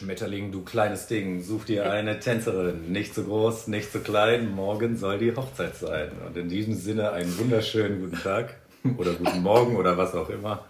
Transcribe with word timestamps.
Schmetterling, 0.00 0.50
du 0.50 0.62
kleines 0.62 1.08
Ding, 1.08 1.42
such 1.42 1.66
dir 1.66 1.92
eine 1.92 2.20
Tänzerin, 2.20 2.90
nicht 2.90 3.14
zu 3.14 3.22
groß, 3.22 3.66
nicht 3.66 3.92
zu 3.92 4.00
klein, 4.00 4.50
morgen 4.50 4.96
soll 4.96 5.18
die 5.18 5.36
Hochzeit 5.36 5.76
sein. 5.76 6.10
Und 6.26 6.34
in 6.38 6.48
diesem 6.48 6.72
Sinne 6.72 7.12
einen 7.12 7.36
wunderschönen 7.38 8.00
guten 8.00 8.16
Tag 8.16 8.56
oder 8.96 9.12
guten 9.12 9.42
Morgen 9.42 9.76
oder 9.76 9.98
was 9.98 10.14
auch 10.14 10.30
immer. 10.30 10.64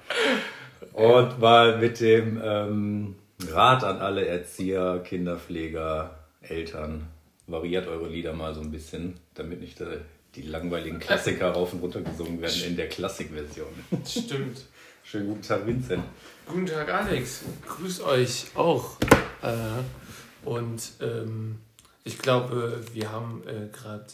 Und 0.95 1.38
mal 1.38 1.79
mit 1.79 2.01
dem 2.01 2.40
ähm, 2.43 3.14
Rat 3.53 3.85
an 3.85 3.98
alle 3.98 4.27
Erzieher, 4.27 5.01
Kinderpfleger, 5.04 6.10
Eltern, 6.42 7.06
variiert 7.47 7.87
eure 7.87 8.08
Lieder 8.08 8.33
mal 8.33 8.53
so 8.53 8.62
ein 8.62 8.72
bisschen, 8.72 9.15
damit 9.35 9.60
nicht 9.60 9.81
äh, 9.81 9.99
die 10.35 10.42
langweiligen 10.42 10.99
Klassiker 10.99 11.53
rauf 11.53 11.72
und 11.72 11.83
runter 11.83 12.01
gesungen 12.01 12.42
werden 12.42 12.65
in 12.67 12.74
der 12.74 12.88
Klassikversion. 12.88 13.69
Stimmt. 14.04 14.65
Schönen 15.03 15.28
guten 15.28 15.42
Tag, 15.42 15.67
Vincent. 15.67 16.05
Guten 16.46 16.66
Tag, 16.66 16.88
Alex. 16.92 17.42
Grüß 17.66 18.02
euch 18.02 18.46
auch. 18.55 18.96
Äh, 19.42 20.46
und 20.48 20.82
ähm, 21.00 21.58
ich 22.04 22.18
glaube, 22.18 22.80
wir 22.92 23.10
haben 23.10 23.42
äh, 23.46 23.68
gerade. 23.72 24.06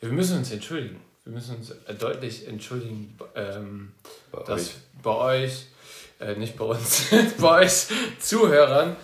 Wir 0.00 0.10
müssen 0.10 0.38
uns 0.38 0.50
entschuldigen. 0.52 1.00
Wir 1.24 1.32
müssen 1.34 1.56
uns 1.56 1.70
äh, 1.70 1.94
deutlich 1.94 2.46
entschuldigen, 2.48 3.16
ähm, 3.34 3.92
Bei 4.32 4.42
dass 4.42 4.60
euch. 4.68 4.74
bei 5.02 5.14
euch, 5.44 5.66
äh, 6.20 6.34
nicht 6.36 6.56
bei 6.56 6.64
uns, 6.64 7.06
bei 7.38 7.64
euch 7.64 7.86
Zuhörern, 8.18 8.96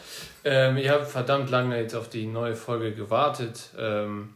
ähm, 0.45 0.77
ihr 0.77 0.93
habt 0.93 1.09
verdammt 1.09 1.51
lange 1.51 1.81
jetzt 1.81 1.95
auf 1.95 2.09
die 2.09 2.27
neue 2.27 2.57
Folge 2.57 2.95
gewartet. 2.95 3.71
Ähm, 3.79 4.35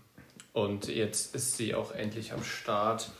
und 0.52 0.88
jetzt 0.88 1.34
ist 1.34 1.56
sie 1.56 1.74
auch 1.74 1.92
endlich 1.94 2.32
am 2.32 2.42
Start. 2.42 3.10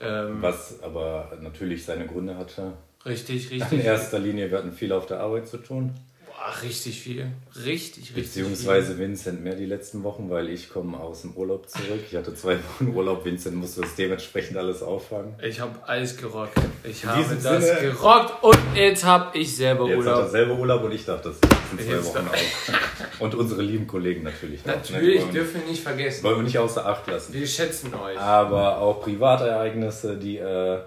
Ähm, 0.00 0.40
Was 0.42 0.82
aber 0.82 1.36
natürlich 1.40 1.84
seine 1.84 2.06
Gründe 2.06 2.36
hatte. 2.36 2.74
Richtig, 3.06 3.50
richtig. 3.50 3.72
In 3.78 3.80
erster 3.84 4.18
Linie, 4.18 4.50
wir 4.50 4.58
hatten 4.58 4.72
viel 4.72 4.92
auf 4.92 5.06
der 5.06 5.20
Arbeit 5.20 5.48
zu 5.48 5.58
tun. 5.58 5.94
Boah, 6.26 6.62
richtig 6.62 7.00
viel. 7.00 7.28
Richtig, 7.64 8.14
richtig 8.14 8.14
Beziehungsweise 8.14 8.98
Vincent 8.98 9.42
mehr 9.42 9.54
die 9.54 9.64
letzten 9.64 10.02
Wochen, 10.02 10.28
weil 10.28 10.50
ich 10.50 10.68
komme 10.68 10.98
aus 11.00 11.22
dem 11.22 11.32
Urlaub 11.32 11.66
zurück. 11.68 12.00
Ich 12.10 12.14
hatte 12.14 12.34
zwei 12.34 12.56
Wochen 12.78 12.94
Urlaub. 12.94 13.24
Vincent 13.24 13.56
musste 13.56 13.80
das 13.80 13.94
dementsprechend 13.94 14.58
alles 14.58 14.82
auffangen. 14.82 15.34
viel. 15.38 15.48
Ich 15.48 15.60
habe 15.60 15.78
alles 15.88 16.16
gerockt. 16.18 16.52
Ich 16.84 17.04
In 17.04 17.08
habe 17.10 17.34
das 17.42 17.64
Sinne- 17.64 17.80
gerockt 17.80 18.42
und 18.44 18.58
jetzt 18.74 19.02
habe 19.04 19.36
ich 19.38 19.56
selber 19.56 19.88
Jetzt 19.88 19.98
hat 20.00 20.06
er 20.06 20.12
Urlaub. 20.16 20.30
selber 20.30 20.54
Urlaub 20.58 20.82
und 20.84 20.92
ich 20.92 21.04
darf 21.06 21.22
das 21.22 21.36
in 21.72 21.78
zwei 21.78 21.92
Jetzt 21.94 22.14
Wochen 22.14 22.28
auch. 22.28 22.74
Und 23.18 23.34
unsere 23.34 23.62
lieben 23.62 23.86
Kollegen 23.86 24.24
natürlich. 24.24 24.60
auch, 24.60 24.66
ne? 24.66 24.72
Natürlich 24.76 25.22
Wollen 25.22 25.32
wir- 25.34 25.40
dürfen 25.40 25.62
wir 25.62 25.70
nicht 25.70 25.82
vergessen. 25.82 26.22
Wollen 26.22 26.36
wir 26.36 26.42
nicht 26.42 26.58
außer 26.58 26.84
Acht 26.84 27.06
lassen. 27.06 27.32
Wir 27.32 27.46
schätzen 27.46 27.94
euch. 27.94 28.18
Aber 28.18 28.76
auch 28.78 29.00
Privatereignisse, 29.00 30.18
die 30.18 30.36
äh, 30.36 30.80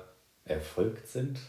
erfolgt 0.45 1.07
sind. 1.07 1.39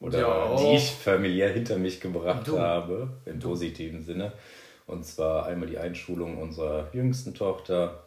Oder 0.00 0.20
Ja. 0.20 0.56
die 0.56 0.76
ich 0.76 0.90
familiär 0.90 1.50
hinter 1.50 1.78
mich 1.78 2.00
gebracht 2.00 2.46
Du. 2.46 2.58
habe, 2.58 3.08
im 3.24 3.38
positiven 3.38 4.02
Sinne. 4.02 4.32
Und 4.86 5.04
zwar 5.04 5.46
einmal 5.46 5.68
die 5.68 5.78
Einschulung 5.78 6.38
unserer 6.38 6.88
jüngsten 6.94 7.34
Tochter 7.34 8.04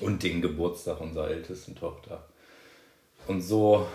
und 0.00 0.22
den 0.22 0.40
Geburtstag 0.40 1.00
unserer 1.00 1.28
ältesten 1.30 1.74
Tochter. 1.74 2.24
Und 3.26 3.42
so 3.42 3.86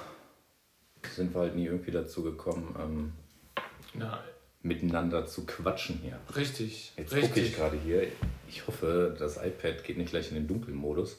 sind 1.15 1.33
wir 1.33 1.41
halt 1.41 1.55
nie 1.55 1.65
irgendwie 1.65 1.91
dazu 1.91 2.23
gekommen, 2.23 2.75
ähm, 2.80 3.13
Na, 3.93 4.23
miteinander 4.61 5.25
zu 5.25 5.45
quatschen 5.45 5.99
hier. 6.03 6.19
richtig. 6.35 6.93
Jetzt 6.97 7.15
gucke 7.19 7.39
ich 7.39 7.55
gerade 7.55 7.77
hier. 7.83 8.08
Ich 8.47 8.67
hoffe, 8.67 9.15
das 9.17 9.37
iPad 9.37 9.83
geht 9.83 9.97
nicht 9.97 10.11
gleich 10.11 10.30
in 10.30 10.35
den 10.35 10.47
Dunkelmodus. 10.47 11.17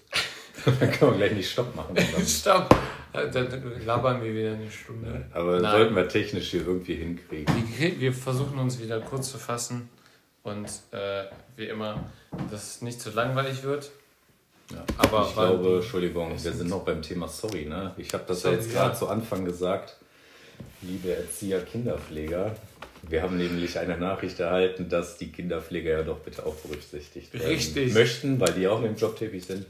Dann 0.80 0.90
kann 0.90 1.08
man 1.08 1.18
gleich 1.18 1.32
nicht 1.32 1.50
Stopp 1.50 1.74
machen. 1.74 1.96
Stopp. 2.26 2.74
Dann 3.12 3.62
labern 3.86 4.22
wir 4.22 4.34
wieder 4.34 4.52
eine 4.54 4.70
Stunde. 4.70 5.24
Aber 5.32 5.60
Nein. 5.60 5.70
sollten 5.70 5.96
wir 5.96 6.08
technisch 6.08 6.50
hier 6.50 6.66
irgendwie 6.66 6.96
hinkriegen. 6.96 7.54
Wir, 7.98 8.12
versuchen 8.12 8.58
uns 8.58 8.80
wieder 8.80 9.00
kurz 9.00 9.30
zu 9.30 9.38
fassen 9.38 9.88
und 10.42 10.66
äh, 10.90 11.24
wie 11.56 11.66
immer, 11.66 12.04
dass 12.50 12.76
es 12.76 12.82
nicht 12.82 13.00
zu 13.00 13.10
langweilig 13.10 13.62
wird. 13.62 13.92
Ja. 14.72 14.84
Aber 14.98 15.26
ich 15.28 15.34
glaube, 15.34 15.76
Entschuldigung, 15.76 16.32
wir 16.32 16.52
sind 16.52 16.68
noch 16.68 16.84
beim 16.84 17.02
Thema 17.02 17.28
Sorry. 17.28 17.66
Ne? 17.66 17.92
Ich 17.98 18.12
habe 18.14 18.24
das 18.26 18.42
ja 18.42 18.50
jetzt 18.50 18.72
ja. 18.72 18.80
gerade 18.82 18.98
zu 18.98 19.08
Anfang 19.08 19.44
gesagt. 19.44 19.96
Liebe 20.82 21.14
Erzieher, 21.14 21.60
Kinderpfleger. 21.62 22.56
Wir 23.08 23.22
haben 23.22 23.36
nämlich 23.36 23.78
eine 23.78 23.96
Nachricht 23.98 24.40
erhalten, 24.40 24.88
dass 24.88 25.18
die 25.18 25.30
Kinderpfleger 25.30 25.90
ja 25.90 26.02
doch 26.02 26.18
bitte 26.18 26.44
auch 26.46 26.54
berücksichtigt 26.56 27.32
werden 27.34 27.46
Richtig. 27.46 27.94
möchten, 27.94 28.40
weil 28.40 28.52
die 28.54 28.66
auch 28.66 28.82
im 28.82 28.96
Job 28.96 29.16
tätig 29.16 29.44
sind. 29.44 29.66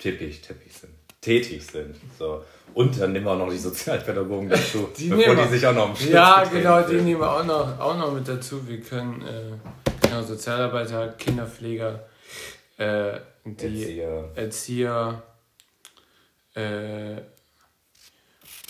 Tippig, 0.00 0.40
tippig 0.40 0.72
sind. 0.72 0.92
Tätig 1.20 1.64
sind. 1.64 1.94
So. 2.18 2.42
Und 2.72 2.98
dann 2.98 3.12
nehmen 3.12 3.26
wir 3.26 3.32
auch 3.32 3.38
noch 3.38 3.50
die 3.50 3.58
Sozialpädagogen 3.58 4.48
dazu, 4.48 4.88
Die 4.98 5.08
bevor 5.08 5.34
die 5.34 5.48
sich 5.48 5.66
auch 5.66 5.74
noch 5.74 5.90
im 5.90 5.96
Schlips 5.96 6.12
Ja, 6.12 6.44
genau, 6.44 6.82
die 6.82 6.96
nehmen 6.96 7.20
wir 7.20 7.30
auch 7.30 7.44
noch, 7.44 7.78
auch 7.78 7.96
noch 7.96 8.12
mit 8.12 8.26
dazu. 8.26 8.66
Wir 8.66 8.80
können 8.80 9.22
äh, 9.22 10.06
genau, 10.06 10.22
Sozialarbeiter, 10.22 11.08
Kinderpfleger, 11.18 12.00
äh, 12.78 13.18
die 13.44 13.82
Erzieher. 13.82 14.30
Erzieher. 14.34 15.22
Äh, 16.54 17.16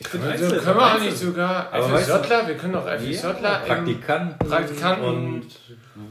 Ich 0.02 0.06
können, 0.08 0.22
bin 0.24 0.32
wir, 0.32 0.38
Einzel- 0.46 0.60
können 0.60 0.76
wir 0.78 0.94
auch 0.94 1.00
nicht 1.00 1.16
sogar 1.18 1.72
Aber 1.72 1.92
weißt 1.92 2.08
du- 2.08 2.12
FSJler? 2.14 2.48
Wir 2.48 2.56
können 2.56 2.74
auch 2.74 2.86
FSJler. 2.86 3.60
im- 3.60 3.66
Praktikanten, 3.68 4.48
Praktikanten. 4.48 5.04
und 5.04 5.46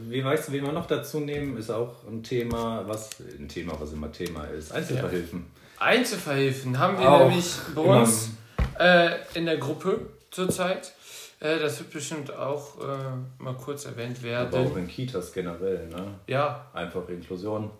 wie 0.08 0.24
weißt 0.24 0.48
du, 0.48 0.52
wen 0.52 0.64
wir 0.64 0.72
noch 0.72 0.86
dazu 0.86 1.18
nehmen, 1.20 1.56
ist 1.56 1.70
auch 1.70 2.06
ein 2.08 2.22
Thema, 2.22 2.84
was 2.86 3.10
ein 3.20 3.48
Thema, 3.48 3.72
was 3.80 3.92
immer 3.92 4.12
Thema 4.12 4.44
ist. 4.44 4.72
Einzelverhilfen. 4.72 5.46
Einzelverhilfen 5.78 6.78
haben 6.78 6.98
wir 6.98 7.10
Auch 7.10 7.28
nämlich 7.28 7.52
bei 7.74 7.80
uns 7.82 8.30
äh, 8.78 9.10
in 9.34 9.46
der 9.46 9.56
Gruppe 9.58 10.00
zurzeit. 10.30 10.92
Äh, 11.40 11.58
das 11.58 11.78
wird 11.80 11.90
bestimmt 11.90 12.32
auch 12.32 12.78
äh, 12.80 13.42
mal 13.42 13.54
kurz 13.54 13.86
erwähnt 13.86 14.18
Aber 14.22 14.46
auch 14.48 14.52
werden. 14.52 14.76
in 14.78 14.88
Kitas 14.88 15.32
generell, 15.32 15.88
ne? 15.88 16.04
Ja, 16.28 16.66
Einfach 16.74 17.08
Inklusion. 17.08 17.70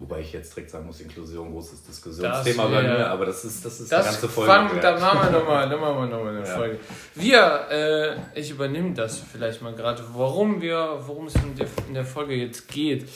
Wobei 0.00 0.20
ich 0.20 0.32
jetzt 0.32 0.56
direkt 0.56 0.70
sagen 0.70 0.86
muss, 0.86 0.98
Inklusion, 1.02 1.52
großes 1.52 1.84
Diskussionsthema 1.84 2.64
bei 2.68 2.82
mir, 2.82 3.06
aber 3.10 3.26
das 3.26 3.44
ist, 3.44 3.62
das 3.62 3.80
ist 3.80 3.92
eine 3.92 4.02
das 4.02 4.12
ganze 4.12 4.28
Folge. 4.30 4.50
wert. 4.72 4.82
da 4.82 4.98
machen 4.98 5.20
wir 5.30 5.38
nochmal 5.38 5.68
noch 5.68 5.78
mal, 5.78 6.08
noch 6.08 6.24
mal 6.24 6.36
eine 6.36 6.38
Ja. 6.48 6.56
Folge. 6.56 6.78
Wir, 7.14 7.66
äh, 7.70 8.40
ich 8.40 8.50
übernehme 8.50 8.94
das 8.94 9.18
vielleicht 9.18 9.60
mal 9.60 9.74
gerade, 9.74 10.02
warum 10.14 10.62
wir, 10.62 11.00
worum 11.06 11.26
es 11.26 11.34
in 11.34 11.54
der, 11.54 11.66
in 11.86 11.92
der 11.92 12.06
Folge 12.06 12.34
jetzt 12.34 12.68
geht. 12.68 13.06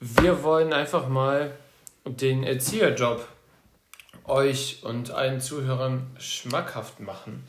Wir 0.00 0.42
wollen 0.42 0.72
einfach 0.72 1.06
mal 1.06 1.52
den 2.04 2.42
Erzieherjob 2.42 3.24
euch 4.24 4.80
und 4.82 5.12
allen 5.12 5.40
Zuhörern 5.40 6.10
schmackhaft 6.18 6.98
machen. 6.98 7.44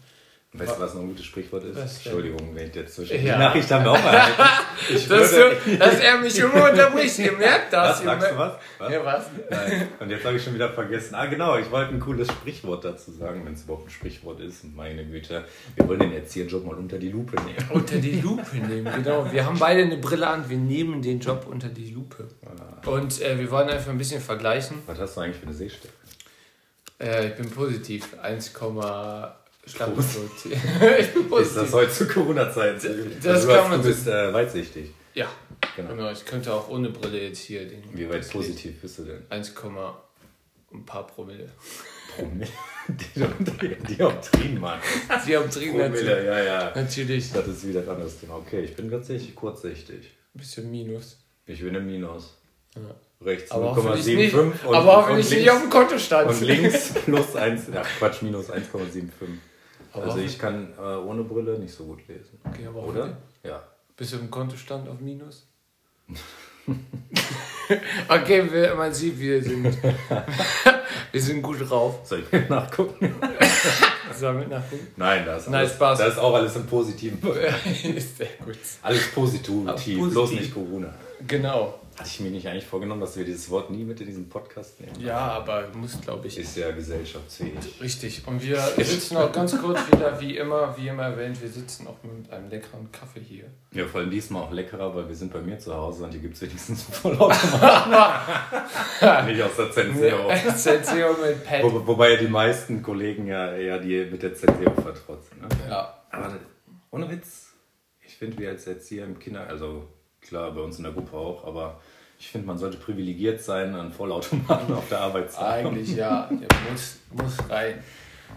Weißt 0.53 0.75
du, 0.75 0.79
was 0.81 0.93
noch 0.95 1.01
ein 1.03 1.07
gutes 1.07 1.23
Sprichwort 1.23 1.63
ist? 1.63 1.77
Was? 1.77 1.95
Entschuldigung, 2.05 2.53
wenn 2.53 2.67
ich 2.67 2.75
jetzt 2.75 2.95
zwischen 2.95 3.15
Ja. 3.25 3.35
Die 3.35 3.39
Nachricht 3.39 3.71
haben 3.71 3.85
wir 3.85 3.91
auch 3.91 3.95
erhalten. 3.95 4.41
Ich 4.89 5.07
Dass, 5.07 5.31
würde, 5.31 5.55
du, 5.63 5.77
dass 5.77 5.99
er 5.99 6.17
mich 6.17 6.37
immer 6.39 6.69
unterbricht, 6.71 7.19
ihr 7.19 7.31
merkt 7.33 7.71
das. 7.71 7.99
was, 7.99 8.03
sagst 8.03 8.31
du 8.31 8.37
was? 8.37 8.53
was? 8.79 8.91
Ja, 8.91 9.05
was? 9.05 9.25
Nein. 9.49 9.87
Und 9.99 10.09
jetzt 10.09 10.25
habe 10.25 10.35
ich 10.35 10.43
schon 10.43 10.55
wieder 10.55 10.69
vergessen. 10.73 11.15
Ah, 11.15 11.27
genau, 11.27 11.57
ich 11.57 11.69
wollte 11.71 11.93
ein 11.93 11.99
cooles 12.01 12.27
Sprichwort 12.27 12.83
dazu 12.83 13.11
sagen, 13.11 13.45
wenn 13.45 13.53
es 13.53 13.63
überhaupt 13.63 13.87
ein 13.87 13.91
Sprichwort 13.91 14.39
ist. 14.41 14.65
Meine 14.75 15.05
Güte, 15.05 15.45
wir 15.75 15.87
wollen 15.87 15.99
den 15.99 16.13
Erzieherjob 16.13 16.65
mal 16.65 16.75
unter 16.75 16.97
die 16.97 17.09
Lupe 17.11 17.35
nehmen. 17.43 17.55
Unter 17.69 17.95
die 17.97 18.19
Lupe 18.19 18.57
nehmen, 18.57 18.91
genau. 18.93 19.31
Wir 19.31 19.45
haben 19.45 19.57
beide 19.59 19.83
eine 19.83 19.97
Brille 19.97 20.27
an, 20.27 20.49
wir 20.49 20.57
nehmen 20.57 21.01
den 21.01 21.19
Job 21.21 21.45
unter 21.49 21.69
die 21.69 21.91
Lupe. 21.91 22.27
Und 22.85 23.21
äh, 23.21 23.37
wir 23.39 23.49
wollen 23.51 23.69
einfach 23.69 23.91
ein 23.91 23.97
bisschen 23.99 24.19
vergleichen. 24.19 24.79
Was 24.87 24.99
hast 24.99 25.15
du 25.15 25.21
eigentlich 25.21 25.37
für 25.37 25.45
eine 25.45 25.53
Sehstärke? 25.55 25.95
Äh, 26.99 27.27
ich 27.29 27.35
bin 27.35 27.49
positiv, 27.51 28.15
1, 28.21 28.53
Schlag 29.65 29.93
Prost. 29.93 30.19
mich 30.19 30.31
tot. 30.43 30.51
ich 30.99 31.13
bin 31.13 31.21
Ist 31.23 31.29
positiv. 31.29 31.61
das 31.61 31.73
heute 31.73 31.91
zu 31.91 32.07
Corona-Zeiten? 32.07 33.11
das 33.23 33.45
du, 33.45 33.53
kann 33.53 33.69
man 33.69 33.81
du 33.81 33.87
bist 33.87 34.07
äh, 34.07 34.33
weitsichtig. 34.33 34.91
Ja, 35.13 35.27
Genau. 35.75 35.89
genau. 35.89 36.11
Ich 36.11 36.25
könnte 36.25 36.53
auch 36.53 36.69
ohne 36.69 36.89
Brille 36.89 37.21
jetzt 37.21 37.39
hier 37.39 37.67
den. 37.67 37.83
Wie 37.93 38.09
weit 38.09 38.29
positiv 38.29 38.81
bist 38.81 38.99
du 38.99 39.03
denn? 39.03 39.23
1, 39.29 39.53
ein 40.73 40.85
paar 40.85 41.05
Promille. 41.07 41.49
Promille. 42.15 42.47
Die 42.87 43.95
Dioptrien, 43.95 44.59
Mann. 44.59 44.79
Dringend 45.25 45.45
natürlich. 45.45 45.69
Promille, 45.71 46.25
ja, 46.25 46.43
ja. 46.43 46.71
Natürlich. 46.75 47.31
Das 47.31 47.47
ist 47.47 47.67
wieder 47.67 47.81
ein 47.81 47.89
anderes 47.89 48.19
Thema. 48.19 48.35
Okay, 48.37 48.61
ich 48.61 48.75
bin 48.75 48.89
tatsächlich 48.89 49.35
kurzsichtig. 49.35 50.11
Ein 50.33 50.39
bisschen 50.39 50.71
Minus. 50.71 51.19
Ich 51.45 51.61
bin 51.61 51.75
im 51.75 51.85
Minus. 51.85 52.37
Ja. 52.75 52.95
Rechts 53.25 53.51
Aber 53.51 53.75
hoffentlich 53.75 54.05
nicht, 54.15 54.33
0,75 54.33 54.65
und, 54.65 54.75
aber 54.75 54.95
hoffentlich 54.97 55.29
nicht 55.29 55.51
auf 55.51 55.61
dem 55.61 55.69
Kontostand. 55.69 56.29
und 56.29 56.41
links 56.41 56.93
plus 57.05 57.35
1, 57.35 57.63
ja 57.73 57.83
Quatsch, 57.99 58.21
minus 58.23 58.49
1,75. 58.49 59.03
Aber 59.93 60.03
Also 60.05 60.19
ich 60.19 60.37
kann 60.39 60.73
äh, 60.77 60.81
ohne 60.81 61.23
Brille 61.23 61.59
nicht 61.59 61.73
so 61.73 61.85
gut 61.85 62.07
lesen. 62.07 62.39
Okay, 62.43 62.65
aber 62.67 62.79
Oder? 62.83 62.99
hoffentlich- 63.01 63.15
Ja. 63.43 63.61
Bist 63.97 64.13
du 64.13 64.17
im 64.17 64.31
Kontostand 64.31 64.87
auf 64.89 64.99
Minus? 64.99 65.47
okay, 68.09 68.51
wir, 68.51 68.75
man 68.75 68.93
sieht, 68.93 69.19
wir 69.19 69.41
sind, 69.43 69.65
wir 71.11 71.21
sind 71.21 71.41
gut 71.41 71.69
drauf. 71.69 71.99
Soll 72.03 72.23
ich 72.31 72.49
nachgucken? 72.49 73.15
Sollen 74.17 74.39
wir 74.41 74.47
nachgucken? 74.47 74.87
Nein, 74.97 75.25
das 75.25 75.43
ist, 75.43 75.49
Nein, 75.49 75.59
alles, 75.61 75.71
Spaß. 75.73 75.99
das 75.99 76.13
ist 76.13 76.19
auch 76.19 76.33
alles 76.33 76.55
im 76.55 76.65
Positiven. 76.67 77.19
Ist 77.95 78.17
sehr 78.17 78.27
gut. 78.43 78.57
Alles 78.81 79.07
positiv. 79.11 80.09
bloß 80.11 80.31
nicht 80.31 80.53
Corona. 80.53 80.93
Genau. 81.27 81.79
Hatte 82.01 82.09
ich 82.09 82.19
mir 82.19 82.31
nicht 82.31 82.47
eigentlich 82.47 82.65
vorgenommen, 82.65 82.99
dass 82.99 83.15
wir 83.15 83.23
dieses 83.25 83.47
Wort 83.51 83.69
nie 83.69 83.83
mit 83.83 84.01
in 84.01 84.07
diesem 84.07 84.27
Podcast 84.27 84.81
nehmen? 84.81 84.99
Ja, 84.99 85.19
aber 85.19 85.67
muss, 85.75 86.01
glaube 86.01 86.25
ich. 86.27 86.35
Ist 86.35 86.57
ja 86.57 86.71
gesellschaftsfähig. 86.71 87.79
Richtig. 87.79 88.23
Und 88.25 88.41
wir 88.41 88.57
sitzen 88.77 89.17
auch 89.17 89.31
ganz 89.31 89.55
kurz 89.61 89.79
wieder, 89.91 90.19
wie 90.19 90.35
immer, 90.35 90.75
wie 90.79 90.87
immer 90.87 91.03
erwähnt, 91.03 91.39
wir 91.39 91.49
sitzen 91.49 91.85
auch 91.85 91.97
mit 92.01 92.27
einem 92.33 92.49
leckeren 92.49 92.91
Kaffee 92.91 93.19
hier. 93.19 93.43
Ja, 93.71 93.85
vor 93.85 94.01
allem 94.01 94.09
diesmal 94.09 94.41
auch 94.41 94.51
leckerer, 94.51 94.95
weil 94.95 95.09
wir 95.09 95.15
sind 95.15 95.31
bei 95.31 95.41
mir 95.41 95.59
zu 95.59 95.75
Hause 95.75 96.05
und 96.05 96.11
hier 96.11 96.21
gibt 96.21 96.33
es 96.33 96.41
wenigstens 96.41 96.81
Vollautomaten. 96.81 97.91
nicht 99.27 99.43
aus 99.43 99.55
der 99.57 99.71
Zenseo. 99.71 100.27
Zenseo 100.55 101.15
mit 101.23 101.43
Pet. 101.45 101.63
Wo, 101.63 101.85
wobei 101.85 102.13
ja 102.13 102.17
die 102.17 102.29
meisten 102.29 102.81
Kollegen 102.81 103.27
ja 103.27 103.55
eher 103.55 103.77
die 103.77 104.05
mit 104.09 104.23
der 104.23 104.33
Zenseo 104.33 104.71
vertrotzen. 104.71 105.39
Ne? 105.39 105.47
Ja. 105.69 106.01
Aber 106.09 106.35
ohne 106.89 107.11
Witz, 107.11 107.53
ich 108.03 108.15
finde, 108.15 108.39
wir 108.39 108.49
als 108.49 108.65
Erzieher 108.65 109.05
im 109.05 109.19
Kinder, 109.19 109.45
also 109.47 109.87
klar, 110.21 110.51
bei 110.51 110.61
uns 110.61 110.77
in 110.77 110.83
der 110.83 110.93
Gruppe 110.93 111.15
auch, 111.17 111.45
aber 111.45 111.79
ich 112.19 112.29
finde, 112.29 112.47
man 112.47 112.57
sollte 112.57 112.77
privilegiert 112.77 113.41
sein, 113.41 113.73
einen 113.75 113.91
Vollautomaten 113.91 114.73
auf 114.75 114.87
der 114.89 114.99
Arbeit 115.01 115.31
zu 115.31 115.39
haben. 115.39 115.67
Eigentlich 115.67 115.95
ja, 115.95 116.29
der 116.29 116.47
muss, 116.71 116.99
muss 117.11 117.49
rein. 117.49 117.83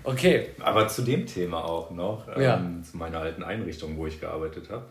Okay. 0.02 0.48
Aber 0.60 0.88
zu 0.88 1.02
dem 1.02 1.26
Thema 1.26 1.64
auch 1.64 1.90
noch, 1.90 2.26
Ja. 2.36 2.56
ähm, 2.56 2.82
zu 2.82 2.96
meiner 2.96 3.18
alten 3.20 3.42
Einrichtung, 3.42 3.96
wo 3.96 4.06
ich 4.06 4.20
gearbeitet 4.20 4.70
habe. 4.70 4.86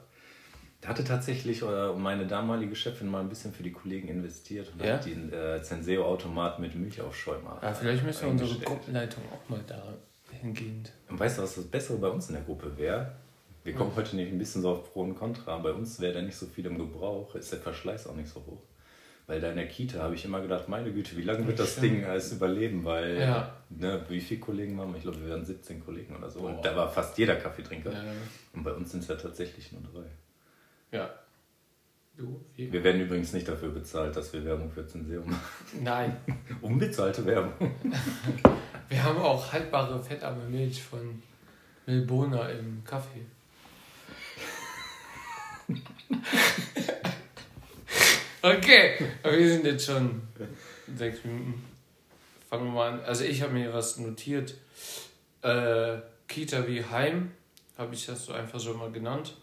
Da 0.82 0.90
hatte 0.90 1.04
tatsächlich 1.04 1.62
äh, 1.62 1.94
meine 1.98 2.26
damalige 2.28 2.76
Chefin 2.76 3.10
mal 3.10 3.22
ein 3.22 3.30
bisschen 3.30 3.54
für 3.54 3.64
die 3.64 3.72
Kollegen 3.72 4.08
investiert 4.10 4.72
und 4.74 4.84
Ja? 4.86 4.94
hat 4.96 5.06
den 5.06 5.32
äh, 5.32 5.62
Zenseo-Automat 5.62 6.60
mit 6.60 6.76
Milchaufschäumer. 6.76 7.58
Ja, 7.62 7.74
vielleicht 7.74 8.04
müssen 8.04 8.22
wir 8.24 8.30
unsere 8.32 8.50
eingestellt. 8.50 8.78
Gruppenleitung 8.80 9.24
auch 9.32 9.50
mal 9.50 9.62
da 9.66 9.82
hingehend. 10.42 10.92
Und 11.10 11.20
weißt 11.20 11.38
du, 11.38 11.44
was 11.44 11.56
das 11.56 11.66
Bessere 11.66 11.98
bei 11.98 12.10
uns 12.10 12.28
in 12.30 12.36
der 12.36 12.44
Gruppe 12.44 12.76
wäre? 12.78 13.12
Wir 13.64 13.74
kommen 13.74 13.96
heute 13.96 14.16
nämlich 14.16 14.34
ein 14.34 14.40
bisschen 14.40 14.62
so 14.62 14.72
auf 14.72 14.92
Pro 14.92 15.02
und 15.02 15.16
Contra. 15.16 15.58
Bei 15.60 15.72
uns 15.72 16.00
wäre 16.00 16.14
da 16.16 16.22
nicht 16.22 16.36
so 16.36 16.46
viel 16.48 16.66
im 16.66 16.78
Gebrauch, 16.78 17.34
ist 17.36 17.52
der 17.52 17.60
Verschleiß 17.60 18.08
auch 18.08 18.16
nicht 18.16 18.30
so 18.30 18.42
hoch. 18.46 18.62
Weil 19.26 19.40
da 19.40 19.50
in 19.52 19.56
der 19.56 19.68
Kita 19.70 20.00
habe 20.00 20.16
ich 20.16 20.26
immer 20.26 20.42
gedacht, 20.42 20.68
meine 20.68 20.92
Güte, 20.92 21.16
wie 21.16 21.22
lange 21.22 21.48
wird 21.48 21.58
das. 21.58 21.78
Ding 21.78 22.04
als 22.04 22.34
überleben? 22.34 22.84
Weil, 22.84 23.18
Ja. 23.22 23.56
ne, 23.70 24.04
wie 24.10 24.20
viele 24.20 24.42
Kollegen 24.42 24.78
haben 24.82 24.92
wir? 24.92 24.98
Ich 24.98 25.04
glaube, 25.04 25.22
wir 25.24 25.30
waren 25.30 25.46
17 25.46 25.80
Kollegen 25.86 26.14
oder 26.18 26.30
so. 26.30 26.42
Boah. 26.42 26.50
Und 26.58 26.66
da 26.66 26.76
war 26.76 26.90
fast 26.92 27.18
jeder 27.18 27.38
Kaffeetrinker. 27.38 27.92
Ja. 27.94 28.04
Und 28.54 28.64
bei 28.64 28.74
uns 28.74 28.92
sind 28.92 29.00
es 29.02 29.08
ja 29.08 29.16
tatsächlich 29.16 29.72
nur 29.72 29.82
drei. 29.82 30.10
ja. 30.98 31.10
Du? 32.16 32.40
Wie? 32.56 32.72
Wir 32.72 32.84
werden 32.84 33.02
übrigens 33.02 33.34
nicht 33.34 33.48
dafür 33.48 33.70
bezahlt, 33.70 34.16
dass 34.16 34.32
wir 34.34 34.46
Werbung 34.46 34.70
für 34.70 34.86
Zenseum 34.86 35.26
machen. 35.26 35.42
Nein. 35.82 36.16
Unbezahlte 36.62 37.26
Werbung. 37.26 37.54
Wir 38.90 39.04
haben 39.04 39.18
auch 39.18 39.52
haltbare 39.52 40.00
fettarme 40.00 40.44
Milch 40.48 40.84
von 40.84 41.24
Milbona 41.88 42.50
im 42.52 42.84
Kaffee. 42.86 43.26
okay, 48.42 48.96
aber 49.22 49.38
wir 49.38 49.50
sind 49.50 49.66
jetzt 49.66 49.86
schon 49.86 50.22
sechs 50.96 51.24
Minuten. 51.24 51.64
Fangen 52.50 52.66
wir 52.66 52.72
mal 52.72 52.94
an. 52.94 53.00
Also 53.02 53.24
ich 53.24 53.42
habe 53.42 53.54
mir 53.54 53.74
was 53.74 53.98
notiert. 53.98 54.56
Äh, 55.42 55.98
Kita 56.28 56.68
wie 56.68 56.84
Heim, 56.84 57.32
habe 57.78 57.94
ich 57.94 58.06
das 58.06 58.26
so 58.26 58.34
einfach 58.34 58.60
so 58.60 58.74
mal 58.74 58.92
genannt. 58.92 59.36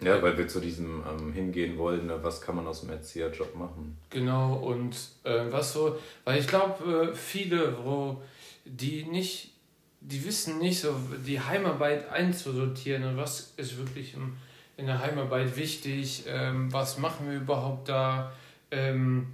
Ja, 0.00 0.20
weil 0.20 0.36
wir 0.36 0.48
zu 0.48 0.60
diesem 0.60 1.04
ähm, 1.06 1.32
hingehen 1.32 1.78
wollen, 1.78 2.06
ne, 2.06 2.18
was 2.22 2.40
kann 2.40 2.56
man 2.56 2.66
aus 2.66 2.80
dem 2.80 2.90
Erzieherjob 2.90 3.54
machen? 3.54 3.96
Genau, 4.10 4.56
und 4.56 4.96
äh, 5.22 5.44
was 5.50 5.72
so, 5.72 5.96
weil 6.24 6.40
ich 6.40 6.48
glaube, 6.48 7.12
äh, 7.12 7.14
viele, 7.14 7.76
wo 7.84 8.20
die 8.64 9.04
nicht, 9.04 9.52
die 10.00 10.24
wissen 10.24 10.58
nicht 10.58 10.80
so, 10.80 10.96
die 11.24 11.38
Heimarbeit 11.38 12.10
einzusortieren 12.10 13.04
und 13.04 13.16
was 13.16 13.52
ist 13.56 13.78
wirklich 13.78 14.14
im, 14.14 14.36
in 14.82 14.88
der 14.88 14.98
Heimarbeit 14.98 15.56
wichtig, 15.56 16.24
ähm, 16.26 16.72
was 16.72 16.98
machen 16.98 17.30
wir 17.30 17.36
überhaupt 17.36 17.88
da. 17.88 18.32
Ähm, 18.72 19.28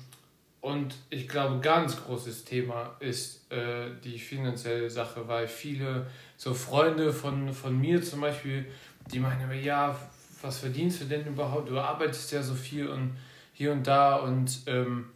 und 0.61 0.95
ich 1.09 1.27
glaube, 1.27 1.61
ganz 1.61 1.97
großes 2.05 2.45
Thema 2.45 2.95
ist 3.01 3.51
äh, 3.51 3.89
die 4.05 4.19
finanzielle 4.19 4.91
Sache, 4.91 5.27
weil 5.27 5.49
viele 5.49 6.07
so 6.37 6.53
Freunde 6.53 7.15
von, 7.15 7.55
von 7.55 7.81
mir 7.81 8.03
zum 8.03 8.21
Beispiel, 8.21 8.67
die 9.11 9.21
meinen 9.21 9.43
aber, 9.43 9.55
ja, 9.55 9.99
was 10.43 10.59
verdienst 10.59 11.01
du 11.01 11.07
denn 11.07 11.27
überhaupt? 11.27 11.71
Du 11.71 11.79
arbeitest 11.81 12.31
ja 12.33 12.43
so 12.43 12.55
viel 12.55 12.87
und 12.87 13.17
hier 13.55 13.73
und 13.73 13.87
da 13.87 14.17
und 14.17 14.61
ähm, 14.67 15.07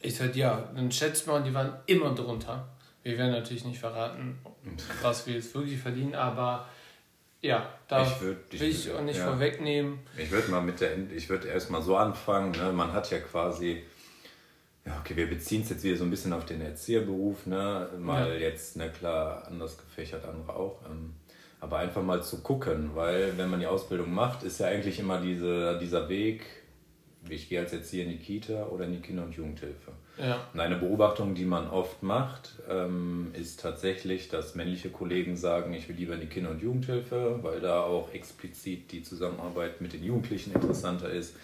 ich 0.00 0.16
sag 0.16 0.34
ja, 0.34 0.70
dann 0.74 0.90
schätzt 0.90 1.26
man, 1.26 1.44
die 1.44 1.52
waren 1.52 1.74
immer 1.84 2.14
drunter. 2.14 2.66
Wir 3.02 3.18
werden 3.18 3.32
natürlich 3.32 3.66
nicht 3.66 3.78
verraten, 3.78 4.38
was 5.02 5.26
wir 5.26 5.34
jetzt 5.34 5.54
wirklich 5.54 5.78
verdienen, 5.78 6.14
aber 6.14 6.66
ja, 7.40 7.68
da 7.88 8.02
Ich 8.02 8.08
würd- 8.20 8.36
ich 8.50 8.60
will 8.60 8.68
ich 8.68 8.92
auch 8.92 9.02
nicht 9.02 9.18
ja. 9.18 9.26
vorwegnehmen. 9.26 10.00
Ich 10.16 10.30
würde 10.30 10.50
mal 10.50 10.60
mit 10.60 10.80
der, 10.80 10.90
ich 11.14 11.28
würde 11.28 11.48
erstmal 11.48 11.82
so 11.82 11.96
anfangen. 11.96 12.52
Ne? 12.52 12.72
Man 12.72 12.92
hat 12.92 13.10
ja 13.10 13.18
quasi, 13.20 13.82
ja, 14.84 14.98
okay, 15.00 15.14
wir 15.16 15.28
beziehen 15.28 15.62
es 15.62 15.70
jetzt 15.70 15.84
wieder 15.84 15.96
so 15.96 16.04
ein 16.04 16.10
bisschen 16.10 16.32
auf 16.32 16.46
den 16.46 16.60
Erzieherberuf, 16.60 17.46
ne? 17.46 17.88
Mal 17.98 18.28
Ja. 18.28 18.34
jetzt, 18.48 18.76
na 18.76 18.88
klar, 18.88 19.46
anders 19.46 19.76
gefächert, 19.78 20.24
andere 20.24 20.54
auch. 20.56 20.80
Ähm, 20.90 21.14
aber 21.60 21.78
einfach 21.78 22.02
mal 22.02 22.22
zu 22.22 22.40
gucken, 22.42 22.90
weil 22.94 23.36
wenn 23.36 23.50
man 23.50 23.60
die 23.60 23.66
Ausbildung 23.66 24.12
macht, 24.14 24.42
ist 24.44 24.60
ja 24.60 24.66
eigentlich 24.68 24.98
immer 24.98 25.20
diese, 25.20 25.78
dieser 25.78 26.08
Weg, 26.08 26.42
ich 27.34 27.48
gehe 27.48 27.60
als 27.60 27.72
Erzieher 27.72 28.04
in 28.04 28.10
die 28.10 28.18
Kita 28.18 28.66
oder 28.66 28.84
in 28.84 28.92
die 28.92 29.00
Kinder- 29.00 29.24
und 29.24 29.34
Jugendhilfe. 29.34 29.92
Ja, 30.18 30.40
Und 30.52 30.58
eine 30.60 30.76
Beobachtung, 30.76 31.34
die 31.34 31.44
man 31.44 31.68
oft 31.68 32.02
macht, 32.02 32.56
ähm, 32.68 33.28
ist 33.34 33.60
tatsächlich, 33.60 34.28
dass 34.28 34.54
männliche 34.56 34.90
Kollegen 34.90 35.36
sagen, 35.36 35.72
ich 35.74 35.88
will 35.88 35.96
lieber 35.96 36.14
in 36.14 36.20
die 36.20 36.26
Kinder- 36.26 36.50
und 36.50 36.60
Jugendhilfe, 36.60 37.38
weil 37.42 37.60
da 37.60 37.82
auch 37.82 38.12
explizit 38.12 38.90
die 38.90 39.02
Zusammenarbeit 39.02 39.80
mit 39.80 39.92
den 39.92 40.02
Jugendlichen 40.02 40.52
interessanter 40.52 41.10
ist. 41.10 41.36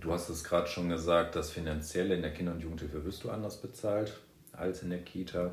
Du 0.00 0.12
hast 0.12 0.28
es 0.28 0.42
gerade 0.44 0.66
schon 0.68 0.88
gesagt, 0.88 1.36
das 1.36 1.50
Finanzielle 1.50 2.14
in 2.16 2.22
der 2.22 2.32
Kinder- 2.32 2.52
und 2.52 2.60
Jugendhilfe 2.60 3.04
wirst 3.04 3.22
du 3.24 3.30
anders 3.30 3.56
bezahlt 3.60 4.14
als 4.52 4.82
in 4.82 4.90
der 4.90 5.00
Kita, 5.00 5.52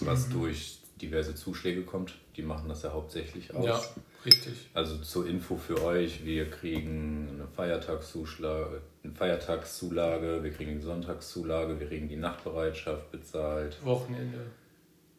was 0.00 0.28
durch 0.30 0.78
diverse 1.00 1.34
Zuschläge 1.34 1.82
kommt. 1.82 2.14
Die 2.36 2.42
machen 2.42 2.68
das 2.68 2.82
ja 2.82 2.92
hauptsächlich 2.92 3.54
aus. 3.54 3.64
ja, 3.64 3.82
richtig. 4.24 4.70
Also 4.74 4.98
zur 4.98 5.26
Info 5.26 5.56
für 5.56 5.82
euch, 5.82 6.24
wir 6.24 6.48
kriegen 6.50 7.30
eine 7.34 7.48
Feiertagszulage, 7.48 8.82
eine 9.04 9.12
Feiertagszulage, 9.12 10.42
wir 10.42 10.50
kriegen 10.50 10.76
die 10.76 10.84
Sonntagszulage, 10.84 11.78
wir 11.78 11.88
kriegen 11.88 12.08
die 12.08 12.16
Nachtbereitschaft 12.16 13.10
bezahlt, 13.10 13.84
Wochenende. 13.84 14.46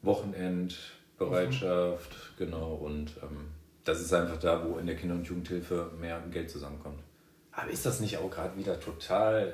Wochenendbereitschaft, 0.01 2.37
genau. 2.37 2.75
Und 2.75 3.11
ähm, 3.21 3.49
das 3.83 3.99
ist 4.01 4.13
einfach 4.13 4.37
da, 4.37 4.65
wo 4.65 4.77
in 4.77 4.85
der 4.85 4.95
Kinder- 4.95 5.15
und 5.15 5.27
Jugendhilfe 5.27 5.91
mehr 5.99 6.23
Geld 6.31 6.49
zusammenkommt. 6.49 7.01
Aber 7.51 7.69
ist 7.71 7.85
das 7.85 7.99
nicht 7.99 8.17
auch 8.17 8.31
gerade 8.31 8.57
wieder 8.57 8.79
total, 8.79 9.53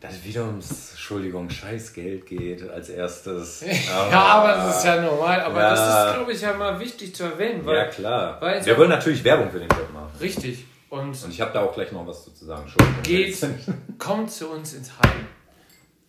dass 0.00 0.24
wieder 0.24 0.44
ums, 0.46 0.90
Entschuldigung, 0.92 1.50
Scheißgeld 1.50 2.26
geht 2.26 2.68
als 2.70 2.88
erstes? 2.88 3.62
Ja, 3.88 4.10
aber 4.10 4.48
das 4.54 4.78
ist 4.78 4.84
ja 4.86 5.00
normal. 5.02 5.40
Aber 5.42 5.60
Ja. 5.60 5.70
das 5.70 5.80
ist, 6.08 6.14
glaube 6.16 6.32
ich, 6.32 6.40
ja 6.40 6.52
mal 6.54 6.78
wichtig 6.80 7.14
zu 7.14 7.24
erwähnen, 7.24 7.64
weil 7.66 7.76
Ja, 7.76 7.84
klar. 7.86 8.40
weil 8.40 8.64
wir 8.64 8.78
wollen 8.78 8.90
natürlich 8.90 9.22
Werbung 9.24 9.50
für 9.50 9.58
den 9.58 9.68
Job 9.68 9.92
machen. 9.92 10.10
richtig. 10.20 10.64
Und 10.88 11.10
Und 11.22 11.30
ich 11.30 11.40
habe 11.40 11.52
da 11.52 11.60
auch 11.62 11.72
gleich 11.72 11.92
noch 11.92 12.04
was 12.06 12.24
zu 12.34 12.44
sagen. 12.44 12.64
Geht, 13.04 13.36
kommt 13.98 14.30
zu 14.32 14.48
uns 14.50 14.74
ins 14.74 14.90
Heim, 14.98 15.26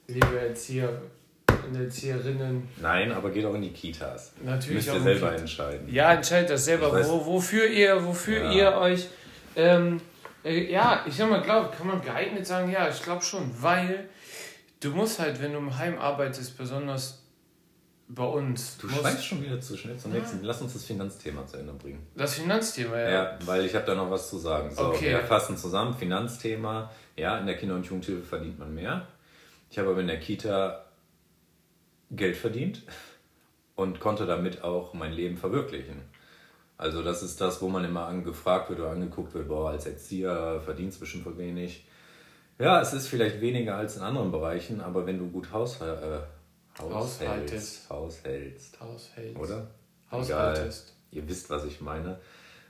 liebe 0.07 0.39
Erzieher 0.39 0.89
und 1.67 1.75
Erzieherinnen. 1.79 2.67
Nein, 2.81 3.11
aber 3.11 3.29
geht 3.29 3.45
auch 3.45 3.53
in 3.53 3.61
die 3.61 3.73
Kitas. 3.73 4.31
Natürlich 4.43 4.77
Müsst 4.77 4.89
auch 4.89 4.95
ihr 4.95 5.01
selber 5.01 5.27
Kita. 5.29 5.41
entscheiden. 5.41 5.93
Ja, 5.93 6.13
entscheidet 6.13 6.49
das 6.49 6.65
selber, 6.65 6.91
wo, 7.07 7.25
wofür 7.27 7.67
ihr, 7.67 8.03
wofür 8.03 8.43
Ja. 8.45 8.51
ihr 8.51 8.77
euch. 8.77 9.07
Ähm, 9.55 10.01
äh, 10.43 10.71
ja, 10.71 11.03
ich 11.07 11.15
sag 11.15 11.29
mal, 11.29 11.41
glaub, 11.41 11.75
kann 11.77 11.87
man 11.87 12.01
geeignet 12.01 12.45
sagen, 12.45 12.71
ja, 12.71 12.87
ich 12.89 13.01
glaube 13.01 13.21
schon, 13.23 13.51
weil 13.61 14.09
du 14.79 14.91
musst 14.91 15.19
halt, 15.19 15.41
wenn 15.41 15.51
du 15.53 15.59
im 15.59 15.77
Heim 15.77 15.97
arbeitest, 15.99 16.57
besonders 16.57 17.17
bei 18.07 18.25
uns, 18.25 18.77
Du 18.77 18.89
schweifst 18.89 19.25
schon 19.25 19.41
wieder 19.41 19.61
zu 19.61 19.77
schnell 19.77 19.95
zum 19.97 20.11
nächsten. 20.11 20.43
Lass 20.43 20.61
uns 20.61 20.73
das 20.73 20.83
Finanzthema 20.83 21.45
zu 21.47 21.57
Ende 21.57 21.71
bringen. 21.73 22.05
das 22.15 22.35
Finanzthema, 22.35 22.97
ja. 22.97 23.09
Ja, 23.09 23.37
weil 23.45 23.65
ich 23.65 23.73
habe 23.73 23.85
da 23.85 23.95
noch 23.95 24.11
was 24.11 24.29
zu 24.29 24.37
sagen. 24.37 24.69
So, 24.69 24.87
Okay. 24.87 25.11
wir 25.11 25.19
fassen 25.23 25.55
zusammen. 25.55 25.93
Finanzthema. 25.95 26.91
Ja, 27.15 27.37
in 27.37 27.45
der 27.45 27.55
Kinder- 27.55 27.75
und 27.75 27.85
Jugendhilfe 27.85 28.23
verdient 28.23 28.59
man 28.59 28.73
mehr. 28.75 29.07
Ich 29.69 29.77
habe 29.79 29.89
aber 29.91 30.01
in 30.01 30.07
der 30.07 30.19
Kita 30.19 30.83
Geld 32.09 32.35
verdient 32.35 32.83
und 33.75 34.01
konnte 34.01 34.25
damit 34.25 34.61
auch 34.63 34.93
mein 34.93 35.13
Leben 35.13 35.37
verwirklichen. 35.37 36.01
Also 36.81 37.03
das 37.03 37.21
ist 37.21 37.39
das, 37.39 37.61
wo 37.61 37.69
man 37.69 37.85
immer 37.85 38.07
angefragt 38.07 38.71
wird 38.71 38.79
oder 38.79 38.89
angeguckt 38.89 39.35
wird, 39.35 39.47
boah, 39.47 39.69
als 39.69 39.85
Erzieher 39.85 40.59
verdienst 40.65 40.97
du 40.97 41.01
bestimmt 41.01 41.37
wenig. 41.37 41.85
Ja, 42.57 42.81
es 42.81 42.91
ist 42.91 43.07
vielleicht 43.07 43.39
weniger 43.39 43.75
als 43.75 43.97
in 43.97 44.01
anderen 44.01 44.31
Bereichen, 44.31 44.81
aber 44.81 45.05
wenn 45.05 45.19
du 45.19 45.29
gut 45.29 45.51
Haus, 45.51 45.79
äh, 45.79 46.21
haushältst, 46.79 47.87
haushältst, 47.87 48.81
Haushältst. 48.81 49.39
oder? 49.39 49.67
Haushaltest. 50.11 50.95
Egal, 51.11 51.23
ihr 51.23 51.29
wisst, 51.29 51.51
was 51.51 51.65
ich 51.65 51.81
meine. 51.81 52.19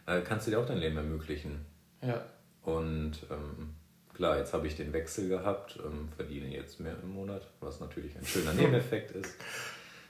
Äh, 0.06 0.20
kannst 0.22 0.46
du 0.46 0.52
dir 0.52 0.60
auch 0.60 0.66
dein 0.66 0.80
Leben 0.80 0.98
ermöglichen. 0.98 1.66
Ja. 2.02 2.22
Und 2.64 3.14
ähm, 3.32 3.76
klar, 4.14 4.38
jetzt 4.38 4.54
habe 4.54 4.68
ich 4.68 4.76
den 4.76 4.92
Wechsel 4.92 5.30
gehabt, 5.30 5.80
ähm, 5.86 6.10
verdiene 6.18 6.48
jetzt 6.54 6.82
mehr 6.82 6.98
im 7.02 7.14
Monat, 7.14 7.48
was 7.62 7.80
natürlich 7.80 8.18
ein 8.18 8.26
schöner 8.26 8.52
Nebeneffekt 8.56 9.12
ist. 9.12 9.36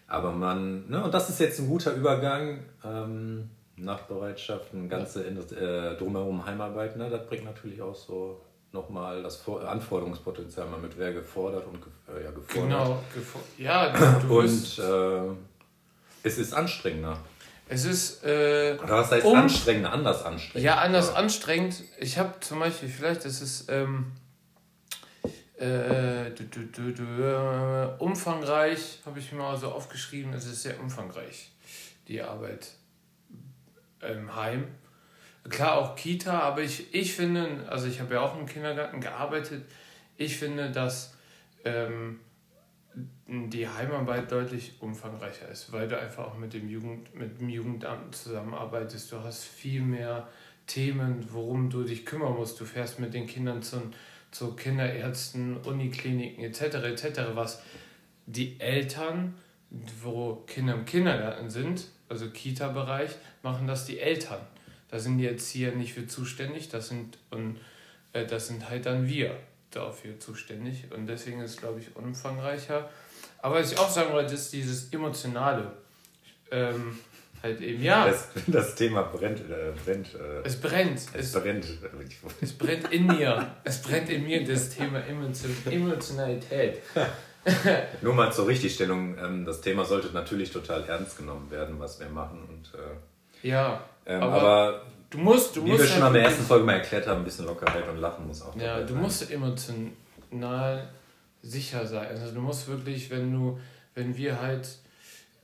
Aber 0.07 0.31
man, 0.31 0.89
ne, 0.89 1.03
und 1.03 1.13
das 1.13 1.29
ist 1.29 1.39
jetzt 1.39 1.59
ein 1.59 1.67
guter 1.67 1.93
Übergang. 1.93 2.63
Ähm, 2.83 3.51
Nachtbereitschaften, 3.83 4.89
ganze 4.89 5.25
äh, 5.25 5.97
drumherum 5.97 6.45
Heimarbeit, 6.45 6.97
ne, 6.97 7.09
das 7.09 7.25
bringt 7.27 7.45
natürlich 7.45 7.81
auch 7.81 7.95
so 7.95 8.41
nochmal 8.71 9.21
das 9.23 9.47
Anforderungspotenzial 9.47 10.67
mal 10.67 10.79
mit 10.79 10.97
wer 10.97 11.13
gefordert 11.13 11.65
und 11.67 11.83
äh, 12.13 12.23
ja, 12.23 12.31
gefordert. 12.31 12.69
Genau, 12.69 13.03
ja. 13.57 14.19
Du 14.19 14.39
und 14.39 14.79
äh, 14.79 15.35
es 16.23 16.37
ist 16.37 16.53
anstrengender. 16.53 17.17
Es 17.67 17.85
ist. 17.85 18.23
Äh, 18.23 18.77
Oder 18.83 18.97
was 18.97 19.11
heißt 19.11 19.25
um, 19.25 19.37
anstrengender? 19.37 19.93
Anders 19.93 20.23
anstrengend. 20.23 20.65
Ja, 20.65 20.77
anders 20.77 21.09
ja. 21.09 21.13
anstrengend. 21.15 21.83
Ich 21.99 22.17
habe 22.17 22.39
zum 22.39 22.59
Beispiel, 22.59 22.89
vielleicht 22.89 23.25
ist 23.25 23.41
es. 23.41 23.67
Ähm, 23.69 24.11
äh, 25.57 26.31
du, 26.31 26.43
du, 26.45 26.91
du, 26.91 27.95
umfangreich, 27.99 28.99
habe 29.05 29.19
ich 29.19 29.31
mir 29.31 29.39
mal 29.39 29.57
so 29.57 29.71
aufgeschrieben. 29.71 30.33
Es 30.33 30.45
ist 30.45 30.63
sehr 30.63 30.79
umfangreich, 30.79 31.51
die 32.07 32.21
Arbeit 32.21 32.67
im 34.01 34.35
Heim. 34.35 34.67
Klar 35.49 35.77
auch 35.77 35.95
Kita, 35.95 36.39
aber 36.39 36.61
ich, 36.61 36.93
ich 36.93 37.13
finde, 37.13 37.65
also 37.67 37.87
ich 37.87 37.99
habe 37.99 38.13
ja 38.15 38.21
auch 38.21 38.37
im 38.37 38.45
Kindergarten 38.45 39.01
gearbeitet, 39.01 39.65
ich 40.17 40.37
finde, 40.37 40.69
dass 40.71 41.15
ähm, 41.65 42.19
die 43.27 43.67
Heimarbeit 43.67 44.31
deutlich 44.31 44.73
umfangreicher 44.79 45.47
ist, 45.49 45.71
weil 45.71 45.87
du 45.87 45.99
einfach 45.99 46.25
auch 46.25 46.37
mit 46.37 46.53
dem, 46.53 46.69
Jugend, 46.69 47.15
mit 47.15 47.39
dem 47.39 47.49
Jugendamt 47.49 48.15
zusammenarbeitest. 48.15 49.11
Du 49.11 49.19
hast 49.23 49.43
viel 49.45 49.81
mehr 49.81 50.27
Themen, 50.67 51.25
worum 51.31 51.69
du 51.69 51.83
dich 51.83 52.05
kümmern 52.05 52.33
musst. 52.33 52.59
Du 52.59 52.65
fährst 52.65 52.99
mit 52.99 53.13
den 53.13 53.27
Kindern 53.27 53.61
zu, 53.61 53.81
zu 54.31 54.55
Kinderärzten, 54.55 55.57
Unikliniken 55.57 56.43
etc. 56.43 56.61
etc., 56.83 57.21
was 57.33 57.63
die 58.25 58.59
Eltern, 58.59 59.35
wo 60.01 60.35
Kinder 60.47 60.73
im 60.73 60.85
Kindergarten 60.85 61.49
sind, 61.49 61.87
also 62.09 62.29
Kita-Bereich, 62.29 63.11
machen 63.43 63.67
das 63.67 63.85
die 63.85 63.99
Eltern. 63.99 64.39
Da 64.89 64.99
sind 64.99 65.17
die 65.17 65.27
Erzieher 65.27 65.71
nicht 65.71 65.93
für 65.93 66.07
zuständig, 66.07 66.69
das 66.69 66.89
sind, 66.89 67.17
und, 67.29 67.57
äh, 68.13 68.25
das 68.25 68.47
sind 68.47 68.69
halt 68.69 68.85
dann 68.85 69.07
wir 69.07 69.37
dafür 69.71 70.19
zuständig. 70.19 70.91
Und 70.91 71.07
deswegen 71.07 71.41
ist 71.41 71.51
es, 71.51 71.57
glaube 71.57 71.79
ich, 71.79 71.95
umfangreicher. 71.95 72.89
Aber 73.41 73.55
was 73.55 73.71
ich 73.71 73.79
auch 73.79 73.89
sagen 73.89 74.11
wollte, 74.13 74.33
ist 74.33 74.51
dieses 74.53 74.91
Emotionale. 74.93 75.71
Ähm, 76.51 76.99
halt 77.41 77.61
eben, 77.61 77.81
ja. 77.81 78.07
Das, 78.07 78.27
das 78.47 78.75
Thema 78.75 79.03
brennt. 79.03 79.39
Äh, 79.39 79.71
brennt 79.83 80.13
äh, 80.13 80.41
es 80.43 80.59
brennt. 80.59 80.99
Es, 80.99 81.09
es 81.13 81.31
brennt. 81.31 81.65
Es 82.41 82.53
brennt 82.53 82.91
in 82.91 83.07
mir. 83.07 83.55
Es 83.63 83.81
brennt 83.81 84.09
in 84.09 84.25
mir 84.25 84.43
das 84.43 84.69
Thema 84.69 85.01
Emotionalität. 85.65 86.81
Nur 88.01 88.13
mal 88.13 88.31
zur 88.31 88.47
Richtigstellung. 88.47 89.17
Ähm, 89.17 89.45
das 89.45 89.61
Thema 89.61 89.85
sollte 89.85 90.09
natürlich 90.13 90.51
total 90.51 90.83
ernst 90.83 91.17
genommen 91.17 91.49
werden, 91.49 91.79
was 91.79 91.99
wir 91.99 92.09
machen. 92.09 92.41
Und, 92.47 92.77
äh, 92.77 92.95
ja. 93.43 93.83
Ähm, 94.05 94.21
aber, 94.21 94.41
aber, 94.41 94.81
du 95.09 95.17
musst, 95.19 95.55
du 95.55 95.65
wie 95.65 95.69
musst 95.69 95.83
wir 95.83 95.87
schon 95.87 96.03
halt 96.03 96.15
in 96.15 96.21
der 96.21 96.23
ersten 96.23 96.43
Folge 96.43 96.65
mal 96.65 96.73
erklärt 96.73 97.07
haben, 97.07 97.21
ein 97.21 97.23
bisschen 97.23 97.45
Lockerheit 97.45 97.87
und 97.87 97.97
Lachen 97.97 98.27
muss 98.27 98.41
auch 98.41 98.55
Ja, 98.55 98.81
du 98.81 98.93
sein. 98.93 99.01
musst 99.01 99.31
emotional 99.31 100.89
sicher 101.41 101.85
sein. 101.85 102.07
Also 102.07 102.33
du 102.33 102.41
musst 102.41 102.67
wirklich, 102.67 103.09
wenn 103.09 103.31
du, 103.31 103.59
wenn 103.95 104.15
wir 104.17 104.41
halt 104.41 104.67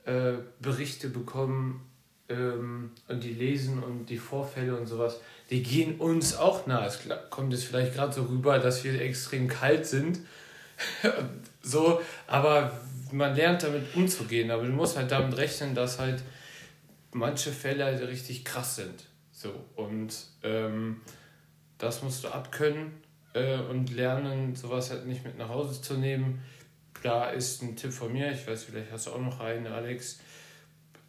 äh, 0.04 0.32
Berichte 0.60 1.08
bekommen 1.08 1.84
ähm, 2.28 2.90
und 3.08 3.22
die 3.22 3.32
lesen 3.32 3.82
und 3.82 4.06
die 4.06 4.18
Vorfälle 4.18 4.76
und 4.76 4.86
sowas, 4.86 5.20
die 5.50 5.62
gehen 5.62 5.96
uns 5.96 6.36
auch 6.36 6.66
nahe. 6.66 6.86
Es 6.86 7.00
kommt 7.30 7.52
jetzt 7.52 7.64
vielleicht 7.64 7.94
gerade 7.94 8.12
so 8.12 8.24
rüber, 8.24 8.58
dass 8.58 8.84
wir 8.84 9.00
extrem 9.00 9.48
kalt 9.48 9.86
sind. 9.86 10.20
so, 11.62 12.00
aber 12.26 12.72
man 13.12 13.34
lernt 13.34 13.62
damit 13.62 13.94
umzugehen. 13.94 14.50
Aber 14.50 14.64
du 14.64 14.72
musst 14.72 14.96
halt 14.96 15.10
damit 15.10 15.36
rechnen, 15.36 15.74
dass 15.74 15.98
halt 15.98 16.22
manche 17.12 17.52
Fälle 17.52 17.84
halt 17.84 18.00
richtig 18.02 18.44
krass 18.44 18.76
sind. 18.76 19.06
So, 19.32 19.52
und 19.76 20.14
ähm, 20.42 21.00
das 21.78 22.02
musst 22.02 22.24
du 22.24 22.28
abkönnen 22.28 22.92
äh, 23.34 23.58
und 23.58 23.94
lernen, 23.94 24.56
sowas 24.56 24.90
halt 24.90 25.06
nicht 25.06 25.24
mit 25.24 25.38
nach 25.38 25.48
Hause 25.48 25.80
zu 25.80 25.94
nehmen. 25.94 26.42
Da 27.02 27.30
ist 27.30 27.62
ein 27.62 27.76
Tipp 27.76 27.92
von 27.92 28.12
mir, 28.12 28.32
ich 28.32 28.46
weiß, 28.46 28.64
vielleicht 28.64 28.90
hast 28.90 29.06
du 29.06 29.12
auch 29.12 29.20
noch 29.20 29.40
einen, 29.40 29.68
Alex. 29.68 30.18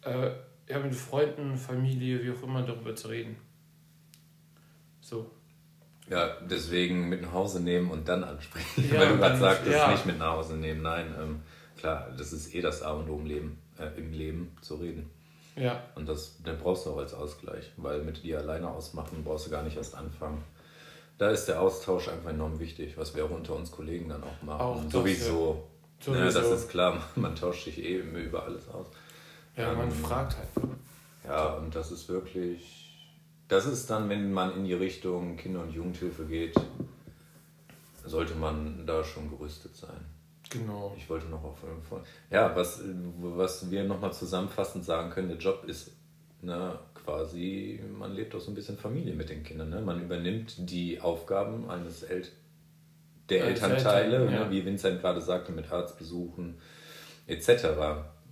Äh, 0.02 0.30
ja, 0.68 0.78
mit 0.78 0.94
Freunden, 0.94 1.56
Familie, 1.56 2.22
wie 2.22 2.30
auch 2.30 2.42
immer, 2.44 2.62
darüber 2.62 2.94
zu 2.94 3.08
reden. 3.08 3.36
So. 5.00 5.28
Ja, 6.08 6.36
deswegen 6.48 7.08
mit 7.08 7.22
nach 7.22 7.32
Hause 7.32 7.60
nehmen 7.60 7.90
und 7.90 8.08
dann 8.08 8.22
ansprechen. 8.22 8.88
Ja, 8.92 9.00
Weil 9.00 9.08
du 9.08 9.16
gerade 9.18 9.38
sagst, 9.38 9.66
das 9.66 9.74
ja. 9.74 9.90
nicht 9.90 10.06
mit 10.06 10.18
nach 10.18 10.32
Hause 10.34 10.56
nehmen. 10.56 10.82
Nein, 10.82 11.12
ähm, 11.20 11.42
klar, 11.76 12.08
das 12.16 12.32
ist 12.32 12.54
eh 12.54 12.60
das 12.60 12.82
A 12.82 12.92
und 12.92 13.08
O 13.10 13.18
im 13.18 13.26
Leben, 13.26 13.58
äh, 13.78 13.98
im 13.98 14.12
Leben 14.12 14.56
zu 14.60 14.76
reden. 14.76 15.10
Ja. 15.56 15.82
Und 15.94 16.08
das, 16.08 16.42
den 16.42 16.58
brauchst 16.58 16.86
du 16.86 16.90
auch 16.90 16.98
als 16.98 17.14
Ausgleich, 17.14 17.70
weil 17.76 18.02
mit 18.02 18.22
dir 18.22 18.38
alleine 18.38 18.70
ausmachen 18.70 19.24
brauchst 19.24 19.46
du 19.46 19.50
gar 19.50 19.62
nicht 19.62 19.76
erst 19.76 19.94
anfangen. 19.94 20.42
Da 21.18 21.30
ist 21.30 21.46
der 21.46 21.60
Austausch 21.60 22.08
einfach 22.08 22.30
enorm 22.30 22.58
wichtig, 22.58 22.96
was 22.96 23.14
wir 23.14 23.24
auch 23.24 23.30
unter 23.30 23.54
uns 23.54 23.70
Kollegen 23.70 24.08
dann 24.08 24.22
auch 24.22 24.42
machen. 24.42 24.60
Auch 24.60 24.90
Sowieso. 24.90 25.68
Ja. 26.06 26.12
Ne, 26.12 26.32
das 26.32 26.50
ist 26.50 26.70
klar, 26.70 27.02
man 27.16 27.36
tauscht 27.36 27.64
sich 27.64 27.78
eh 27.78 28.00
immer 28.00 28.20
über 28.20 28.44
alles 28.44 28.68
aus. 28.68 28.86
Ja, 29.56 29.74
man 29.74 29.88
ähm, 29.88 29.92
fragt 29.92 30.38
halt. 30.38 30.48
Ja, 31.26 31.54
und 31.54 31.74
das 31.74 31.92
ist 31.92 32.08
wirklich, 32.08 33.12
das 33.48 33.66
ist 33.66 33.90
dann, 33.90 34.08
wenn 34.08 34.32
man 34.32 34.56
in 34.56 34.64
die 34.64 34.72
Richtung 34.72 35.36
Kinder- 35.36 35.60
und 35.60 35.72
Jugendhilfe 35.72 36.24
geht, 36.24 36.54
sollte 38.06 38.34
man 38.34 38.86
da 38.86 39.04
schon 39.04 39.28
gerüstet 39.28 39.76
sein. 39.76 40.06
Genau. 40.50 40.92
Ich 40.96 41.08
wollte 41.08 41.26
noch 41.26 41.44
auf 41.44 41.58
Ja, 42.30 42.54
was, 42.54 42.82
was 43.20 43.70
wir 43.70 43.84
nochmal 43.84 44.12
zusammenfassend 44.12 44.84
sagen 44.84 45.10
können, 45.10 45.28
der 45.28 45.38
Job 45.38 45.64
ist 45.64 45.92
ne, 46.42 46.78
quasi, 46.94 47.80
man 47.98 48.12
lebt 48.12 48.34
auch 48.34 48.40
so 48.40 48.50
ein 48.50 48.54
bisschen 48.54 48.76
Familie 48.76 49.14
mit 49.14 49.30
den 49.30 49.42
Kindern. 49.42 49.70
Ne? 49.70 49.80
Man 49.80 50.02
übernimmt 50.02 50.70
die 50.70 51.00
Aufgaben 51.00 51.70
eines 51.70 52.02
El 52.02 52.24
der 53.28 53.44
Als 53.44 53.62
Elternteile, 53.62 54.16
Eltern, 54.16 54.34
ja. 54.34 54.44
ne, 54.46 54.50
wie 54.50 54.64
Vincent 54.64 55.00
gerade 55.00 55.20
sagte, 55.20 55.52
mit 55.52 55.70
Arztbesuchen 55.70 56.58
etc. 57.28 57.66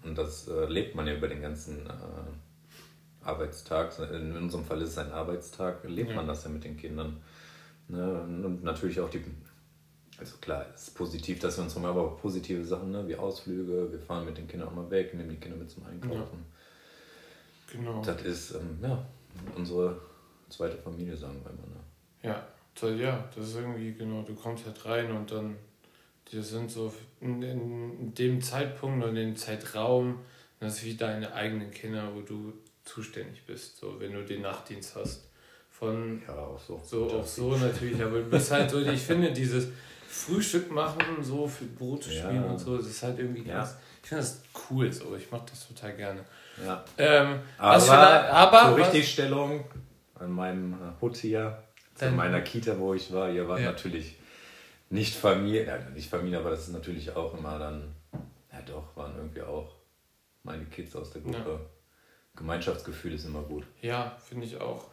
Und 0.03 0.19
das 0.19 0.49
äh, 0.49 0.65
lebt 0.65 0.97
man 0.97 1.07
ja 1.07 1.15
über 1.15 1.29
den 1.29 1.41
ganzen 1.41 1.87
äh, 1.87 3.25
Arbeitstag. 3.25 3.97
In 4.13 4.37
unserem 4.37 4.65
Fall 4.65 4.83
ist 4.83 4.91
es 4.91 4.99
ein 4.99 5.13
Arbeitstag, 5.13 5.85
lebt 5.85 6.11
ja. 6.11 6.17
man 6.17 6.27
das 6.27 6.43
ja 6.43 6.51
mit 6.51 6.65
den 6.65 6.77
Kindern. 6.77 7.21
Ne? 7.87 8.23
Und 8.23 8.65
natürlich 8.65 8.99
auch 8.99 9.09
die 9.09 9.23
also 10.19 10.37
klar, 10.39 10.67
es 10.75 10.89
ist 10.89 10.95
positiv, 10.95 11.39
dass 11.39 11.57
wir 11.57 11.65
uns 11.65 11.77
mal, 11.77 11.91
aber 11.91 12.03
auch 12.03 12.21
positive 12.21 12.65
Sachen, 12.65 12.91
ne, 12.91 13.07
wie 13.07 13.17
Ausflüge, 13.17 13.91
wir 13.91 14.01
fahren 14.01 14.25
mit 14.25 14.37
den 14.37 14.49
Kindern 14.49 14.69
auch 14.69 14.75
mal 14.75 14.91
weg, 14.91 15.15
nehmen 15.15 15.31
die 15.31 15.37
Kinder 15.37 15.57
mit 15.57 15.71
zum 15.71 15.85
Einkaufen. 15.87 16.45
Ja. 17.73 17.79
Genau. 17.79 18.03
Das 18.03 18.23
ist, 18.23 18.55
ähm, 18.55 18.79
ja, 18.83 19.07
unsere 19.55 20.01
zweite 20.49 20.77
Familie, 20.79 21.17
sagen 21.17 21.41
wir 21.45 21.53
mal. 21.53 21.69
Ne? 21.69 21.81
Ja, 22.23 22.47
so, 22.75 22.89
ja, 22.89 23.29
das 23.35 23.49
ist 23.49 23.57
irgendwie, 23.57 23.93
genau, 23.93 24.23
du 24.23 24.35
kommst 24.35 24.67
halt 24.67 24.85
rein 24.87 25.11
und 25.13 25.31
dann, 25.31 25.57
die 26.31 26.43
sind 26.43 26.71
so 26.71 26.93
in, 27.21 27.43
in 27.43 28.15
dem 28.15 28.41
Zeitpunkt 28.41 29.05
und 29.05 29.11
in 29.11 29.17
dem 29.17 29.37
Zeitraum, 29.37 30.21
das 30.61 30.79
ist 30.79 30.85
wie 30.85 30.97
deine 30.97 31.33
eigenen 31.33 31.71
Kinder, 31.71 32.11
wo 32.15 32.23
du 32.23 32.53
zuständig 32.85 33.45
bist, 33.47 33.79
so 33.79 34.01
wenn 34.01 34.13
du 34.13 34.25
den 34.25 34.43
Nachtdienst 34.43 34.97
hast. 34.97 35.25
Von 35.71 36.23
ja, 36.27 36.35
auch 36.35 36.59
so. 36.59 36.81
So, 36.85 37.09
auch 37.09 37.27
so 37.27 37.57
natürlich, 37.57 38.03
aber 38.03 38.19
du 38.19 38.31
bist 38.31 38.51
halt 38.51 38.69
so, 38.69 38.81
ich 38.81 39.01
finde 39.01 39.33
dieses, 39.33 39.69
Frühstück 40.11 40.71
machen, 40.71 41.23
so 41.23 41.47
für 41.47 41.67
Brote 41.67 42.11
spielen 42.11 42.43
ja. 42.43 42.51
und 42.51 42.59
so, 42.59 42.79
das 42.79 42.87
ist 42.87 43.03
halt 43.03 43.19
irgendwie 43.19 43.45
ganz. 43.45 43.71
Ja. 43.71 43.79
Ich 44.03 44.09
finde 44.09 44.23
das 44.23 44.43
cool 44.71 44.91
so, 44.91 45.15
ich 45.15 45.31
mache 45.31 45.45
das 45.51 45.69
total 45.69 45.95
gerne. 45.95 46.25
Ja. 46.65 46.83
Ähm, 46.97 47.41
aber, 47.59 48.31
aber 48.31 48.69
zur 48.69 48.79
Richtigstellung 48.79 49.65
an 50.15 50.33
meinem 50.33 50.77
Hut 51.01 51.19
hier, 51.19 51.63
zu 51.95 52.11
meiner 52.11 52.41
Kita, 52.41 52.79
wo 52.79 52.95
ich 52.95 53.13
war, 53.13 53.31
ihr 53.31 53.47
wart 53.49 53.61
ja. 53.61 53.67
natürlich 53.67 54.17
nicht 54.89 55.15
Familie, 55.15 55.67
ja, 55.67 55.79
nicht 55.91 56.09
Familie, 56.09 56.39
aber 56.39 56.51
das 56.51 56.61
ist 56.61 56.73
natürlich 56.73 57.15
auch 57.15 57.37
immer 57.37 57.59
dann, 57.59 57.95
ja 58.51 58.63
doch, 58.65 58.97
waren 58.97 59.15
irgendwie 59.15 59.43
auch 59.43 59.75
meine 60.43 60.65
Kids 60.65 60.97
aus 60.97 61.11
der 61.11 61.21
Gruppe. 61.21 61.51
Ja. 61.51 61.61
Gemeinschaftsgefühl 62.35 63.13
ist 63.13 63.27
immer 63.27 63.43
gut. 63.43 63.65
Ja, 63.83 64.17
finde 64.27 64.47
ich 64.47 64.59
auch. 64.59 64.87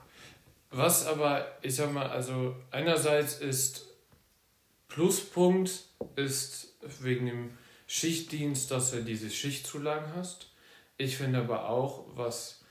Was 0.71 1.07
aber, 1.07 1.45
ich 1.61 1.75
sag 1.75 1.93
mal, 1.93 2.07
also 2.07 2.55
einerseits 2.71 3.37
ist 3.37 3.85
Pluspunkt 4.95 5.83
ist 6.15 6.73
wegen 7.01 7.25
dem 7.25 7.57
Schichtdienst, 7.85 8.71
dass 8.71 8.91
du 8.91 9.03
diese 9.03 9.29
Schichtzulagen 9.29 10.15
hast. 10.15 10.47
Ich 10.95 11.17
finde 11.17 11.39
aber 11.39 11.67
auch, 11.67 12.05
was 12.15 12.63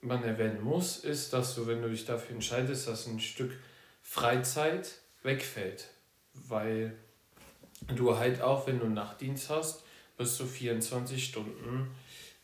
man 0.00 0.22
erwähnen 0.22 0.62
muss, 0.62 0.98
ist, 0.98 1.32
dass 1.32 1.56
du, 1.56 1.66
wenn 1.66 1.82
du 1.82 1.90
dich 1.90 2.04
dafür 2.04 2.36
entscheidest, 2.36 2.86
dass 2.86 3.08
ein 3.08 3.18
Stück 3.18 3.50
Freizeit 4.02 5.00
wegfällt. 5.24 5.88
Weil 6.32 6.96
du 7.88 8.16
halt 8.16 8.40
auch, 8.40 8.68
wenn 8.68 8.78
du 8.78 8.86
Nachtdienst 8.86 9.50
hast, 9.50 9.82
bist 10.16 10.38
du 10.38 10.46
24 10.46 11.24
Stunden 11.24 11.90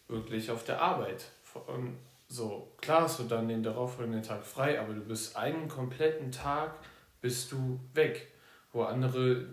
wirklich 0.09 0.51
auf 0.51 0.65
der 0.65 0.83
Arbeit. 0.83 1.27
Und 1.69 1.99
so, 2.27 2.73
klar 2.81 3.03
hast 3.03 3.21
du 3.21 3.23
dann 3.23 3.47
den 3.47 3.63
darauffolgenden 3.63 4.25
Tag 4.25 4.45
frei, 4.45 4.81
aber 4.81 4.93
du 4.93 5.03
bist 5.03 5.37
einen 5.37 5.69
kompletten 5.69 6.33
Tag 6.33 6.81
bist 7.21 7.53
du 7.53 7.79
weg 7.95 8.34
wo 8.75 8.83
andere, 8.83 9.47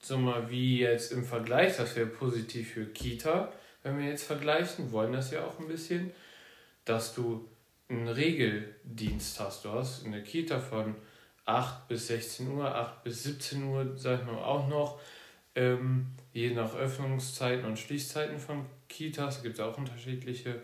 so 0.00 0.18
mal 0.18 0.50
wie 0.50 0.80
jetzt 0.80 1.12
im 1.12 1.24
Vergleich, 1.24 1.76
das 1.76 1.94
wäre 1.94 2.06
positiv 2.06 2.72
für 2.72 2.86
Kita, 2.86 3.52
wenn 3.82 3.98
wir 3.98 4.06
jetzt 4.06 4.24
vergleichen, 4.24 4.90
wollen 4.90 5.12
das 5.12 5.30
ja 5.30 5.44
auch 5.44 5.60
ein 5.60 5.68
bisschen, 5.68 6.10
dass 6.84 7.14
du 7.14 7.48
einen 7.88 8.08
Regeldienst 8.08 9.38
hast. 9.38 9.64
Du 9.64 9.70
hast 9.70 10.04
eine 10.04 10.24
Kita 10.24 10.58
von 10.58 10.96
8 11.44 11.86
bis 11.86 12.08
16 12.08 12.48
Uhr, 12.48 12.74
8 12.74 13.04
bis 13.04 13.22
17 13.22 13.62
Uhr, 13.62 13.92
sag 13.96 14.20
ich 14.20 14.26
mal 14.26 14.42
auch 14.42 14.66
noch. 14.66 15.00
Ähm, 15.54 16.08
je 16.32 16.50
nach 16.50 16.74
Öffnungszeiten 16.74 17.64
und 17.64 17.78
Schließzeiten 17.78 18.38
von 18.38 18.66
Kitas 18.88 19.42
gibt 19.42 19.54
es 19.54 19.60
auch 19.60 19.78
unterschiedliche. 19.78 20.62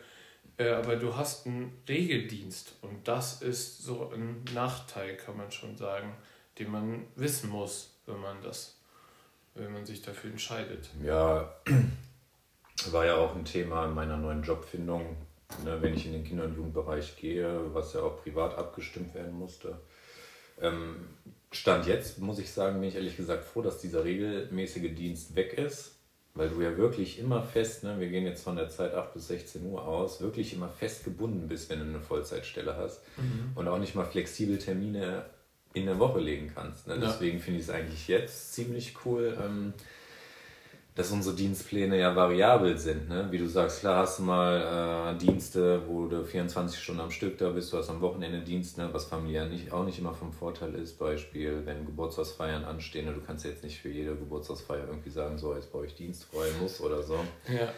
Äh, 0.56 0.70
aber 0.70 0.96
du 0.96 1.16
hast 1.16 1.46
einen 1.46 1.72
Regeldienst 1.88 2.74
und 2.82 3.06
das 3.06 3.40
ist 3.40 3.82
so 3.82 4.10
ein 4.12 4.44
Nachteil, 4.54 5.16
kann 5.16 5.36
man 5.36 5.50
schon 5.50 5.76
sagen, 5.76 6.14
den 6.58 6.70
man 6.70 7.06
wissen 7.16 7.50
muss, 7.50 7.94
wenn 8.06 8.20
man 8.20 8.42
das, 8.42 8.76
wenn 9.54 9.72
man 9.72 9.86
sich 9.86 10.02
dafür 10.02 10.30
entscheidet. 10.30 10.90
Ja, 11.02 11.54
war 12.90 13.06
ja 13.06 13.16
auch 13.16 13.34
ein 13.34 13.44
Thema 13.44 13.86
in 13.86 13.94
meiner 13.94 14.16
neuen 14.16 14.42
Jobfindung, 14.42 15.16
ne, 15.64 15.80
wenn 15.80 15.94
ich 15.94 16.06
in 16.06 16.12
den 16.12 16.24
Kinder- 16.24 16.44
und 16.44 16.56
Jugendbereich 16.56 17.16
gehe, 17.16 17.74
was 17.74 17.94
ja 17.94 18.00
auch 18.00 18.22
privat 18.22 18.56
abgestimmt 18.56 19.14
werden 19.14 19.32
musste. 19.32 19.78
Ähm, 20.60 20.96
Stand 21.50 21.86
jetzt, 21.86 22.18
muss 22.18 22.38
ich 22.38 22.50
sagen, 22.50 22.80
bin 22.80 22.88
ich 22.88 22.94
ehrlich 22.94 23.16
gesagt 23.16 23.44
froh, 23.44 23.60
dass 23.60 23.78
dieser 23.78 24.04
regelmäßige 24.04 24.94
Dienst 24.94 25.36
weg 25.36 25.52
ist, 25.58 25.96
weil 26.34 26.48
du 26.48 26.62
ja 26.62 26.76
wirklich 26.78 27.18
immer 27.18 27.42
fest, 27.42 27.84
ne, 27.84 28.00
wir 28.00 28.08
gehen 28.08 28.24
jetzt 28.24 28.42
von 28.42 28.56
der 28.56 28.70
Zeit 28.70 28.94
8 28.94 29.12
bis 29.12 29.28
16 29.28 29.66
Uhr 29.66 29.86
aus, 29.86 30.20
wirklich 30.22 30.54
immer 30.54 30.68
fest 30.68 31.04
gebunden 31.04 31.48
bist, 31.48 31.68
wenn 31.68 31.80
du 31.80 31.84
eine 31.84 32.00
Vollzeitstelle 32.00 32.76
hast 32.76 33.02
mhm. 33.18 33.52
und 33.54 33.68
auch 33.68 33.78
nicht 33.78 33.94
mal 33.94 34.06
flexibel 34.06 34.58
Termine 34.58 35.26
in 35.74 35.86
der 35.86 35.98
Woche 35.98 36.20
legen 36.20 36.50
kannst. 36.54 36.86
Ne? 36.86 36.94
Ja. 36.94 37.00
Deswegen 37.00 37.40
finde 37.40 37.60
ich 37.60 37.66
es 37.66 37.70
eigentlich 37.70 38.08
jetzt 38.08 38.54
ziemlich 38.54 38.94
cool. 39.04 39.36
Ähm, 39.42 39.72
dass 40.94 41.10
unsere 41.10 41.34
Dienstpläne 41.34 41.98
ja 41.98 42.14
variabel 42.14 42.76
sind. 42.76 43.08
Ne? 43.08 43.26
Wie 43.30 43.38
du 43.38 43.48
sagst, 43.48 43.80
klar 43.80 44.02
hast 44.02 44.18
du 44.18 44.24
mal 44.24 45.14
äh, 45.14 45.18
Dienste, 45.18 45.82
wo 45.88 46.06
du 46.06 46.22
24 46.22 46.78
Stunden 46.78 47.00
am 47.00 47.10
Stück 47.10 47.38
da 47.38 47.48
bist, 47.48 47.72
du 47.72 47.78
hast 47.78 47.88
am 47.88 48.02
Wochenende 48.02 48.40
Dienst, 48.40 48.76
ne? 48.76 48.90
was 48.92 49.06
familiär 49.06 49.46
nicht, 49.46 49.72
auch 49.72 49.84
nicht 49.84 49.98
immer 49.98 50.12
vom 50.12 50.32
Vorteil 50.32 50.74
ist. 50.74 50.98
Beispiel, 50.98 51.62
wenn 51.64 51.86
Geburtstagsfeiern 51.86 52.64
anstehen, 52.64 53.06
ne? 53.06 53.14
du 53.14 53.22
kannst 53.22 53.46
jetzt 53.46 53.64
nicht 53.64 53.80
für 53.80 53.88
jede 53.88 54.14
Geburtstagsfeier 54.14 54.86
irgendwie 54.86 55.10
sagen, 55.10 55.38
so 55.38 55.54
jetzt 55.54 55.72
brauche 55.72 55.86
ich 55.86 55.94
Dienst 55.94 56.24
frei 56.24 56.48
muss 56.60 56.80
oder 56.82 57.02
so. 57.02 57.18
Ja. 57.48 57.72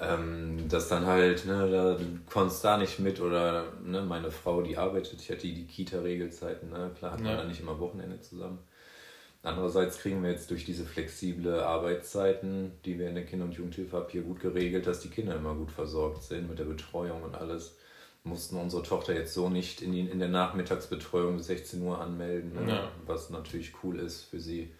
Ähm, 0.00 0.68
dass 0.68 0.88
dann 0.88 1.06
halt, 1.06 1.44
ne, 1.44 1.68
da, 1.70 1.94
du 1.94 2.04
konntest 2.30 2.64
da 2.64 2.76
nicht 2.76 3.00
mit 3.00 3.20
oder 3.20 3.64
ne, 3.82 4.00
meine 4.02 4.30
Frau, 4.30 4.62
die 4.62 4.76
arbeitet, 4.76 5.20
ich 5.20 5.28
hatte 5.28 5.40
die, 5.40 5.54
die 5.54 5.66
Kita-Regelzeiten, 5.66 6.70
ne? 6.70 6.92
klar 6.96 7.12
hat 7.12 7.20
man 7.20 7.32
ja. 7.32 7.36
dann 7.38 7.48
nicht 7.48 7.60
immer 7.60 7.80
Wochenende 7.80 8.20
zusammen. 8.20 8.60
Andererseits 9.42 9.98
kriegen 9.98 10.22
wir 10.22 10.30
jetzt 10.30 10.50
durch 10.50 10.64
diese 10.64 10.84
flexible 10.84 11.62
Arbeitszeiten, 11.62 12.72
die 12.84 12.98
wir 12.98 13.08
in 13.08 13.14
der 13.14 13.24
Kinder- 13.24 13.44
und 13.44 13.54
Jugendhilfe 13.54 13.96
haben, 13.96 14.10
hier 14.10 14.22
gut 14.22 14.40
geregelt, 14.40 14.86
dass 14.86 15.00
die 15.00 15.10
Kinder 15.10 15.34
immer 15.36 15.54
gut 15.54 15.70
versorgt 15.70 16.22
sind 16.22 16.48
mit 16.48 16.58
der 16.58 16.64
Betreuung 16.64 17.22
und 17.22 17.34
alles. 17.34 17.76
Mussten 18.24 18.56
unsere 18.56 18.82
Tochter 18.82 19.14
jetzt 19.14 19.34
so 19.34 19.48
nicht 19.48 19.80
in, 19.80 19.92
die, 19.92 20.00
in 20.00 20.18
der 20.18 20.28
Nachmittagsbetreuung 20.28 21.36
bis 21.36 21.46
16 21.46 21.82
Uhr 21.82 22.00
anmelden, 22.00 22.52
ne? 22.52 22.70
ja. 22.72 22.92
was 23.06 23.30
natürlich 23.30 23.72
cool 23.82 23.98
ist 24.00 24.22
für 24.22 24.40
sie, 24.40 24.72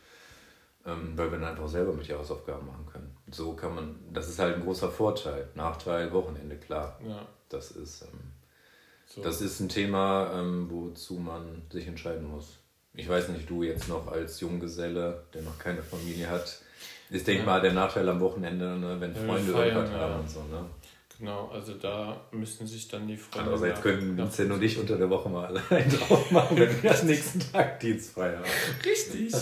ähm, 0.85 1.13
weil 1.17 1.31
wir 1.31 1.39
dann 1.39 1.51
einfach 1.51 1.69
selber 1.69 1.93
mit 1.93 2.09
ihr 2.09 2.19
Hausaufgaben 2.19 2.67
machen 2.67 2.87
können. 2.93 3.18
So 3.31 3.55
kann 3.55 3.75
man, 3.75 3.97
das 4.13 4.29
ist 4.29 4.39
halt 4.39 4.57
ein 4.57 4.63
großer 4.63 4.91
Vorteil. 4.91 5.49
Nachteil, 5.55 6.13
Wochenende, 6.13 6.57
klar. 6.57 6.99
Ja. 7.07 7.27
Das 7.49 7.71
ist, 7.71 8.03
ähm, 8.03 8.33
so. 9.07 9.23
das 9.23 9.41
ist 9.41 9.61
ein 9.61 9.69
Thema, 9.69 10.33
ähm, 10.35 10.71
wozu 10.71 11.15
man 11.15 11.63
sich 11.71 11.87
entscheiden 11.87 12.31
muss 12.31 12.59
ich 12.99 13.09
weiß 13.09 13.29
nicht, 13.29 13.49
du 13.49 13.63
jetzt 13.63 13.89
noch 13.89 14.09
als 14.09 14.41
Junggeselle, 14.41 15.23
der 15.33 15.43
noch 15.43 15.59
keine 15.59 15.83
Familie 15.83 16.29
hat, 16.29 16.61
ist, 17.11 17.27
denke 17.27 17.41
ich 17.41 17.47
ja. 17.47 17.53
mal, 17.53 17.61
der 17.61 17.73
Nachteil 17.73 18.09
am 18.09 18.21
Wochenende, 18.21 18.77
ne, 18.77 18.97
wenn 18.99 19.15
ja, 19.15 19.21
Freunde 19.21 19.53
irgendwas 19.53 19.91
haben 19.93 20.13
ja. 20.13 20.19
und 20.19 20.29
so. 20.31 20.41
Ne? 20.41 20.65
Genau, 21.19 21.49
also 21.49 21.75
da 21.75 22.21
müssen 22.33 22.67
sich 22.67 22.87
dann 22.89 23.07
die 23.07 23.17
Freunde. 23.17 23.51
Andererseits 23.51 23.81
könnten 23.81 24.17
Vincent 24.17 24.53
und 24.53 24.63
ich 24.63 24.79
unter 24.79 24.97
der 24.97 25.09
Woche 25.09 25.29
mal 25.29 25.47
allein 25.69 25.89
drauf 25.89 26.31
machen, 26.31 26.57
wenn 26.59 26.83
wir 26.83 26.91
das 26.91 27.05
nächsten 27.05 27.41
Tag 27.41 27.81
dienstfrei 27.81 28.37
haben. 28.37 28.45
Richtig. 28.85 29.33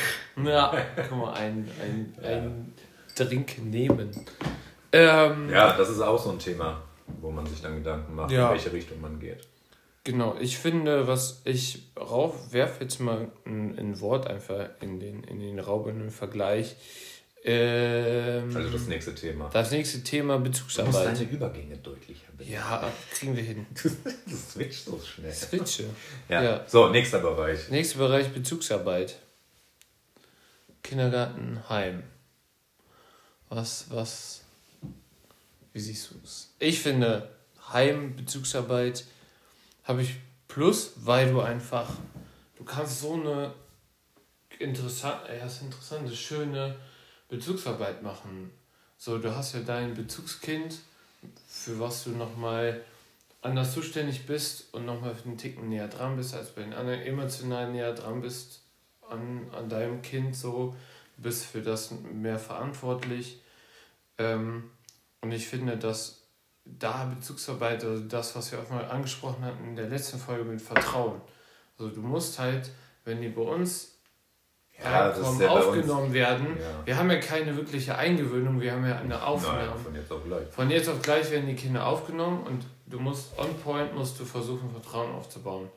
ja, 0.44 0.74
guck 1.08 1.18
mal, 1.18 1.34
ein, 1.34 1.68
ein, 1.80 2.14
ein 2.22 2.71
Drink 3.14 3.62
nehmen. 3.62 4.10
Ähm, 4.92 5.50
ja, 5.50 5.76
das 5.76 5.88
ist 5.88 6.00
auch 6.00 6.22
so 6.22 6.30
ein 6.30 6.38
Thema, 6.38 6.82
wo 7.20 7.30
man 7.30 7.46
sich 7.46 7.62
dann 7.62 7.76
Gedanken 7.76 8.14
macht, 8.14 8.30
in 8.30 8.38
welche 8.38 8.72
Richtung 8.72 9.00
man 9.00 9.18
geht. 9.18 9.46
Genau, 10.04 10.36
ich 10.40 10.58
finde, 10.58 11.06
was 11.06 11.42
ich 11.44 11.92
rauf, 11.96 12.52
werfe 12.52 12.82
jetzt 12.82 12.98
mal 12.98 13.30
ein, 13.46 13.78
ein, 13.78 14.00
Wort 14.00 14.26
einfach 14.26 14.70
in 14.80 14.98
den, 14.98 15.22
in 15.22 15.38
den 15.38 15.60
Raum, 15.60 15.88
in 15.88 16.00
den 16.00 16.10
Vergleich. 16.10 16.74
Ähm, 17.44 18.54
also 18.54 18.68
das 18.70 18.88
nächste 18.88 19.14
Thema. 19.14 19.48
Das 19.52 19.70
nächste 19.70 20.02
Thema 20.02 20.38
Bezugsarbeit. 20.38 20.92
Du 20.92 20.98
musst 20.98 21.20
deine 21.20 21.30
Übergänge 21.30 21.76
deutlicher 21.76 22.32
benennen. 22.36 22.54
Ja, 22.54 22.92
kriegen 23.12 23.36
wir 23.36 23.44
hin. 23.44 23.66
Du 23.74 24.36
switchst 24.36 24.86
so 24.86 25.00
schnell. 25.00 25.32
Switche. 25.32 25.84
Ja. 26.28 26.42
ja. 26.42 26.64
So, 26.66 26.88
nächster 26.88 27.20
Bereich. 27.20 27.68
Nächster 27.70 27.98
Bereich 27.98 28.32
Bezugsarbeit. 28.32 29.18
Kindergarten, 30.82 31.60
Heim. 31.68 32.02
Was, 33.54 33.84
was, 33.90 34.40
wie 35.74 35.80
siehst 35.80 36.10
du 36.10 36.14
es? 36.24 36.54
Ich 36.58 36.80
finde, 36.80 37.28
Heim, 37.70 38.16
Bezugsarbeit 38.16 39.04
habe 39.84 40.00
ich 40.00 40.16
Plus, 40.48 40.92
weil 40.96 41.30
du 41.30 41.42
einfach, 41.42 41.86
du 42.56 42.64
kannst 42.64 43.02
so 43.02 43.12
eine 43.12 43.52
interessante, 44.58 45.34
ja, 45.34 45.44
interessante, 45.44 46.16
schöne 46.16 46.76
Bezugsarbeit 47.28 48.02
machen. 48.02 48.50
So, 48.96 49.18
du 49.18 49.36
hast 49.36 49.52
ja 49.52 49.60
dein 49.60 49.92
Bezugskind, 49.92 50.78
für 51.46 51.78
was 51.78 52.04
du 52.04 52.10
nochmal 52.12 52.82
anders 53.42 53.74
zuständig 53.74 54.24
bist 54.26 54.72
und 54.72 54.86
nochmal 54.86 55.14
einen 55.26 55.36
Ticken 55.36 55.68
näher 55.68 55.88
dran 55.88 56.16
bist, 56.16 56.34
als 56.34 56.54
bei 56.54 56.62
den 56.62 56.72
anderen 56.72 57.02
emotional 57.02 57.70
näher 57.70 57.92
dran 57.92 58.22
bist 58.22 58.62
an, 59.10 59.46
an 59.52 59.68
deinem 59.68 60.00
Kind 60.00 60.34
so, 60.34 60.74
du 61.18 61.22
bist 61.22 61.44
für 61.44 61.60
das 61.60 61.90
mehr 61.90 62.38
verantwortlich. 62.38 63.41
Ähm, 64.22 64.70
und 65.20 65.32
ich 65.32 65.46
finde, 65.46 65.76
dass 65.76 66.22
da 66.64 67.04
Bezugsarbeit, 67.04 67.84
also 67.84 68.04
das, 68.04 68.36
was 68.36 68.52
wir 68.52 68.60
auch 68.60 68.70
mal 68.70 68.84
angesprochen 68.84 69.44
hatten 69.44 69.64
in 69.64 69.76
der 69.76 69.88
letzten 69.88 70.18
Folge 70.18 70.44
mit 70.44 70.60
Vertrauen. 70.60 71.20
Also 71.78 71.92
du 71.92 72.00
musst 72.00 72.38
halt, 72.38 72.70
wenn 73.04 73.20
die 73.20 73.28
bei 73.28 73.42
uns 73.42 73.98
ja, 74.82 75.14
ja 75.14 75.48
aufgenommen 75.48 76.12
werden, 76.12 76.56
ja. 76.58 76.86
wir 76.86 76.96
haben 76.96 77.10
ja 77.10 77.18
keine 77.18 77.56
wirkliche 77.56 77.96
Eingewöhnung, 77.96 78.60
wir 78.60 78.72
haben 78.72 78.86
ja 78.86 78.96
eine 78.98 79.22
Aufnahme. 79.22 79.66
Nein, 79.66 79.84
von 79.84 79.94
jetzt 79.94 80.12
auf 80.12 80.24
gleich. 80.24 80.48
Von 80.48 80.70
jetzt 80.70 80.88
auf 80.88 81.02
gleich 81.02 81.30
werden 81.30 81.46
die 81.46 81.54
Kinder 81.54 81.86
aufgenommen 81.86 82.44
und 82.44 82.64
du 82.86 82.98
musst 82.98 83.38
on 83.38 83.54
point 83.58 83.94
musst 83.94 84.18
du 84.18 84.24
versuchen, 84.24 84.70
Vertrauen 84.70 85.14
aufzubauen. 85.14 85.68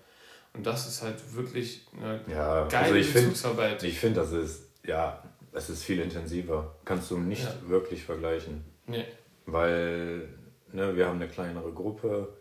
Und 0.53 0.65
das 0.65 0.87
ist 0.87 1.01
halt 1.01 1.17
wirklich 1.35 1.85
eine 1.97 2.21
ja, 2.27 2.65
geile 2.67 2.85
also 2.85 2.95
ich 2.95 3.13
Bezugsarbeit. 3.13 3.81
Find, 3.81 3.91
ich 3.91 3.99
finde, 3.99 4.21
das 4.21 4.31
ist, 4.31 4.69
ja, 4.85 5.21
es 5.55 5.69
ist 5.69 5.83
viel 5.83 5.99
intensiver. 5.99 6.75
Kannst 6.85 7.09
du 7.09 7.17
nicht 7.17 7.47
wirklich 7.69 8.03
vergleichen. 8.03 8.65
Nee. 8.87 9.05
Weil 9.45 10.27
ne, 10.71 10.95
wir 10.95 11.07
haben 11.07 11.15
eine 11.15 11.29
kleinere 11.29 11.71
Gruppe. 11.71 12.37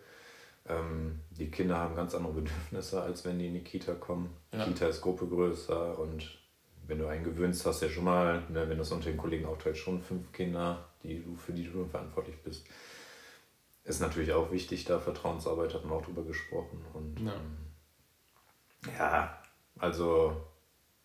Ähm, 0.67 1.21
die 1.31 1.51
Kinder 1.51 1.79
haben 1.79 1.95
ganz 1.95 2.15
andere 2.15 2.33
Bedürfnisse, 2.33 3.03
als 3.03 3.25
wenn 3.25 3.39
die 3.39 3.47
in 3.47 3.55
die 3.55 3.65
Kita 3.65 3.95
kommen. 3.95 4.31
Ja. 4.53 4.65
Kita 4.65 4.87
ist 4.87 5.01
Gruppe 5.01 5.27
größer 5.27 5.99
und 5.99 6.39
wenn 6.87 6.99
du 6.99 7.07
einen 7.07 7.25
gewöhnst, 7.25 7.65
hast 7.65 7.81
du 7.81 7.87
ja 7.87 7.93
schon 7.93 8.05
mal, 8.05 8.43
ne, 8.51 8.69
wenn 8.69 8.77
du 8.77 8.83
es 8.83 8.93
unter 8.93 9.11
den 9.11 9.17
Kollegen 9.17 9.47
aufteilt, 9.47 9.77
schon 9.77 10.03
fünf 10.03 10.33
Kinder, 10.33 10.89
die 11.03 11.23
du, 11.23 11.35
für 11.35 11.53
die 11.53 11.65
du 11.65 11.87
verantwortlich 11.87 12.37
bist. 12.43 12.67
Ist 13.85 14.01
natürlich 14.01 14.33
auch 14.33 14.51
wichtig, 14.51 14.85
da 14.85 14.99
Vertrauensarbeit 14.99 15.73
hat 15.73 15.85
man 15.85 15.99
auch 15.99 16.05
drüber 16.05 16.25
gesprochen. 16.25 16.85
Und 16.95 17.21
ja, 17.21 17.35
ähm, 17.35 17.57
ja 18.99 19.43
also 19.79 20.37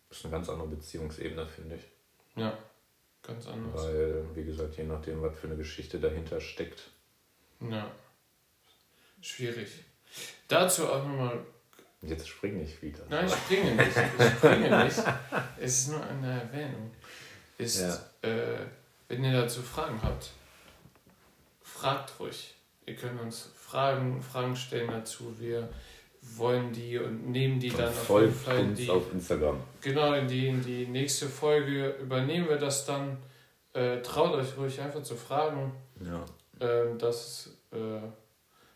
ist 0.10 0.26
eine 0.26 0.32
ganz 0.32 0.50
andere 0.50 0.67
Beziehungsebene, 0.67 1.45
finde 1.45 1.76
ich. 1.76 1.98
Ja, 2.39 2.58
ganz 3.21 3.47
anders. 3.47 3.84
Weil, 3.84 4.23
wie 4.36 4.43
gesagt, 4.43 4.78
je 4.78 4.84
nachdem, 4.84 5.21
was 5.21 5.38
für 5.38 5.47
eine 5.47 5.58
Geschichte 5.58 5.99
dahinter 5.99 6.39
steckt, 6.39 6.89
ja. 7.60 7.91
Schwierig. 9.21 9.69
Dazu 10.47 10.88
auch 10.88 11.06
nochmal. 11.06 11.39
Jetzt 12.02 12.30
springe 12.30 12.63
ich 12.63 12.82
wieder. 12.82 13.04
Nein, 13.10 13.25
ich 13.28 13.34
springe 13.34 13.75
nicht. 13.75 13.91
Ich 13.97 14.28
springe 14.38 14.86
nicht. 14.86 14.97
Es 15.60 15.80
ist 15.80 15.88
nur 15.89 16.04
eine 16.06 16.41
Erwähnung. 16.41 16.91
Ist, 17.58 17.82
ja. 17.82 17.93
äh, 18.21 18.65
wenn 19.10 19.23
ihr 19.25 19.34
dazu 19.34 19.62
Fragen 19.62 20.02
habt, 20.02 20.30
fragt 21.62 22.17
ruhig. 22.19 22.56
Ihr 22.86 22.95
könnt 22.95 23.19
uns 23.19 23.49
Fragen, 23.56 24.21
Fragen 24.21 24.56
stellen 24.56 24.89
dazu. 24.89 25.38
Wir 25.38 25.69
wollen 26.21 26.71
die 26.71 26.97
und 26.97 27.29
nehmen 27.29 27.60
die 27.60 27.69
dann 27.69 27.89
auf 27.89 28.10
jeden 28.10 28.34
Fall 28.34 28.67
die, 28.73 28.89
auf 28.89 29.12
Instagram. 29.13 29.60
Genau, 29.82 30.13
in 30.13 30.27
die, 30.27 30.47
in 30.47 30.63
die 30.63 30.86
nächste 30.88 31.27
Folge 31.27 31.89
übernehmen 32.01 32.49
wir 32.49 32.58
das 32.58 32.86
dann. 32.86 33.17
Äh, 33.73 34.01
traut 34.01 34.34
euch 34.34 34.58
ruhig 34.58 34.82
einfach 34.82 35.03
zu 35.03 35.15
fragen. 35.15 35.71
Ja. 36.03 36.25
Ähm, 36.60 36.97
das, 36.97 37.51
äh, 37.71 38.01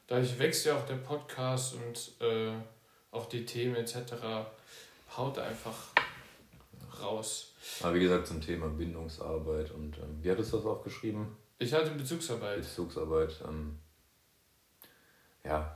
dadurch 0.07 0.37
wächst 0.37 0.65
ja 0.65 0.77
auch 0.77 0.85
der 0.85 0.95
Podcast 0.95 1.75
und 1.75 2.11
äh, 2.25 2.53
auch 3.11 3.25
die 3.25 3.45
Themen 3.45 3.75
etc. 3.75 4.13
haut 5.17 5.39
einfach 5.39 5.93
raus. 7.01 7.53
Aber 7.81 7.95
wie 7.95 7.99
gesagt, 7.99 8.27
zum 8.27 8.41
Thema 8.41 8.67
Bindungsarbeit 8.67 9.71
und 9.71 9.97
ähm, 9.97 10.19
wie 10.21 10.31
hattest 10.31 10.53
du 10.53 10.57
das 10.57 10.65
aufgeschrieben? 10.65 11.27
Ich 11.59 11.73
hatte 11.73 11.91
Bezugsarbeit. 11.91 12.57
Bezugsarbeit, 12.57 13.41
ähm, 13.47 13.79
ja. 15.43 15.75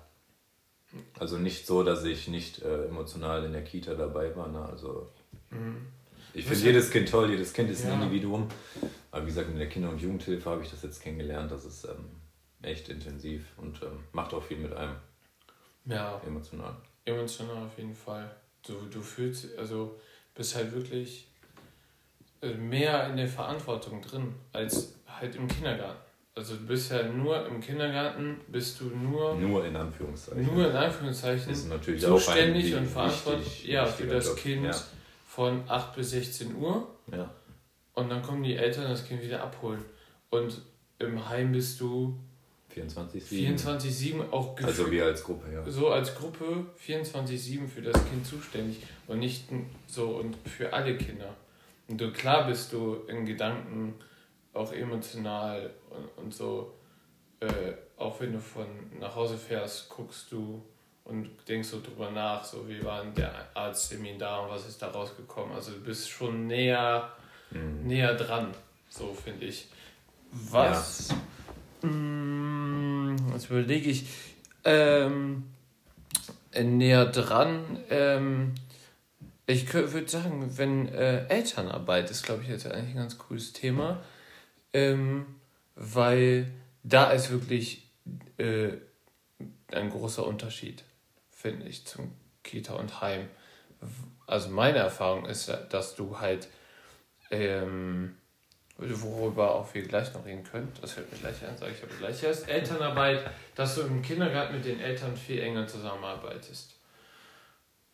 Also 1.20 1.38
nicht 1.38 1.66
so, 1.68 1.84
dass 1.84 2.04
ich 2.04 2.28
nicht 2.28 2.62
äh, 2.62 2.86
emotional 2.86 3.44
in 3.46 3.52
der 3.54 3.64
Kita 3.64 3.94
dabei 3.94 4.36
war. 4.36 4.48
Ne? 4.48 4.60
Also 4.64 5.10
Mhm. 5.50 5.88
ich 6.34 6.46
finde 6.46 6.64
jedes 6.66 6.92
Kind 6.92 7.10
toll, 7.10 7.30
jedes 7.30 7.54
Kind 7.54 7.70
ist 7.70 7.84
ein 7.86 7.90
Ja. 7.92 8.04
Individuum. 8.04 8.48
Aber 9.12 9.24
wie 9.24 9.28
gesagt, 9.28 9.50
in 9.50 9.58
der 9.58 9.70
Kinder- 9.70 9.90
und 9.90 10.02
Jugendhilfe 10.02 10.50
habe 10.50 10.62
ich 10.64 10.70
das 10.70 10.84
jetzt 10.84 11.02
kennengelernt. 11.02 11.52
Das 11.52 11.66
ist 11.66 11.86
ähm, 11.86 12.10
echt 12.62 12.90
intensiv 12.90 13.46
und 13.58 13.82
ähm, 13.84 14.00
macht 14.12 14.34
auch 14.34 14.44
viel 14.44 14.58
mit 14.58 14.74
einem 14.74 14.96
Ja, 15.86 16.22
emotional. 16.26 16.76
emotional 17.06 17.66
auf 17.66 17.78
jeden 17.78 17.96
Fall. 17.96 18.30
Du, 18.66 18.74
du 18.92 19.02
fühlst, 19.02 19.58
also 19.58 20.00
bist 20.36 20.56
halt 20.56 20.74
wirklich 20.74 21.28
äh, 22.42 22.54
mehr 22.54 23.10
in 23.10 23.18
der 23.18 23.28
Verantwortung 23.28 24.02
drin 24.02 24.36
als 24.54 24.94
halt 25.08 25.36
im 25.36 25.48
Kindergarten. 25.48 26.00
Also 26.38 26.56
du 26.56 26.68
bist 26.68 26.92
ja 26.92 27.02
nur 27.04 27.48
im 27.48 27.60
Kindergarten, 27.60 28.38
bist 28.48 28.80
du 28.80 28.86
nur, 28.86 29.34
Nur 29.36 29.66
in 29.66 29.76
Anführungszeichen. 29.76 30.46
nur 30.46 30.70
in 30.70 30.76
Anführungszeichen 30.76 31.52
ist 31.52 31.68
natürlich 31.68 32.04
zuständig 32.04 32.74
auch 32.74 32.78
ein 32.78 32.84
und 32.84 32.90
verantwortlich 32.92 33.48
wichtig- 33.48 33.70
ja, 33.70 33.86
für 33.88 34.06
das 34.06 34.28
Job. 34.28 34.38
Kind 34.38 34.66
Ja. 34.66 34.76
von 35.28 35.64
8 35.68 35.96
bis 35.96 36.12
16 36.12 36.56
Uhr 36.56 36.88
Ja. 37.12 37.30
und 37.96 38.10
dann 38.10 38.22
kommen 38.22 38.44
die 38.44 38.56
Eltern 38.56 38.84
das 38.84 39.04
Kind 39.08 39.24
wieder 39.24 39.42
abholen. 39.42 39.84
Und 40.30 40.62
im 41.00 41.28
Heim 41.28 41.54
bist 41.54 41.82
du 41.82 42.16
24, 42.70 43.24
24-7 43.24 44.22
auch 44.32 44.56
gefühlt. 44.56 44.78
Also 44.78 44.92
wir 44.92 45.06
als 45.06 45.24
Gruppe, 45.24 45.52
ja. 45.52 45.64
so 45.72 45.90
als 45.90 46.14
Gruppe 46.14 46.68
24-7 46.78 47.68
für 47.68 47.82
das 47.82 47.96
Kind 48.10 48.24
zuständig 48.28 48.84
und 49.08 49.18
nicht 49.20 49.46
so 49.88 50.10
und 50.10 50.36
für 50.48 50.72
alle 50.72 50.96
Kinder. 50.98 51.34
Und 51.88 52.00
du, 52.00 52.12
klar 52.12 52.46
bist 52.46 52.74
du 52.74 52.98
in 53.08 53.26
Gedanken 53.26 53.96
auch 54.58 54.72
emotional 54.74 55.70
und, 55.90 56.24
und 56.24 56.34
so, 56.34 56.74
äh, 57.40 57.48
auch 57.98 58.20
wenn 58.20 58.34
du 58.34 58.40
von 58.40 58.68
nach 59.00 59.16
Hause 59.16 59.38
fährst, 59.38 59.90
guckst 59.90 60.32
du 60.32 60.62
und 61.06 61.30
denkst 61.48 61.70
so 61.70 61.82
drüber 61.82 62.12
nach, 62.12 62.44
so 62.44 62.68
wie 62.68 62.84
war 62.84 63.02
denn 63.04 63.14
der 63.16 63.34
Arzttermin 63.54 64.20
da 64.20 64.40
und 64.40 64.50
was 64.52 64.68
ist 64.68 64.82
da 64.82 64.88
rausgekommen. 64.90 65.56
Also 65.56 65.72
du 65.72 65.80
bist 65.80 66.10
schon 66.10 66.48
näher, 66.48 67.12
Mhm. 67.52 67.88
näher 67.88 68.14
dran, 68.16 68.54
so 68.90 69.14
finde 69.14 69.46
ich. 69.46 69.70
Was? 70.32 71.10
Mm, 71.82 73.16
Jetzt 73.32 73.50
überlege 73.50 73.90
ich. 73.90 74.06
Ähm, 74.66 75.44
äh, 76.52 76.64
näher 76.64 77.06
dran. 77.06 77.80
Ähm, 77.90 78.56
ich 79.46 79.74
würde 79.74 80.10
sagen, 80.10 80.58
wenn 80.58 80.90
äh, 80.90 81.26
Elternarbeit 81.28 82.12
ist, 82.12 82.24
glaube 82.26 82.44
ich, 82.44 82.50
jetzt 82.50 82.66
eigentlich 82.66 82.90
ein 82.96 82.98
ganz 82.98 83.18
cooles 83.18 83.54
Thema. 83.54 84.02
Ähm, 84.78 85.26
weil 85.76 86.52
da 86.84 87.12
ist 87.12 87.32
wirklich 87.32 87.88
äh, 88.38 88.74
ein 89.72 89.90
großer 89.90 90.26
Unterschied, 90.26 90.84
finde 91.32 91.68
ich, 91.68 91.86
zum 91.86 92.12
Kita 92.44 92.74
und 92.74 93.02
Heim. 93.02 93.28
Also 94.26 94.50
meine 94.50 94.80
Erfahrung 94.80 95.26
ist, 95.26 95.52
dass 95.70 95.96
du 95.96 96.20
halt 96.20 96.48
ähm, 97.32 98.16
worüber 98.78 99.56
auch 99.56 99.74
wir 99.74 99.84
gleich 99.84 100.14
noch 100.14 100.26
reden 100.26 100.44
können, 100.44 100.72
das 100.82 100.94
fällt 100.94 101.12
mir 101.12 101.18
gleich 101.18 101.44
ein, 101.46 101.58
sage 101.58 101.72
ich 101.76 101.84
aber 101.84 101.96
gleich 101.96 102.22
erst. 102.24 102.48
Elternarbeit, 102.48 103.30
dass 103.56 103.76
du 103.76 103.82
im 103.82 104.02
Kindergarten 104.02 104.56
mit 104.56 104.66
den 104.66 104.80
Eltern 104.80 105.16
viel 105.18 105.40
enger 105.42 105.68
zusammenarbeitest. 105.68 106.76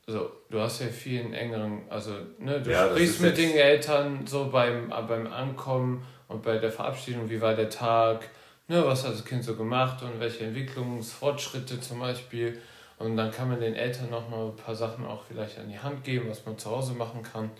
So, 0.06 0.30
du 0.50 0.60
hast 0.60 0.82
ja 0.82 0.88
viel 0.88 1.34
engeren, 1.34 1.90
also 1.90 2.18
ne, 2.38 2.62
du 2.62 2.72
Ja, 2.72 2.90
sprichst 2.90 3.22
mit 3.22 3.38
den 3.38 3.52
Eltern 3.52 4.28
so 4.28 4.50
beim, 4.50 4.90
beim 4.90 5.32
Ankommen 5.32 6.06
und 6.34 6.42
bei 6.42 6.58
der 6.58 6.72
Verabschiedung, 6.72 7.30
wie 7.30 7.40
war 7.40 7.56
der 7.56 7.70
Tag, 7.70 8.28
ne, 8.68 8.84
was 8.86 9.06
hat 9.06 9.14
das 9.14 9.24
Kind 9.24 9.44
so 9.44 9.56
gemacht 9.56 10.02
und 10.02 10.20
welche 10.20 10.46
Entwicklungsfortschritte 10.46 11.80
zum 11.80 12.00
Beispiel. 12.00 12.60
Und 12.98 13.18
dann 13.18 13.32
kann 13.32 13.50
man 13.50 13.60
den 13.60 13.76
Eltern 13.76 14.10
nochmal 14.10 14.48
ein 14.48 14.56
paar 14.56 14.76
Sachen 14.76 15.06
auch 15.06 15.24
vielleicht 15.24 15.60
an 15.60 15.70
die 15.70 15.80
Hand 15.80 16.04
geben, 16.04 16.30
was 16.30 16.46
man 16.46 16.58
zu 16.58 16.72
Hause 16.72 16.94
machen 16.94 17.22
kann. 17.22 17.52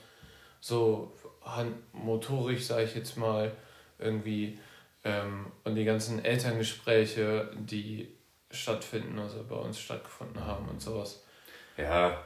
So 0.60 1.14
handmotorisch, 1.44 2.66
sage 2.66 2.86
ich 2.86 2.96
jetzt 2.96 3.18
mal, 3.18 3.52
irgendwie. 4.00 4.60
Ähm, 5.04 5.52
und 5.66 5.76
die 5.76 5.86
ganzen 5.86 6.24
Elterngespräche, 6.24 7.52
die 7.56 8.10
stattfinden, 8.50 9.20
also 9.20 9.44
bei 9.44 9.56
uns 9.56 9.80
stattgefunden 9.80 10.44
haben 10.44 10.68
und 10.70 10.82
sowas. 10.82 11.24
Ja, 11.78 12.18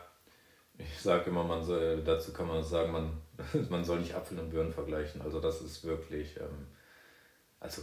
ich 0.78 1.00
sage 1.00 1.30
immer, 1.30 1.44
man 1.44 1.64
soll, 1.64 2.04
dazu 2.04 2.32
kann 2.32 2.48
man 2.48 2.64
sagen, 2.64 2.92
man, 2.92 3.22
man 3.70 3.84
soll 3.84 4.00
nicht 4.00 4.16
Apfel 4.16 4.40
und 4.40 4.50
Birnen 4.50 4.74
vergleichen. 4.74 5.22
Also 5.22 5.40
das 5.40 5.62
ist 5.62 5.84
wirklich, 5.84 6.38
ähm, 6.38 6.68
also 7.60 7.82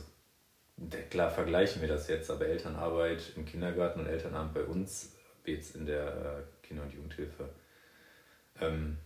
klar 1.10 1.30
vergleichen 1.30 1.80
wir 1.80 1.88
das 1.88 2.08
jetzt, 2.08 2.30
aber 2.30 2.46
Elternarbeit 2.46 3.32
im 3.36 3.44
Kindergarten 3.44 4.00
und 4.00 4.06
Elternabend 4.06 4.54
bei 4.54 4.64
uns, 4.64 5.12
jetzt 5.44 5.76
in 5.76 5.86
der 5.86 6.06
äh, 6.06 6.66
Kinder- 6.66 6.82
und 6.82 6.92
Jugendhilfe. 6.92 7.48
Ähm, 8.60 8.98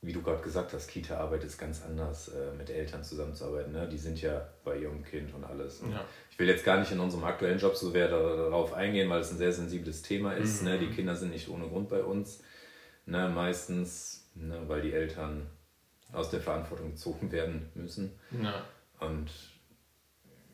wie 0.00 0.12
du 0.12 0.22
gerade 0.22 0.42
gesagt 0.42 0.72
hast, 0.72 0.86
Kita-Arbeit 0.88 1.42
ist 1.42 1.58
ganz 1.58 1.82
anders, 1.82 2.28
äh, 2.28 2.52
mit 2.56 2.70
Eltern 2.70 3.02
zusammenzuarbeiten. 3.02 3.72
Ne? 3.72 3.88
Die 3.88 3.98
sind 3.98 4.20
ja 4.22 4.48
bei 4.64 4.78
ihrem 4.78 5.02
Kind 5.02 5.34
und 5.34 5.44
alles. 5.44 5.80
Ja. 5.80 6.04
Ich 6.30 6.38
will 6.38 6.46
jetzt 6.46 6.64
gar 6.64 6.78
nicht 6.78 6.92
in 6.92 7.00
unserem 7.00 7.24
aktuellen 7.24 7.58
Job 7.58 7.74
so 7.74 7.90
sehr 7.90 8.08
darauf 8.08 8.72
eingehen, 8.74 9.10
weil 9.10 9.20
es 9.20 9.32
ein 9.32 9.38
sehr 9.38 9.52
sensibles 9.52 10.02
Thema 10.02 10.34
ist. 10.34 10.62
Mhm. 10.62 10.68
Ne? 10.68 10.78
Die 10.78 10.90
Kinder 10.90 11.16
sind 11.16 11.30
nicht 11.30 11.48
ohne 11.48 11.66
Grund 11.66 11.88
bei 11.88 12.02
uns. 12.02 12.44
Ne? 13.06 13.28
Meistens, 13.28 14.30
ne? 14.36 14.62
weil 14.68 14.82
die 14.82 14.92
Eltern 14.92 15.50
aus 16.12 16.30
der 16.30 16.40
Verantwortung 16.40 16.90
gezogen 16.90 17.30
werden 17.32 17.70
müssen. 17.74 18.18
Ja. 18.42 18.64
Und 19.00 19.30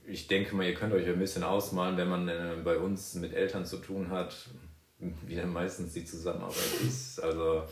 ich 0.06 0.26
denke 0.26 0.54
mal, 0.54 0.66
ihr 0.66 0.74
könnt 0.74 0.92
euch 0.92 1.06
ein 1.06 1.18
bisschen 1.18 1.44
ausmalen, 1.44 1.96
wenn 1.96 2.08
man 2.08 2.28
äh, 2.28 2.56
bei 2.62 2.76
uns 2.78 3.14
mit 3.14 3.32
Eltern 3.32 3.64
zu 3.64 3.78
tun 3.78 4.10
hat, 4.10 4.48
wie 4.98 5.36
dann 5.36 5.52
meistens 5.52 5.92
die 5.92 6.04
Zusammenarbeit 6.04 6.80
ist. 6.86 7.20
Also 7.20 7.64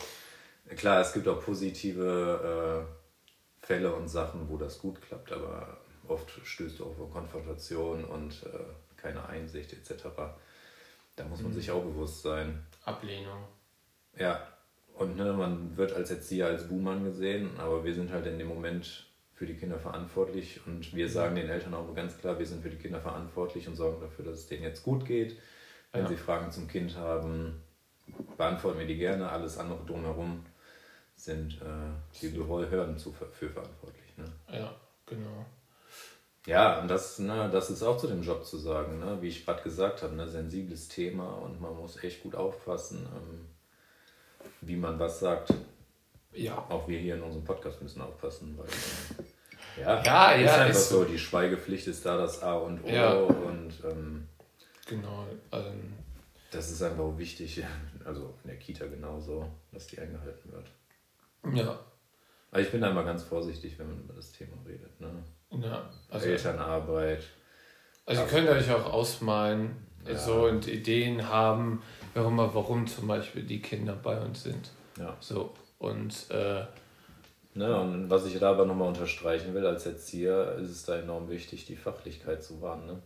klar, 0.76 1.00
es 1.00 1.12
gibt 1.12 1.28
auch 1.28 1.42
positive 1.44 2.86
äh, 2.88 3.66
Fälle 3.66 3.94
und 3.94 4.08
Sachen, 4.08 4.48
wo 4.48 4.56
das 4.56 4.78
gut 4.78 5.00
klappt, 5.02 5.32
aber 5.32 5.78
oft 6.08 6.30
stößt 6.44 6.80
du 6.80 6.86
auf 6.86 7.12
Konfrontation 7.12 8.04
und 8.04 8.42
äh, 8.44 8.58
keine 8.96 9.26
Einsicht 9.28 9.72
etc. 9.72 10.04
Da 11.16 11.24
muss 11.24 11.42
man 11.42 11.52
sich 11.52 11.70
auch 11.70 11.82
bewusst 11.82 12.22
sein. 12.22 12.64
Ablehnung. 12.84 13.44
Ja, 14.16 14.46
und 14.94 15.16
ne, 15.16 15.32
man 15.32 15.76
wird 15.76 15.92
als 15.92 16.10
Erzieher 16.10 16.46
als 16.46 16.68
Buhmann 16.68 17.04
gesehen, 17.04 17.50
aber 17.58 17.84
wir 17.84 17.94
sind 17.94 18.10
halt 18.12 18.26
in 18.26 18.38
dem 18.38 18.48
Moment 18.48 19.06
für 19.34 19.46
die 19.46 19.54
Kinder 19.54 19.78
verantwortlich 19.78 20.60
und 20.66 20.94
wir 20.94 21.08
sagen 21.08 21.34
den 21.34 21.48
Eltern 21.48 21.74
auch 21.74 21.92
ganz 21.94 22.16
klar, 22.18 22.38
wir 22.38 22.46
sind 22.46 22.62
für 22.62 22.70
die 22.70 22.76
Kinder 22.76 23.00
verantwortlich 23.00 23.66
und 23.66 23.74
sorgen 23.76 24.00
dafür, 24.00 24.24
dass 24.26 24.38
es 24.38 24.46
denen 24.46 24.62
jetzt 24.62 24.82
gut 24.84 25.04
geht. 25.04 25.36
Wenn 25.92 26.02
Ja. 26.02 26.08
sie 26.08 26.16
Fragen 26.16 26.50
zum 26.52 26.68
Kind 26.68 26.96
haben, 26.96 27.60
beantworten 28.36 28.78
wir 28.78 28.86
die 28.86 28.96
gerne. 28.96 29.28
Alles 29.28 29.58
andere 29.58 29.84
drumherum 29.84 30.44
sind 31.16 31.54
äh, 31.60 32.20
die 32.20 32.28
Behörden 32.28 32.96
zu, 32.98 33.12
für 33.12 33.48
verantwortlich. 33.50 34.16
Ne? 34.16 34.24
Ja, 34.52 34.74
genau. 35.06 35.44
Ja, 36.46 36.80
und 36.80 36.88
das, 36.88 37.18
ne, 37.20 37.48
das 37.52 37.70
ist 37.70 37.82
auch 37.82 37.98
zu 37.98 38.08
dem 38.08 38.22
Job 38.22 38.44
zu 38.44 38.58
sagen, 38.58 38.98
ne? 38.98 39.18
wie 39.20 39.28
ich 39.28 39.44
gerade 39.44 39.62
gesagt 39.62 40.02
habe, 40.02 40.14
ne? 40.14 40.28
sensibles 40.28 40.88
Thema 40.88 41.34
und 41.34 41.60
man 41.60 41.76
muss 41.76 42.02
echt 42.02 42.22
gut 42.22 42.34
aufpassen, 42.34 43.06
ähm, 43.14 43.46
wie 44.62 44.76
man 44.76 44.98
was 44.98 45.20
sagt. 45.20 45.52
Ja. 46.32 46.56
Auch 46.70 46.88
wir 46.88 46.98
hier 46.98 47.16
in 47.16 47.22
unserem 47.22 47.44
Podcast 47.44 47.82
müssen 47.82 48.00
aufpassen, 48.00 48.56
weil 48.56 48.66
äh, 48.66 49.80
ja, 49.82 50.02
Ja, 50.02 50.30
ist 50.32 50.46
ja, 50.46 50.54
einfach 50.62 50.70
ist 50.70 50.88
so. 50.88 51.04
Die 51.04 51.18
Schweigepflicht 51.18 51.86
ist 51.86 52.06
da 52.06 52.16
das 52.16 52.42
A 52.42 52.54
und 52.54 52.82
O 52.84 52.88
Ja. 52.88 53.12
und 53.12 53.72
ähm, 53.84 54.28
Genau. 54.86 55.26
Ähm, 55.52 55.92
das 56.50 56.70
ist 56.70 56.82
einfach 56.82 57.16
wichtig, 57.16 57.62
also 58.04 58.34
in 58.44 58.48
der 58.50 58.58
Kita 58.58 58.86
genauso, 58.86 59.46
dass 59.72 59.86
die 59.86 59.98
eingehalten 60.00 60.52
wird. 60.52 60.66
ja. 61.56 61.78
Aber 62.50 62.60
ich 62.60 62.70
bin 62.70 62.82
da 62.82 62.90
immer 62.90 63.04
ganz 63.04 63.22
vorsichtig, 63.22 63.78
wenn 63.78 63.86
man 63.88 64.00
über 64.00 64.12
das 64.12 64.30
Thema 64.32 64.56
redet. 64.66 65.00
Ne? 65.00 65.10
Ja. 65.52 65.88
Also, 66.10 66.26
Elternarbeit. 66.26 67.24
also 68.04 68.20
ihr 68.22 68.28
könnt 68.28 68.48
euch 68.50 68.70
auch 68.70 68.92
ausmalen, 68.92 69.86
Ja. 70.06 70.16
so 70.16 70.46
und 70.46 70.66
Ideen 70.66 71.28
haben, 71.28 71.82
warum, 72.14 72.38
warum 72.38 72.86
zum 72.86 73.06
Beispiel 73.06 73.42
die 73.42 73.62
Kinder 73.62 73.94
bei 73.94 74.20
uns 74.20 74.42
sind. 74.42 74.70
Ja. 74.98 75.16
So. 75.20 75.52
Und 75.78 76.30
äh, 76.30 76.64
Ne, 77.54 77.78
und 77.78 78.08
was 78.08 78.24
ich 78.26 78.38
da 78.38 78.50
aber 78.50 78.64
nochmal 78.64 78.88
unterstreichen 78.88 79.52
will, 79.52 79.66
als 79.66 79.84
Erzieher 79.84 80.54
ist 80.54 80.70
es 80.70 80.84
da 80.84 80.96
enorm 80.96 81.28
wichtig, 81.28 81.66
die 81.66 81.76
Fachlichkeit 81.76 82.42
zu 82.42 82.62
wahren. 82.62 82.86
Ne? 82.86 83.02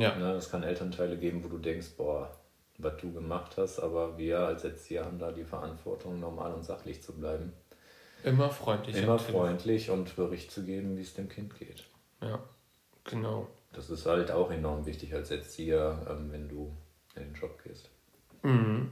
ja. 0.00 0.14
Ne, 0.16 0.32
es 0.32 0.50
kann 0.50 0.62
Elternteile 0.62 1.18
geben, 1.18 1.44
wo 1.44 1.48
du 1.48 1.58
denkst, 1.58 1.88
boah, 1.96 2.34
was 2.78 2.96
du 3.02 3.12
gemacht 3.12 3.56
hast, 3.58 3.80
aber 3.80 4.16
wir 4.16 4.40
als 4.40 4.64
Erzieher 4.64 5.04
haben 5.04 5.18
da 5.18 5.30
die 5.30 5.44
Verantwortung, 5.44 6.20
normal 6.20 6.54
und 6.54 6.64
sachlich 6.64 7.02
zu 7.02 7.12
bleiben. 7.12 7.52
Immer 8.24 8.48
freundlich. 8.48 8.96
Immer 8.96 9.18
freundlich 9.18 9.90
und 9.90 10.16
Bericht 10.16 10.50
zu 10.50 10.64
geben, 10.64 10.96
wie 10.96 11.02
es 11.02 11.12
dem 11.12 11.28
Kind 11.28 11.54
geht. 11.58 11.84
Ja. 12.22 12.42
Genau. 13.04 13.46
Das 13.74 13.90
ist 13.90 14.06
halt 14.06 14.30
auch 14.30 14.50
enorm 14.50 14.86
wichtig 14.86 15.14
als 15.14 15.30
Erzieher, 15.30 16.06
ähm, 16.08 16.30
wenn 16.30 16.48
du 16.48 16.74
in 17.16 17.24
den 17.24 17.34
Job 17.34 17.62
gehst. 17.62 17.90
Mhm. 18.42 18.90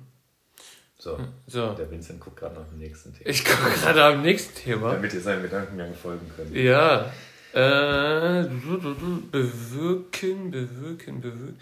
So, 0.98 1.18
So. 1.48 1.72
der 1.72 1.90
Vincent 1.90 2.20
guckt 2.20 2.36
gerade 2.36 2.54
nach 2.54 2.68
dem 2.68 2.78
nächsten 2.78 3.12
Thema. 3.12 3.28
Ich 3.28 3.44
gucke 3.44 3.70
gerade 3.70 4.04
am 4.04 4.22
nächsten 4.22 4.54
Thema. 4.54 4.92
Damit 4.94 5.12
ihr 5.14 5.20
seinen 5.20 5.42
Gedankengang 5.42 5.94
folgen 5.94 6.30
könnt. 6.36 6.54
Ja. 6.54 7.12
Äh, 7.52 8.44
bewirken, 8.44 9.30
bewirken, 10.50 11.20
bewirken. 11.20 11.58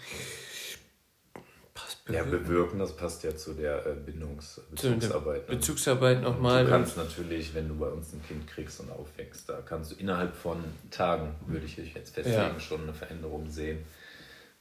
Pass 2.05 2.15
Ja, 2.15 2.23
bewirken, 2.23 2.79
das 2.79 2.95
passt 2.95 3.23
ja 3.23 3.35
zu 3.35 3.53
der 3.53 3.85
äh, 3.85 3.93
Bindungsbezugsarbeit. 3.93 5.47
Ne? 5.47 5.55
Bezugsarbeit 5.55 6.21
nochmal. 6.21 6.63
Du 6.63 6.71
kannst 6.71 6.97
natürlich, 6.97 7.53
wenn 7.53 7.67
du 7.67 7.75
bei 7.75 7.87
uns 7.87 8.11
ein 8.13 8.23
Kind 8.23 8.47
kriegst 8.47 8.79
und 8.79 8.91
aufwächst, 8.91 9.47
da 9.47 9.61
kannst 9.61 9.91
du 9.91 9.95
innerhalb 9.95 10.35
von 10.35 10.63
Tagen, 10.89 11.35
würde 11.45 11.65
ich 11.65 11.77
jetzt 11.77 12.15
festlegen, 12.15 12.37
ja. 12.37 12.59
schon 12.59 12.81
eine 12.81 12.93
Veränderung 12.93 13.49
sehen, 13.49 13.85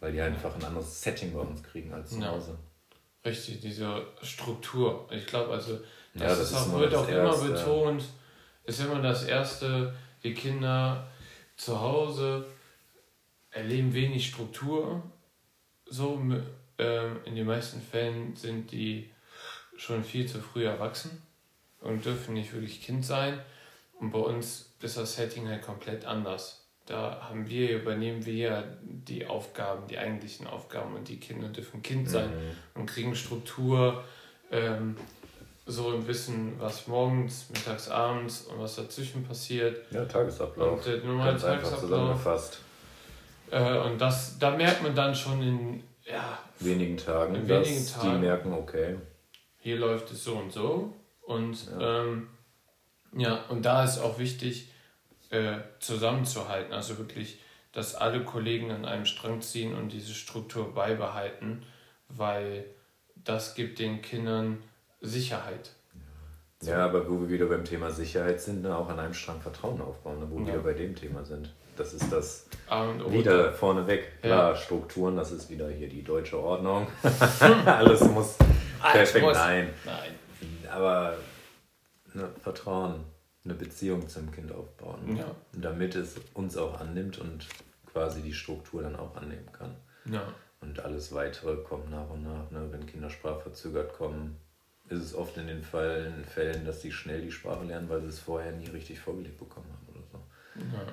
weil 0.00 0.12
die 0.12 0.20
einfach 0.20 0.54
ein 0.54 0.64
anderes 0.64 1.00
Setting 1.00 1.32
bei 1.32 1.40
uns 1.40 1.62
kriegen 1.62 1.92
als 1.94 2.10
zu 2.10 2.26
Hause. 2.26 2.58
Richtig, 3.24 3.60
diese 3.60 4.02
Struktur. 4.22 5.08
Ich 5.10 5.26
glaube, 5.26 5.52
also, 5.52 5.78
das, 6.14 6.22
ja, 6.22 6.28
das 6.28 6.40
ist 6.40 6.54
auch, 6.54 6.78
wird 6.78 6.94
auch 6.94 7.08
immer 7.08 7.36
betont, 7.36 8.04
ist 8.64 8.80
immer 8.80 9.00
das 9.00 9.24
Erste, 9.24 9.94
die 10.22 10.34
Kinder 10.34 11.08
zu 11.56 11.80
Hause 11.80 12.44
erleben 13.50 13.94
wenig 13.94 14.28
Struktur, 14.28 15.02
so 15.86 16.20
ähm, 16.80 17.18
in 17.24 17.36
den 17.36 17.46
meisten 17.46 17.80
Fällen 17.80 18.34
sind 18.34 18.72
die 18.72 19.10
schon 19.76 20.02
viel 20.02 20.26
zu 20.26 20.40
früh 20.40 20.64
erwachsen 20.64 21.22
und 21.80 22.04
dürfen 22.04 22.34
nicht 22.34 22.52
wirklich 22.52 22.82
Kind 22.82 23.04
sein. 23.04 23.38
Und 23.98 24.10
bei 24.12 24.18
uns 24.18 24.72
ist 24.80 24.96
das 24.96 25.14
Setting 25.14 25.48
halt 25.48 25.62
komplett 25.62 26.06
anders. 26.06 26.66
Da 26.86 27.28
haben 27.28 27.48
wir, 27.48 27.80
übernehmen 27.80 28.24
wir 28.24 28.34
ja 28.34 28.64
die 28.82 29.26
Aufgaben, 29.26 29.86
die 29.86 29.98
eigentlichen 29.98 30.46
Aufgaben 30.46 30.94
und 30.94 31.08
die 31.08 31.20
Kinder 31.20 31.48
dürfen 31.48 31.82
Kind 31.82 32.08
sein 32.08 32.30
mhm. 32.30 32.80
und 32.80 32.86
kriegen 32.86 33.14
Struktur, 33.14 34.02
ähm, 34.50 34.96
so 35.66 35.90
ein 35.90 36.06
Wissen, 36.08 36.58
was 36.58 36.88
morgens, 36.88 37.46
mittags, 37.50 37.88
abends 37.88 38.42
und 38.42 38.58
was 38.58 38.76
dazwischen 38.76 39.22
passiert. 39.24 39.84
Ja, 39.92 40.04
Tagesablauf. 40.04 40.78
Und 40.78 40.86
der 40.86 41.04
normale 41.04 41.36
Tagesablauf. 41.36 41.80
Zusammengefasst. 41.80 42.60
Äh, 43.50 43.78
und 43.78 44.00
das, 44.00 44.38
da 44.38 44.50
merkt 44.56 44.82
man 44.82 44.94
dann 44.94 45.14
schon 45.14 45.42
in 45.42 45.84
ja, 46.10 46.38
wenigen 46.58 46.96
Tagen, 46.96 47.34
in 47.34 47.48
dass 47.48 47.66
wenigen 47.66 47.86
Tagen, 47.86 48.10
die 48.10 48.26
merken, 48.26 48.52
okay. 48.52 48.98
Hier 49.58 49.78
läuft 49.78 50.10
es 50.10 50.24
so 50.24 50.36
und 50.36 50.52
so. 50.52 50.94
Und 51.22 51.68
ja, 51.70 52.02
ähm, 52.02 52.28
ja 53.16 53.44
und 53.48 53.64
da 53.64 53.84
ist 53.84 53.98
auch 53.98 54.18
wichtig, 54.18 54.70
äh, 55.30 55.58
zusammenzuhalten. 55.78 56.72
Also 56.72 56.98
wirklich, 56.98 57.40
dass 57.72 57.94
alle 57.94 58.24
Kollegen 58.24 58.70
an 58.70 58.84
einem 58.84 59.06
Strang 59.06 59.40
ziehen 59.40 59.74
und 59.74 59.92
diese 59.92 60.14
Struktur 60.14 60.74
beibehalten, 60.74 61.62
weil 62.08 62.64
das 63.14 63.54
gibt 63.54 63.78
den 63.78 64.02
Kindern 64.02 64.58
Sicherheit. 65.00 65.70
Ja, 66.62 66.84
aber 66.84 67.08
wo 67.08 67.20
wir 67.20 67.28
wieder 67.30 67.46
beim 67.46 67.64
Thema 67.64 67.90
Sicherheit 67.90 68.40
sind, 68.40 68.62
ne, 68.62 68.76
auch 68.76 68.88
an 68.88 68.98
einem 68.98 69.14
Strang 69.14 69.40
Vertrauen 69.40 69.80
aufbauen, 69.80 70.20
ne, 70.20 70.26
wo 70.30 70.40
ja. 70.40 70.54
wir 70.54 70.58
bei 70.60 70.74
dem 70.74 70.94
Thema 70.94 71.24
sind. 71.24 71.54
Das 71.80 71.94
ist 71.94 72.12
das 72.12 72.46
wieder 73.08 73.54
vorneweg. 73.54 74.20
Klar, 74.20 74.50
ja. 74.50 74.56
Strukturen, 74.56 75.16
das 75.16 75.32
ist 75.32 75.48
wieder 75.48 75.70
hier 75.70 75.88
die 75.88 76.02
deutsche 76.02 76.38
Ordnung. 76.38 76.86
Alles 77.64 78.02
muss 78.02 78.36
perfekt. 78.82 79.24
Muss. 79.24 79.38
Nein. 79.38 79.70
Nein. 79.86 80.12
Aber 80.70 81.16
ne, 82.12 82.28
Vertrauen, 82.42 83.06
eine 83.46 83.54
Beziehung 83.54 84.06
zum 84.10 84.30
Kind 84.30 84.52
aufbauen. 84.52 85.16
Ja. 85.16 85.24
Damit 85.54 85.94
es 85.94 86.16
uns 86.34 86.58
auch 86.58 86.78
annimmt 86.78 87.16
und 87.16 87.46
quasi 87.90 88.20
die 88.20 88.34
Struktur 88.34 88.82
dann 88.82 88.96
auch 88.96 89.16
annehmen 89.16 89.50
kann. 89.50 89.74
Ja. 90.04 90.22
Und 90.60 90.80
alles 90.80 91.14
weitere 91.14 91.56
kommt 91.64 91.90
nach 91.90 92.10
und 92.10 92.24
nach. 92.24 92.50
Ne? 92.50 92.68
Wenn 92.70 92.84
Kinder 92.84 93.08
sprachverzögert 93.08 93.94
kommen, 93.94 94.36
ist 94.90 95.02
es 95.02 95.14
oft 95.14 95.34
in 95.38 95.46
den 95.46 95.62
Fällen, 95.62 96.26
Fällen, 96.26 96.66
dass 96.66 96.82
sie 96.82 96.92
schnell 96.92 97.22
die 97.22 97.32
Sprache 97.32 97.64
lernen, 97.64 97.88
weil 97.88 98.02
sie 98.02 98.08
es 98.08 98.20
vorher 98.20 98.52
nie 98.52 98.68
richtig 98.68 99.00
vorgelegt 99.00 99.38
bekommen 99.38 99.68
haben 99.72 99.96
oder 99.96 100.04
so. 100.12 100.18
Ja 100.76 100.92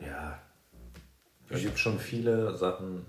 ja, 0.00 0.38
es 1.50 1.62
gibt 1.62 1.78
schon 1.78 1.98
viele 1.98 2.54
Sachen, 2.54 3.04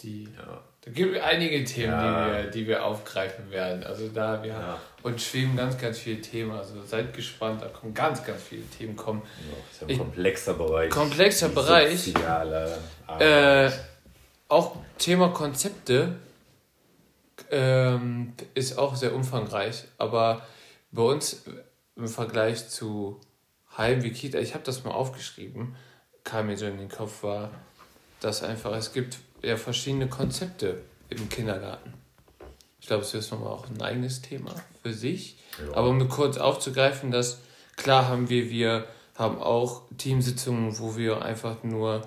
die. 0.00 0.24
Ja. 0.24 0.62
Da 0.84 0.90
gibt 0.90 1.14
es 1.14 1.22
einige 1.22 1.64
Themen, 1.64 1.92
ja. 1.92 2.26
die, 2.26 2.32
wir, 2.32 2.50
die 2.50 2.66
wir 2.66 2.84
aufgreifen 2.84 3.52
werden. 3.52 3.84
Also 3.84 4.08
da 4.08 4.42
wir 4.42 4.50
ja. 4.50 4.80
uns 5.04 5.24
schweben 5.24 5.56
ganz, 5.56 5.78
ganz 5.78 6.00
viele 6.00 6.20
Themen. 6.20 6.50
Also 6.50 6.82
seid 6.82 7.14
gespannt, 7.14 7.62
da 7.62 7.68
kommen 7.68 7.94
ganz, 7.94 8.24
ganz 8.24 8.42
viele 8.42 8.64
Themen 8.64 8.96
kommen. 8.96 9.22
Ja, 9.22 9.56
das 9.68 9.76
ist 9.76 9.82
ein 9.82 9.88
ich, 9.90 9.98
komplexer 9.98 10.54
Bereich. 10.54 10.90
Komplexer 10.90 11.50
Bereich. 11.50 12.02
Soziale 12.02 12.78
äh, 13.20 13.70
auch 14.48 14.76
Thema 14.98 15.28
Konzepte 15.28 16.16
ähm, 17.50 18.32
ist 18.54 18.76
auch 18.76 18.96
sehr 18.96 19.14
umfangreich, 19.14 19.84
aber 19.98 20.46
bei 20.90 21.02
uns 21.02 21.44
im 21.96 22.08
Vergleich 22.08 22.68
zu 22.68 23.20
Heim 23.76 24.02
wie 24.02 24.10
Kita, 24.10 24.38
ich 24.38 24.54
habe 24.54 24.64
das 24.64 24.84
mal 24.84 24.90
aufgeschrieben, 24.90 25.74
kam 26.24 26.46
mir 26.46 26.56
so 26.56 26.66
in 26.66 26.78
den 26.78 26.88
Kopf, 26.88 27.22
war, 27.22 27.50
dass 28.20 28.42
einfach, 28.42 28.72
es 28.76 28.92
gibt 28.92 29.18
ja 29.42 29.56
verschiedene 29.56 30.08
Konzepte 30.08 30.82
im 31.08 31.28
Kindergarten. 31.28 31.94
Ich 32.80 32.86
glaube, 32.86 33.02
es 33.02 33.14
ist 33.14 33.30
nochmal 33.30 33.52
auch 33.52 33.68
ein 33.68 33.80
eigenes 33.80 34.22
Thema 34.22 34.54
für 34.82 34.92
sich. 34.92 35.36
Ja. 35.58 35.76
Aber 35.76 35.88
um 35.88 36.08
kurz 36.08 36.36
aufzugreifen, 36.36 37.10
dass 37.10 37.40
klar 37.76 38.08
haben 38.08 38.28
wir, 38.28 38.50
wir 38.50 38.86
haben 39.16 39.38
auch 39.38 39.82
Teamsitzungen, 39.98 40.78
wo 40.78 40.96
wir 40.96 41.22
einfach 41.22 41.62
nur 41.62 42.02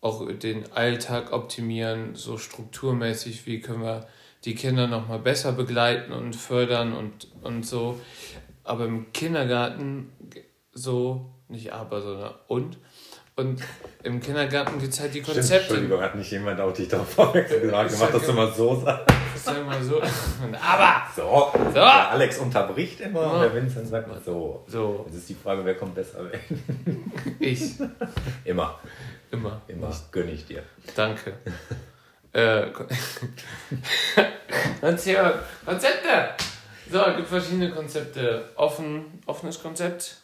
auch 0.00 0.26
den 0.32 0.72
Alltag 0.72 1.32
optimieren, 1.32 2.14
so 2.14 2.38
strukturmäßig, 2.38 3.46
wie 3.46 3.60
können 3.60 3.82
wir 3.82 4.06
die 4.44 4.54
Kinder 4.54 4.86
nochmal 4.86 5.18
besser 5.18 5.52
begleiten 5.52 6.12
und 6.12 6.34
fördern 6.34 6.92
und, 6.92 7.28
und 7.42 7.66
so. 7.66 8.00
Aber 8.64 8.86
im 8.86 9.12
Kindergarten 9.12 10.12
so, 10.72 11.30
nicht 11.48 11.72
aber, 11.72 12.02
sondern 12.02 12.34
und. 12.48 12.78
Und 13.36 13.62
im 14.02 14.20
Kindergarten 14.20 14.78
gibt 14.78 14.92
es 14.92 15.00
halt 15.00 15.14
die 15.14 15.22
Konzepte. 15.22 15.56
Entschuldigung, 15.56 16.02
hat 16.02 16.14
nicht 16.14 16.30
jemand 16.30 16.60
auch 16.60 16.74
dich 16.74 16.88
darauf 16.88 17.08
vormerksam 17.08 17.62
gemacht, 17.62 17.90
dass 18.12 18.26
du 18.26 18.32
mal 18.34 18.52
so 18.52 18.78
sagst? 18.84 19.06
Ich 19.34 19.40
sag 19.40 19.64
mal 19.64 19.82
so. 19.82 20.02
aber! 20.60 21.02
So! 21.16 21.50
so. 21.54 21.70
Der 21.72 22.10
Alex 22.10 22.36
unterbricht 22.38 23.00
immer 23.00 23.22
ja. 23.22 23.28
und 23.28 23.40
der 23.40 23.54
Vincent 23.54 23.88
sagt 23.88 24.08
mal 24.08 24.20
so. 24.22 24.62
So. 24.66 25.04
Jetzt 25.06 25.16
ist 25.16 25.30
die 25.30 25.34
Frage, 25.34 25.64
wer 25.64 25.74
kommt 25.74 25.94
besser 25.94 26.30
weg? 26.30 26.40
Ich. 27.38 27.80
Immer. 28.44 28.78
Immer. 29.30 29.62
Immer. 29.68 29.88
Ich. 29.88 30.10
Gönne 30.10 30.32
ich 30.32 30.44
dir. 30.44 30.62
Danke. 30.94 31.32
äh, 32.34 32.66
Konzepte! 34.80 36.34
So, 36.92 37.06
es 37.06 37.16
gibt 37.16 37.28
verschiedene 37.28 37.70
Konzepte. 37.70 38.50
Offen, 38.56 39.22
offenes 39.24 39.62
Konzept, 39.62 40.16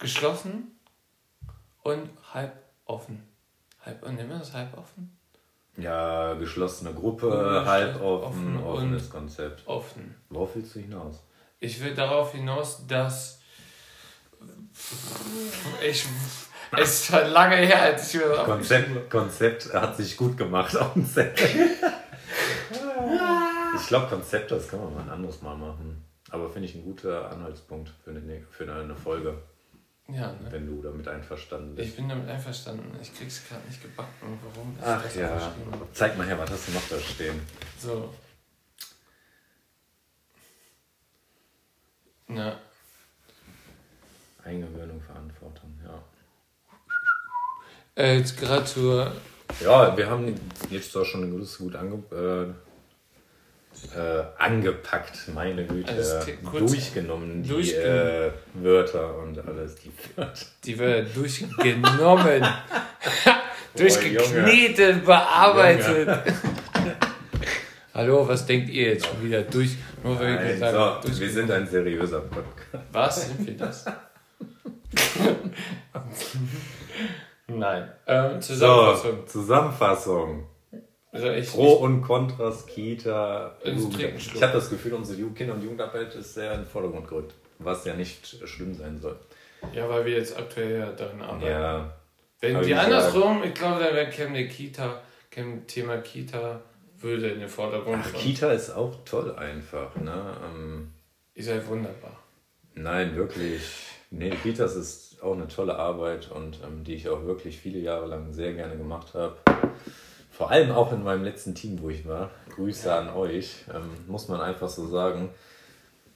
geschlossen 0.00 0.78
und 1.82 2.10
halb 2.34 2.52
offen. 2.86 3.22
Halb, 3.84 4.04
nehmen 4.06 4.28
wir 4.30 4.38
das 4.38 4.52
halb 4.52 4.76
offen? 4.76 5.16
Ja, 5.76 6.34
geschlossene 6.34 6.92
Gruppe, 6.92 7.62
halb 7.64 8.02
offen, 8.02 8.56
offen 8.56 8.64
offenes 8.64 9.08
Konzept. 9.08 9.66
Offen. 9.66 10.16
Worauf 10.28 10.56
willst 10.56 10.74
du 10.74 10.80
hinaus? 10.80 11.22
Ich 11.60 11.80
will 11.82 11.94
darauf 11.94 12.32
hinaus, 12.32 12.86
dass 12.86 13.40
ich 15.82 16.06
es 16.72 16.88
ist 16.88 17.06
schon 17.06 17.26
lange 17.30 17.56
her, 17.56 17.82
als 17.82 18.14
ich 18.14 18.20
mir 18.20 18.28
das 18.28 18.44
Konzept, 18.44 19.10
Konzept 19.10 19.74
hat 19.74 19.96
sich 19.96 20.16
gut 20.16 20.36
gemacht 20.36 20.76
auf 20.76 20.92
dem 20.92 21.04
Set. 21.04 21.36
ich 23.76 23.86
glaube, 23.88 24.06
Konzept, 24.06 24.52
das 24.52 24.68
kann 24.68 24.78
man 24.80 24.94
mal 24.94 25.02
ein 25.02 25.10
anderes 25.10 25.42
Mal 25.42 25.56
machen. 25.56 26.04
Aber 26.30 26.48
finde 26.48 26.68
ich 26.68 26.76
ein 26.76 26.84
guter 26.84 27.28
Anhaltspunkt 27.32 27.90
für 28.04 28.10
eine, 28.10 28.46
für 28.50 28.72
eine 28.72 28.94
Folge. 28.94 29.34
Ja, 30.12 30.32
ne? 30.32 30.48
Wenn 30.50 30.66
du 30.66 30.82
damit 30.82 31.06
einverstanden 31.06 31.74
bist. 31.74 31.90
Ich 31.90 31.96
bin 31.96 32.08
damit 32.08 32.28
einverstanden. 32.28 32.98
Ich 33.00 33.14
krieg's 33.16 33.46
gerade 33.48 33.66
nicht 33.66 33.80
gebacken. 33.80 34.38
Warum? 34.42 34.76
Ach 34.82 35.02
das 35.02 35.14
ja. 35.14 35.52
Zeig 35.92 36.18
mal 36.18 36.26
her, 36.26 36.38
was 36.38 36.50
hast 36.50 36.68
du 36.68 36.72
noch 36.72 36.88
da 36.88 36.98
stehen? 36.98 37.40
So. 37.78 38.12
Na. 42.26 42.58
Eingewöhnung, 44.44 45.00
Verantwortung, 45.00 45.78
ja. 45.84 46.02
Äh, 47.96 48.18
jetzt 48.18 48.38
gerade 48.38 48.64
zur. 48.64 49.12
Ja, 49.60 49.96
wir 49.96 50.08
haben 50.08 50.34
jetzt 50.70 50.94
doch 50.94 51.04
schon 51.04 51.30
gut 51.58 51.74
ange 51.74 52.02
äh, 52.12 52.69
äh, 53.96 54.22
angepackt, 54.38 55.28
meine 55.34 55.64
Güte, 55.64 55.92
also 55.92 56.20
durchgenommen, 56.52 57.42
die 57.42 57.72
äh, 57.72 58.30
Wörter 58.54 59.18
und 59.18 59.38
alles, 59.46 59.76
die 59.76 59.90
Wörter. 60.16 60.46
Die 60.64 60.78
Wörter 60.78 61.02
durchgenommen, 61.14 62.44
durchgeknetet, 63.76 65.04
bearbeitet. 65.04 66.08
Hallo, 67.94 68.26
was 68.26 68.46
denkt 68.46 68.70
ihr 68.70 68.90
jetzt 68.90 69.06
schon 69.06 69.22
wieder? 69.24 69.42
Durch, 69.42 69.76
nur 70.04 70.18
weil 70.18 70.36
Nein, 70.36 70.52
gesagt, 70.52 71.04
so, 71.04 71.20
wir 71.20 71.30
sind 71.30 71.50
ein 71.50 71.66
seriöser 71.66 72.20
Podcast. 72.20 72.84
Was? 72.92 73.26
Sind 73.26 73.46
wir 73.46 73.56
das? 73.56 73.84
Nein. 77.48 77.90
Ähm, 78.06 78.40
Zusammenfassung. 78.40 79.16
So, 79.26 79.40
Zusammenfassung. 79.40 80.46
Also 81.12 81.30
ich, 81.30 81.50
Pro 81.50 81.74
ich, 81.74 81.80
und 81.80 82.02
Kontras, 82.02 82.66
Kita, 82.66 83.56
Ich 83.64 84.42
habe 84.42 84.52
das 84.52 84.70
Gefühl, 84.70 84.94
unsere 84.94 85.20
Kinder- 85.30 85.54
und 85.54 85.62
Jugendarbeit 85.62 86.14
ist 86.14 86.34
sehr 86.34 86.52
in 86.52 86.60
den 86.60 86.66
Vordergrund 86.66 87.08
gerückt, 87.08 87.34
was 87.58 87.84
ja 87.84 87.94
nicht 87.94 88.26
schlimm 88.48 88.74
sein 88.74 88.98
soll. 89.00 89.16
Ja, 89.74 89.88
weil 89.88 90.04
wir 90.04 90.14
jetzt 90.14 90.38
aktuell 90.38 90.78
ja 90.78 90.92
darin 90.92 91.20
arbeiten. 91.20 91.50
Ja. 91.50 91.92
Wenn 92.40 92.62
die 92.62 92.74
andersrum, 92.74 93.42
ich 93.42 93.54
glaube, 93.54 93.82
dann 93.82 93.94
wäre 93.94 94.10
Chemnitz 94.10 94.54
Kita 94.54 95.02
Thema 95.66 95.98
Kita 95.98 96.60
würde 96.98 97.30
in 97.30 97.40
den 97.40 97.48
Vordergrund 97.48 98.04
Ach, 98.04 98.12
Kita 98.12 98.52
ist 98.52 98.70
auch 98.70 98.94
toll 99.04 99.34
einfach. 99.34 99.94
Ne? 99.96 100.36
Ähm, 100.44 100.92
Ihr 101.34 101.44
seid 101.44 101.66
wunderbar. 101.68 102.18
Nein, 102.74 103.16
wirklich. 103.16 103.62
Nee, 104.10 104.30
Kitas 104.30 104.74
ist 104.74 105.22
auch 105.22 105.34
eine 105.34 105.46
tolle 105.46 105.76
Arbeit 105.76 106.30
und 106.30 106.58
ähm, 106.66 106.82
die 106.82 106.94
ich 106.94 107.08
auch 107.08 107.24
wirklich 107.24 107.58
viele 107.58 107.78
Jahre 107.78 108.06
lang 108.06 108.32
sehr 108.32 108.52
gerne 108.54 108.76
gemacht 108.76 109.14
habe. 109.14 109.36
Vor 110.40 110.50
allem 110.50 110.70
auch 110.70 110.90
in 110.90 111.04
meinem 111.04 111.22
letzten 111.22 111.54
Team, 111.54 111.82
wo 111.82 111.90
ich 111.90 112.08
war. 112.08 112.30
Grüße 112.54 112.88
ja. 112.88 112.98
an 112.98 113.10
euch, 113.10 113.56
ähm, 113.74 113.90
muss 114.06 114.28
man 114.28 114.40
einfach 114.40 114.70
so 114.70 114.86
sagen. 114.86 115.28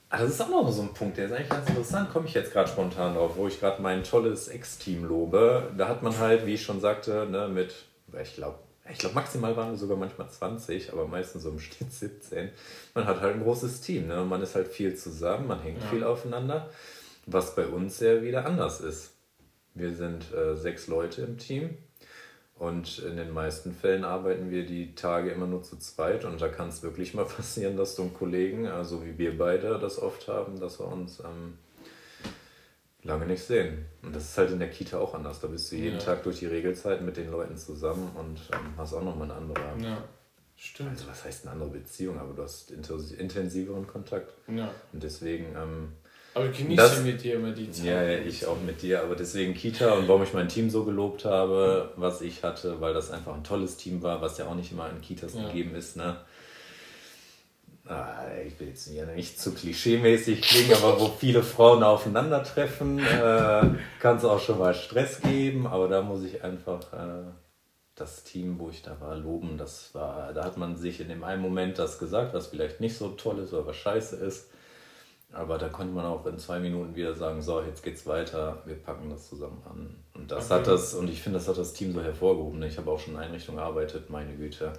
Aber 0.09 0.23
das 0.23 0.31
ist 0.31 0.41
auch 0.41 0.49
noch 0.49 0.71
so 0.71 0.81
ein 0.81 0.95
Punkt, 0.95 1.17
der 1.17 1.27
ist 1.27 1.31
eigentlich 1.31 1.49
ganz 1.49 1.69
interessant, 1.69 2.11
komme 2.11 2.25
ich 2.25 2.33
jetzt 2.33 2.51
gerade 2.51 2.67
spontan 2.67 3.13
drauf, 3.13 3.33
wo 3.35 3.47
ich 3.47 3.59
gerade 3.59 3.83
mein 3.83 4.03
tolles 4.03 4.47
Ex-Team 4.47 5.05
lobe. 5.05 5.71
Da 5.77 5.87
hat 5.87 6.01
man 6.01 6.17
halt, 6.17 6.47
wie 6.47 6.55
ich 6.55 6.63
schon 6.63 6.81
sagte, 6.81 7.27
ne, 7.29 7.47
mit, 7.47 7.75
ich 8.19 8.33
glaube, 8.33 8.57
ich 8.91 8.97
glaube, 8.97 9.13
maximal 9.13 9.55
waren 9.57 9.69
wir 9.69 9.77
sogar 9.77 9.95
manchmal 9.95 10.27
20, 10.27 10.91
aber 10.91 11.05
meistens 11.05 11.43
so 11.43 11.51
im 11.51 11.59
Schnitt 11.59 11.93
17. 11.93 12.49
Man 12.95 13.05
hat 13.05 13.21
halt 13.21 13.35
ein 13.35 13.43
großes 13.43 13.81
Team. 13.81 14.07
Ne? 14.07 14.25
Man 14.25 14.41
ist 14.41 14.55
halt 14.55 14.69
viel 14.69 14.95
zusammen, 14.95 15.45
man 15.45 15.61
hängt 15.61 15.83
ja. 15.83 15.89
viel 15.89 16.03
aufeinander, 16.03 16.71
was 17.27 17.53
bei 17.53 17.67
uns 17.67 17.99
ja 17.99 18.23
wieder 18.23 18.47
anders 18.47 18.81
ist. 18.81 19.11
Wir 19.75 19.93
sind 19.93 20.33
äh, 20.33 20.55
sechs 20.55 20.87
Leute 20.87 21.21
im 21.21 21.37
Team 21.37 21.77
und 22.57 22.99
in 22.99 23.17
den 23.17 23.31
meisten 23.31 23.73
Fällen 23.73 24.05
arbeiten 24.05 24.49
wir 24.49 24.65
die 24.65 24.95
Tage 24.95 25.31
immer 25.31 25.45
nur 25.45 25.63
zu 25.63 25.77
zweit 25.77 26.23
und 26.23 26.41
da 26.41 26.47
kann 26.47 26.69
es 26.69 26.83
wirklich 26.83 27.13
mal 27.13 27.25
passieren, 27.37 27.75
dass 27.75 27.95
du 27.95 28.03
einen 28.03 28.13
Kollegen, 28.13 28.67
also 28.67 29.05
wie 29.05 29.17
wir 29.17 29.37
beide 29.37 29.77
das 29.79 30.01
oft 30.01 30.27
haben, 30.27 30.59
dass 30.59 30.79
wir 30.79 30.87
uns 30.87 31.19
ähm, 31.19 31.57
lange 33.03 33.25
nicht 33.25 33.43
sehen. 33.43 33.85
Und 34.01 34.15
das 34.15 34.23
ist 34.23 34.37
halt 34.37 34.51
in 34.51 34.59
der 34.59 34.69
Kita 34.69 34.97
auch 34.97 35.13
anders. 35.13 35.41
Da 35.41 35.47
bist 35.47 35.71
du 35.71 35.75
jeden 35.75 35.99
ja. 35.99 36.03
Tag 36.03 36.23
durch 36.23 36.39
die 36.39 36.47
Regelzeiten 36.47 37.05
mit 37.05 37.17
den 37.17 37.29
Leuten 37.29 37.57
zusammen 37.57 38.09
und 38.15 38.39
ähm, 38.53 38.73
hast 38.77 38.93
auch 38.93 39.03
nochmal 39.03 39.29
eine 39.29 39.35
andere. 39.35 39.61
Ja, 39.79 40.03
stimmt. 40.55 40.91
Also, 40.91 41.07
was 41.07 41.25
heißt 41.25 41.43
eine 41.43 41.51
andere 41.51 41.69
Beziehung? 41.69 42.17
Aber 42.19 42.33
du 42.33 42.41
hast 42.41 42.71
intensiveren 42.71 43.85
Kontakt. 43.85 44.33
Ja. 44.47 44.71
Und 44.93 45.03
deswegen. 45.03 45.55
Ähm, 45.55 45.89
aber 46.35 46.49
genieße 46.49 46.75
das, 46.75 47.01
mit 47.01 47.23
dir 47.23 47.35
immer 47.35 47.51
die 47.51 47.71
Zeit. 47.71 47.85
Ja, 47.85 48.03
ja, 48.03 48.19
ich 48.19 48.45
auch 48.45 48.59
mit 48.59 48.81
dir. 48.81 49.01
Aber 49.01 49.15
deswegen 49.15 49.53
Kita 49.53 49.93
und 49.93 50.09
warum 50.09 50.21
ich 50.21 50.33
mein 50.33 50.49
Team 50.49 50.69
so 50.69 50.83
gelobt 50.83 51.23
habe, 51.23 51.93
was 51.95 52.21
ich 52.21 52.43
hatte, 52.43 52.81
weil 52.81 52.93
das 52.93 53.09
einfach 53.09 53.33
ein 53.33 53.43
tolles 53.45 53.77
Team 53.77 54.03
war, 54.03 54.21
was 54.21 54.37
ja 54.37 54.45
auch 54.45 54.55
nicht 54.55 54.73
immer 54.73 54.89
in 54.89 54.99
Kitas 54.99 55.33
ja. 55.33 55.47
gegeben 55.47 55.75
ist. 55.75 55.95
Ne? 55.95 56.17
Ah, 57.87 58.25
ich 58.45 58.59
will 58.59 58.67
jetzt 58.67 58.91
ja 58.91 59.05
nicht 59.05 59.39
zu 59.39 59.53
klischeemäßig 59.53 60.41
klingen, 60.41 60.73
aber 60.73 60.99
wo 60.99 61.07
viele 61.07 61.41
Frauen 61.41 61.83
aufeinandertreffen, 61.83 62.99
äh, 62.99 63.61
kann 64.01 64.17
es 64.17 64.25
auch 64.25 64.41
schon 64.41 64.59
mal 64.59 64.73
Stress 64.73 65.21
geben. 65.21 65.65
Aber 65.65 65.87
da 65.87 66.01
muss 66.01 66.21
ich 66.23 66.43
einfach 66.43 66.81
äh, 66.91 67.23
das 67.95 68.25
Team, 68.25 68.59
wo 68.59 68.69
ich 68.69 68.81
da 68.81 68.99
war, 68.99 69.15
loben. 69.15 69.57
Das 69.57 69.95
war, 69.95 70.33
da 70.33 70.43
hat 70.43 70.57
man 70.57 70.75
sich 70.75 70.99
in 70.99 71.07
dem 71.07 71.23
einen 71.23 71.41
Moment 71.41 71.79
das 71.79 71.97
gesagt, 71.97 72.33
was 72.33 72.47
vielleicht 72.47 72.81
nicht 72.81 72.97
so 72.97 73.07
toll 73.09 73.39
ist 73.39 73.53
oder 73.53 73.67
was 73.67 73.77
scheiße 73.77 74.17
ist. 74.17 74.49
Aber 75.35 75.57
da 75.57 75.69
konnte 75.69 75.93
man 75.93 76.05
auch 76.05 76.25
in 76.25 76.39
zwei 76.39 76.59
Minuten 76.59 76.95
wieder 76.95 77.13
sagen, 77.13 77.41
so, 77.41 77.61
jetzt 77.61 77.83
geht's 77.83 78.07
weiter, 78.07 78.63
wir 78.65 78.75
packen 78.75 79.09
das 79.09 79.29
zusammen 79.29 79.61
an. 79.69 79.95
Und 80.13 80.31
das 80.31 80.45
okay. 80.45 80.59
hat 80.59 80.67
das, 80.67 80.93
und 80.93 81.09
ich 81.09 81.21
finde, 81.21 81.39
das 81.39 81.47
hat 81.47 81.57
das 81.57 81.73
Team 81.73 81.93
so 81.93 82.01
hervorgehoben. 82.01 82.63
Ich 82.63 82.77
habe 82.77 82.89
auch 82.89 82.99
schon 82.99 83.15
in 83.15 83.19
Einrichtungen 83.19 83.57
gearbeitet, 83.57 84.09
meine 84.09 84.33
Güte 84.35 84.73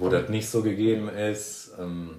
wo 0.00 0.08
das 0.08 0.28
nicht 0.28 0.48
so 0.48 0.62
gegeben 0.62 1.08
ist. 1.08 1.72
Ähm, 1.78 2.16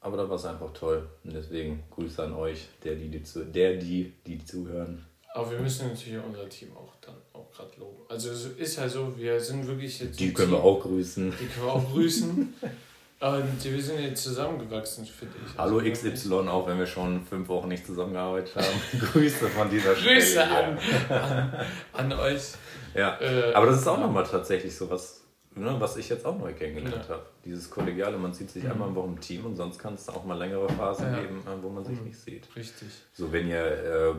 aber 0.00 0.18
da 0.18 0.28
war 0.28 0.36
es 0.36 0.44
einfach 0.44 0.72
toll. 0.72 1.08
Und 1.24 1.34
deswegen 1.34 1.82
Grüße 1.90 2.22
an 2.22 2.34
euch, 2.34 2.68
der, 2.84 2.94
die, 2.94 3.08
die, 3.08 3.22
der, 3.52 3.76
die, 3.76 4.12
die 4.26 4.44
zuhören. 4.44 5.04
Aber 5.34 5.50
wir 5.50 5.58
müssen 5.58 5.88
natürlich 5.88 6.22
unser 6.24 6.48
Team 6.48 6.76
auch 6.76 6.94
dann 7.00 7.16
auch 7.32 7.50
gerade 7.50 7.80
loben. 7.80 8.02
Also 8.08 8.30
es 8.30 8.46
ist 8.46 8.78
halt 8.78 8.92
so, 8.92 9.18
wir 9.18 9.40
sind 9.40 9.66
wirklich 9.66 9.98
jetzt. 9.98 10.20
Die 10.20 10.32
können 10.32 10.50
Team, 10.50 10.58
wir 10.58 10.64
auch 10.64 10.80
grüßen. 10.80 11.30
Die 11.30 11.46
können 11.46 11.66
wir 11.66 11.72
auch 11.72 11.90
grüßen. 11.90 12.54
Und 13.24 13.64
wir 13.64 13.82
sind 13.82 14.00
jetzt 14.00 14.22
zusammengewachsen, 14.22 15.06
finde 15.06 15.34
ich. 15.46 15.56
Hallo 15.56 15.78
also 15.78 15.90
XY, 15.90 16.46
auch 16.46 16.66
wenn 16.68 16.78
wir 16.78 16.84
schon 16.84 17.24
fünf 17.24 17.48
Wochen 17.48 17.68
nicht 17.68 17.86
zusammengearbeitet 17.86 18.54
haben. 18.54 19.00
Grüße 19.00 19.48
von 19.48 19.70
dieser 19.70 19.96
Stelle. 19.96 20.20
Grüße 20.20 20.44
an, 20.44 20.78
an, 21.08 21.66
an, 21.94 22.12
euch. 22.12 22.52
Ja, 22.94 23.18
äh, 23.22 23.54
aber 23.54 23.64
das 23.64 23.80
ist 23.80 23.86
auch 23.86 23.98
nochmal 23.98 24.24
tatsächlich 24.24 24.76
so 24.76 24.90
was 24.90 25.22
ne, 25.54 25.74
was 25.78 25.96
ich 25.96 26.10
jetzt 26.10 26.26
auch 26.26 26.38
neu 26.38 26.52
kennengelernt 26.52 27.06
ja. 27.08 27.14
habe. 27.14 27.26
Dieses 27.46 27.70
Kollegiale, 27.70 28.18
man 28.18 28.34
sieht 28.34 28.50
sich 28.50 28.64
mhm. 28.64 28.72
einmal 28.72 28.88
im 28.88 28.94
Woche 28.94 29.08
im 29.08 29.20
Team 29.20 29.46
und 29.46 29.56
sonst 29.56 29.78
kann 29.78 29.94
es 29.94 30.06
auch 30.10 30.24
mal 30.24 30.36
längere 30.36 30.68
Phasen 30.68 31.10
ja. 31.10 31.20
geben, 31.20 31.42
äh, 31.46 31.62
wo 31.62 31.70
man 31.70 31.82
sich 31.82 31.98
mhm. 31.98 32.08
nicht 32.08 32.18
sieht. 32.18 32.54
Richtig. 32.54 32.88
So, 33.14 33.32
wenn 33.32 33.48
ihr 33.48 33.64
äh, 33.64 34.14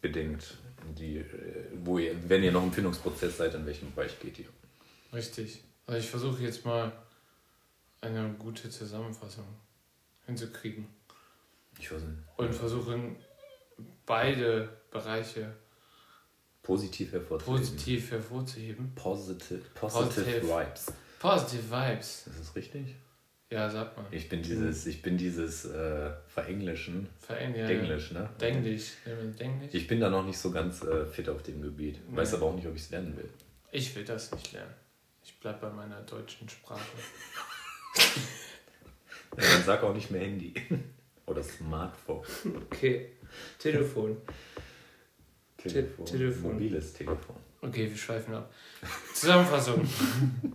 bedingt, 0.00 0.58
die, 0.96 1.16
äh, 1.16 1.24
wo 1.82 1.98
ihr, 1.98 2.14
wenn 2.28 2.44
ihr 2.44 2.52
noch 2.52 2.62
im 2.62 2.72
Findungsprozess 2.72 3.36
seid, 3.36 3.54
in 3.54 3.66
welchem 3.66 3.92
Bereich 3.92 4.16
geht 4.20 4.38
ihr? 4.38 4.46
Richtig. 5.12 5.64
Also 5.86 5.98
ich 5.98 6.08
versuche 6.08 6.42
jetzt 6.42 6.64
mal 6.64 6.92
eine 8.04 8.34
gute 8.38 8.70
Zusammenfassung 8.70 9.46
hinzukriegen. 10.26 10.88
Ich 11.78 11.90
weiß 11.90 12.02
nicht. 12.02 12.18
Und 12.36 12.54
versuche 12.54 12.98
beide 14.06 14.68
Bereiche 14.90 15.54
positiv 16.62 17.12
hervorzuheben. 17.12 17.60
Positiv 17.60 18.10
hervorzuheben. 18.10 18.92
Positive, 18.94 19.60
positive, 19.74 20.40
positive 20.40 20.48
Vibes. 20.48 20.92
Positive 21.18 21.70
Vibes. 21.70 22.26
Ist 22.26 22.40
das 22.40 22.56
richtig? 22.56 22.94
Ja, 23.50 23.70
sag 23.70 23.96
mal. 23.96 24.06
Ich 24.10 24.28
bin 24.28 24.42
dieses, 24.42 24.86
ich 24.86 25.02
bin 25.02 25.16
dieses 25.16 25.66
äh, 25.66 26.10
Verenglischen. 26.26 27.08
Vereng 27.20 27.54
ja, 27.54 27.66
Denglisch, 27.66 28.12
ne? 28.12 28.28
Denglisch. 28.40 28.92
Denglisch. 29.38 29.74
Ich 29.74 29.86
bin 29.86 30.00
da 30.00 30.10
noch 30.10 30.24
nicht 30.24 30.38
so 30.38 30.50
ganz 30.50 30.82
äh, 30.82 31.06
fit 31.06 31.28
auf 31.28 31.42
dem 31.42 31.62
Gebiet. 31.62 32.00
Nee. 32.08 32.16
Weiß 32.16 32.34
aber 32.34 32.46
auch 32.46 32.56
nicht, 32.56 32.66
ob 32.66 32.74
ich 32.74 32.82
es 32.82 32.90
lernen 32.90 33.16
will. 33.16 33.28
Ich 33.70 33.94
will 33.94 34.04
das 34.04 34.32
nicht 34.32 34.52
lernen. 34.52 34.74
Ich 35.22 35.38
bleib 35.38 35.60
bei 35.60 35.70
meiner 35.70 36.00
deutschen 36.02 36.48
Sprache. 36.48 36.80
ja, 37.96 38.02
dann 39.36 39.64
sag 39.64 39.82
auch 39.82 39.94
nicht 39.94 40.10
mehr 40.10 40.22
Handy. 40.22 40.54
Oder 41.26 41.42
Smartphone. 41.42 42.24
Okay. 42.66 43.12
Telefon. 43.58 44.16
Telefon. 45.56 46.04
Telefon. 46.04 46.52
Mobiles 46.52 46.92
Telefon. 46.92 47.36
Okay, 47.62 47.88
wir 47.88 47.96
schweifen 47.96 48.34
ab. 48.34 48.52
Zusammenfassung. 49.14 49.88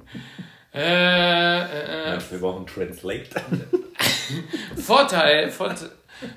äh, 0.74 1.60
äh, 1.62 2.16
äh, 2.16 2.20
wir 2.30 2.40
brauchen 2.40 2.68
Translate. 2.68 3.42
Vorteil, 4.78 5.50
Vorteil, 5.50 5.90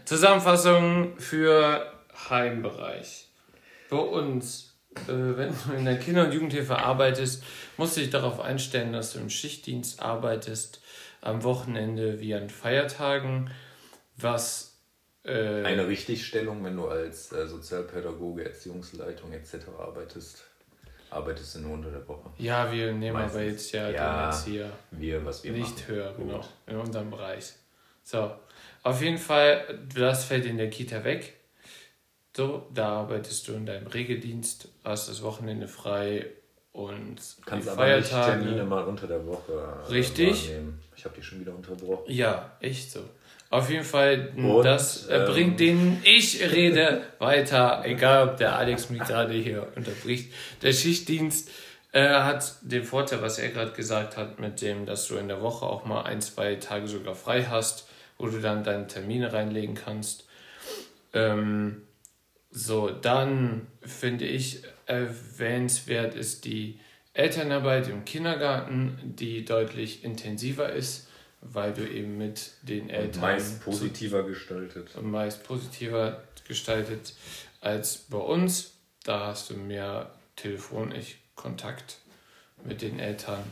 Zusammenfassung 0.06 1.18
für 1.18 1.92
Heimbereich. 2.30 3.28
Bei 3.90 3.98
uns, 3.98 4.74
äh, 5.06 5.08
wenn 5.08 5.52
du 5.52 5.72
in 5.76 5.84
der 5.84 5.98
Kinder- 5.98 6.24
und 6.24 6.32
Jugendhilfe 6.32 6.78
arbeitest, 6.78 7.44
musst 7.76 7.96
du 7.96 8.00
dich 8.00 8.10
darauf 8.10 8.40
einstellen, 8.40 8.94
dass 8.94 9.12
du 9.12 9.18
im 9.18 9.28
Schichtdienst 9.28 10.00
arbeitest, 10.00 10.81
am 11.22 11.42
Wochenende 11.44 12.20
wie 12.20 12.34
an 12.34 12.50
Feiertagen, 12.50 13.50
was 14.16 14.76
äh, 15.24 15.62
Eine 15.64 15.86
Richtigstellung, 15.86 16.62
wenn 16.64 16.76
du 16.76 16.88
als 16.88 17.32
äh, 17.32 17.46
Sozialpädagoge, 17.46 18.44
Erziehungsleitung 18.44 19.32
etc. 19.32 19.54
arbeitest, 19.78 20.44
arbeitest 21.10 21.54
du 21.54 21.60
nur 21.60 21.74
unter 21.74 21.90
der 21.90 22.06
Woche. 22.08 22.30
Ja, 22.38 22.70
wir 22.72 22.92
nehmen 22.92 23.14
Meistens. 23.14 23.34
aber 23.36 23.44
jetzt 23.44 23.72
ja, 23.72 23.90
ja 23.90 24.16
den 24.16 24.24
Erzieher. 24.30 24.70
Wir, 24.90 25.24
was 25.24 25.44
wir 25.44 25.52
Nicht 25.52 25.78
machen. 25.78 25.86
höher, 25.88 26.12
Gut. 26.14 26.26
genau, 26.26 26.44
in 26.66 26.76
unserem 26.76 27.10
Bereich. 27.10 27.52
So, 28.02 28.32
auf 28.82 29.00
jeden 29.00 29.18
Fall, 29.18 29.78
das 29.94 30.24
fällt 30.24 30.44
in 30.44 30.58
der 30.58 30.70
Kita 30.70 31.04
weg. 31.04 31.34
So, 32.36 32.66
da 32.74 32.88
arbeitest 33.00 33.46
du 33.46 33.52
in 33.52 33.64
deinem 33.66 33.86
Regeldienst, 33.86 34.68
hast 34.82 35.08
das 35.08 35.22
Wochenende 35.22 35.68
frei 35.68 36.26
und 36.72 37.16
kannst 37.44 37.68
aber 37.68 37.82
Feiertage. 37.82 38.38
nicht 38.38 38.44
Termine 38.46 38.64
mal 38.64 38.84
unter 38.84 39.06
der 39.06 39.24
Woche 39.26 39.52
äh, 39.52 39.90
Richtig. 39.92 40.48
Wahrnehmen. 40.48 40.80
Ich 41.02 41.04
habe 41.04 41.16
die 41.16 41.22
schon 41.24 41.40
wieder 41.40 41.52
unterbrochen. 41.52 42.12
Ja, 42.12 42.52
echt 42.60 42.92
so. 42.92 43.00
Auf 43.50 43.68
jeden 43.70 43.82
Fall, 43.82 44.32
Und, 44.36 44.62
das 44.62 45.08
äh, 45.08 45.26
bringt 45.28 45.58
den 45.58 46.00
ich 46.04 46.40
rede 46.40 47.02
weiter, 47.18 47.82
egal 47.84 48.28
ob 48.28 48.36
der 48.36 48.54
Alex 48.54 48.88
mich 48.88 49.02
gerade 49.02 49.34
hier 49.34 49.66
unterbricht. 49.74 50.32
Der 50.62 50.72
Schichtdienst 50.72 51.50
äh, 51.90 52.08
hat 52.08 52.54
den 52.60 52.84
Vorteil, 52.84 53.20
was 53.20 53.40
er 53.40 53.48
gerade 53.48 53.72
gesagt 53.72 54.16
hat, 54.16 54.38
mit 54.38 54.62
dem, 54.62 54.86
dass 54.86 55.08
du 55.08 55.16
in 55.16 55.26
der 55.26 55.42
Woche 55.42 55.66
auch 55.66 55.84
mal 55.84 56.02
ein, 56.02 56.20
zwei 56.20 56.54
Tage 56.54 56.86
sogar 56.86 57.16
frei 57.16 57.46
hast, 57.50 57.88
wo 58.16 58.28
du 58.28 58.40
dann 58.40 58.62
deine 58.62 58.86
Termine 58.86 59.32
reinlegen 59.32 59.74
kannst. 59.74 60.28
Ähm, 61.14 61.82
so, 62.52 62.90
dann 62.90 63.66
finde 63.80 64.26
ich 64.26 64.62
erwähnenswert 64.86 66.14
ist 66.14 66.44
die 66.44 66.78
Elternarbeit 67.14 67.88
im 67.88 68.04
Kindergarten, 68.04 69.14
die 69.16 69.44
deutlich 69.44 70.04
intensiver 70.04 70.72
ist 70.72 71.08
weil 71.42 71.72
du 71.72 71.86
eben 71.86 72.16
mit 72.18 72.52
den 72.62 72.88
Eltern. 72.88 73.14
Und 73.14 73.20
meist 73.20 73.64
positiver 73.64 74.22
gestaltet. 74.22 75.02
Meist 75.02 75.44
positiver 75.44 76.22
gestaltet 76.46 77.14
als 77.60 77.98
bei 77.98 78.18
uns. 78.18 78.74
Da 79.04 79.26
hast 79.26 79.50
du 79.50 79.54
mehr 79.54 80.14
telefonisch 80.36 81.18
Kontakt 81.34 81.98
mit 82.64 82.82
den 82.82 83.00
Eltern 83.00 83.42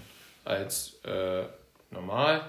als 0.45 1.01
äh, 1.05 1.45
normal. 1.91 2.43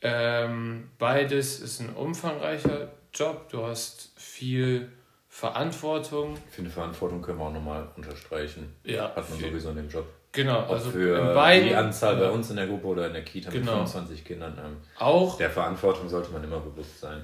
Ähm, 0.00 0.90
beides 0.98 1.58
ist 1.58 1.80
ein 1.80 1.92
umfangreicher 1.94 2.92
Job. 3.12 3.48
Du 3.50 3.64
hast 3.64 4.12
viel 4.16 4.92
Verantwortung. 5.28 6.38
Ich 6.48 6.54
finde, 6.54 6.70
Verantwortung 6.70 7.20
können 7.20 7.38
wir 7.38 7.46
auch 7.46 7.52
nochmal 7.52 7.90
unterstreichen. 7.96 8.76
Ja. 8.84 9.14
Hat 9.16 9.28
man 9.28 9.40
sowieso 9.40 9.70
in 9.70 9.76
dem 9.76 9.88
Job. 9.88 10.06
Genau, 10.32 10.60
Ob 10.64 10.70
also 10.70 10.90
für 10.90 11.34
beiden. 11.34 11.68
die 11.68 11.74
Anzahl 11.74 12.16
bei 12.16 12.30
uns 12.30 12.50
in 12.50 12.56
der 12.56 12.66
Gruppe 12.66 12.86
oder 12.88 13.06
in 13.06 13.14
der 13.14 13.24
Kita 13.24 13.50
Genau. 13.50 13.80
mit 13.80 13.88
25 13.88 14.24
Kindern. 14.24 14.58
Ähm, 14.62 14.76
Auch, 14.98 15.38
der 15.38 15.50
Verantwortung 15.50 16.08
sollte 16.08 16.30
man 16.30 16.44
immer 16.44 16.60
bewusst 16.60 17.00
sein. 17.00 17.22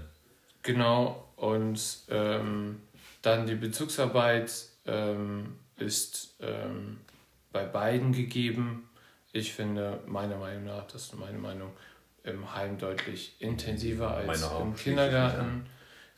genau. 0.63 1.21
Und 1.37 1.81
ähm, 2.11 2.81
dann 3.23 3.47
die 3.47 3.57
Bezugsarbeit 3.57 4.53
ähm, 4.87 5.57
ist 5.77 6.37
ähm, 6.41 7.01
bei 7.53 7.65
beiden 7.65 8.13
gegeben. 8.13 8.89
Ich 9.33 9.53
finde, 9.53 9.99
meiner 10.07 10.37
Meinung 10.37 10.65
nach, 10.67 10.87
das 10.87 11.03
ist 11.07 11.19
meine 11.19 11.39
Meinung, 11.39 11.71
im 12.23 12.55
Heim 12.55 12.79
deutlich 12.79 13.35
intensiver 13.41 14.13
als 14.17 14.43
Meine 14.43 14.63
im 14.63 14.77
Kindergarten. 14.77 15.67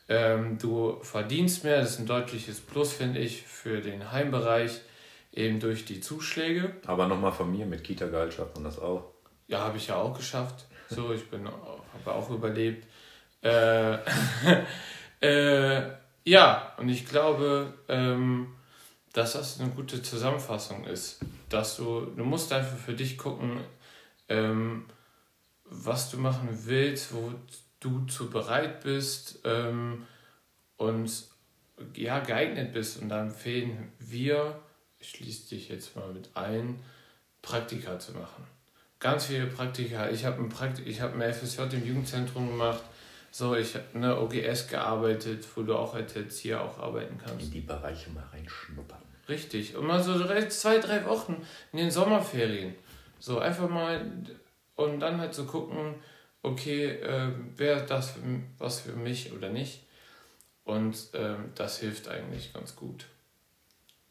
Ähm, 0.09 0.59
du 0.59 0.99
verdienst 1.03 1.65
mehr, 1.65 1.81
das 1.81 1.93
ist 1.93 1.99
ein 2.01 2.07
deutliches 2.07 2.61
Plus, 2.61 2.93
finde 2.93 3.19
ich, 3.21 3.43
für 3.43 3.81
den 3.81 4.13
Heimbereich, 4.13 4.83
eben 5.37 5.61
durch 5.61 5.85
die 5.85 6.01
Zuschläge. 6.01 6.75
Aber 6.87 7.07
nochmal 7.07 7.33
von 7.33 7.51
mir, 7.51 7.67
mit 7.67 7.85
Kita-Gehalt 7.85 8.35
schafft 8.35 8.55
man 8.55 8.65
das 8.65 8.79
auch. 8.79 9.13
Ja, 9.47 9.61
habe 9.61 9.77
ich 9.77 9.89
ja 9.89 9.97
auch 9.97 10.17
geschafft. 10.17 10.67
So, 10.89 11.13
ich 11.13 11.29
bin 11.31 11.47
habe 11.47 12.13
auch 12.13 12.31
überlebt. 12.31 12.87
Äh, 13.43 13.99
äh, 15.21 15.91
ja, 16.25 16.73
und 16.79 16.89
ich 16.89 17.07
glaube, 17.07 17.75
ähm, 17.89 18.55
dass 19.13 19.35
das 19.35 19.61
eine 19.61 19.71
gute 19.71 20.03
Zusammenfassung 20.03 20.85
ist. 20.85 21.21
Dass 21.49 21.77
du, 21.77 22.07
du 22.07 22.25
musst 22.25 22.53
einfach 22.53 22.77
für 22.77 22.95
dich 22.95 23.17
gucken, 23.17 23.61
ähm, 24.29 24.87
was 25.65 26.11
du 26.11 26.19
machen 26.19 26.49
willst, 26.65 27.15
wo 27.15 27.33
du 27.81 28.05
zu 28.07 28.31
bereit 28.31 28.83
bist 28.83 29.41
ähm, 29.45 30.07
und 30.77 31.11
ja, 31.95 32.21
geeignet 32.21 32.73
bist. 32.73 33.01
Und 33.01 33.09
da 33.09 33.23
empfehlen 33.23 33.93
wir, 33.99 34.61
ich 34.99 35.11
schließe 35.11 35.49
dich 35.51 35.69
jetzt 35.69 35.97
mal 35.97 36.13
mit 36.13 36.31
ein, 36.35 36.81
Praktika 37.43 37.99
zu 37.99 38.13
machen. 38.13 38.47
Ganz 38.99 39.27
viele 39.27 39.47
Praktika. 39.47 40.09
Ich 40.11 40.25
habe 40.25 40.43
ein, 40.43 40.49
Prakt 40.49 40.81
ich 40.85 41.01
hab 41.01 41.15
ein 41.15 41.33
FSJ 41.33 41.63
im 41.73 41.87
Jugendzentrum 41.87 42.49
gemacht. 42.49 42.83
So, 43.31 43.55
ich 43.55 43.75
habe 43.75 43.85
eine 43.95 44.21
OGS 44.21 44.69
gearbeitet, 44.69 45.47
wo 45.55 45.63
du 45.63 45.77
auch 45.77 45.95
als 45.95 46.17
Erzieher 46.17 46.63
auch 46.63 46.79
arbeiten 46.79 47.19
kannst. 47.23 47.45
In 47.45 47.51
die 47.51 47.61
Bereiche 47.61 48.11
mal 48.11 48.25
reinschnuppern. 48.33 49.03
Richtig. 49.29 49.77
Und 49.77 49.87
mal 49.87 50.03
so 50.03 50.19
drei, 50.19 50.47
zwei, 50.49 50.79
drei 50.79 51.05
Wochen 51.05 51.45
in 51.73 51.79
den 51.79 51.91
Sommerferien. 51.91 52.75
So 53.19 53.39
einfach 53.39 53.69
mal 53.69 54.05
und 54.77 55.01
dann 55.01 55.21
halt 55.21 55.35
so 55.35 55.45
gucken, 55.45 55.95
okay, 56.43 56.87
äh, 56.87 57.33
wäre 57.57 57.85
das 57.85 58.11
für, 58.11 58.21
was 58.59 58.81
für 58.81 58.93
mich 58.93 59.33
oder 59.33 59.51
nicht. 59.51 59.83
Und 60.65 60.97
ähm, 61.15 61.51
das 61.55 61.79
hilft 61.79 62.09
eigentlich 62.09 62.53
ganz 62.53 62.77
gut. 62.77 63.07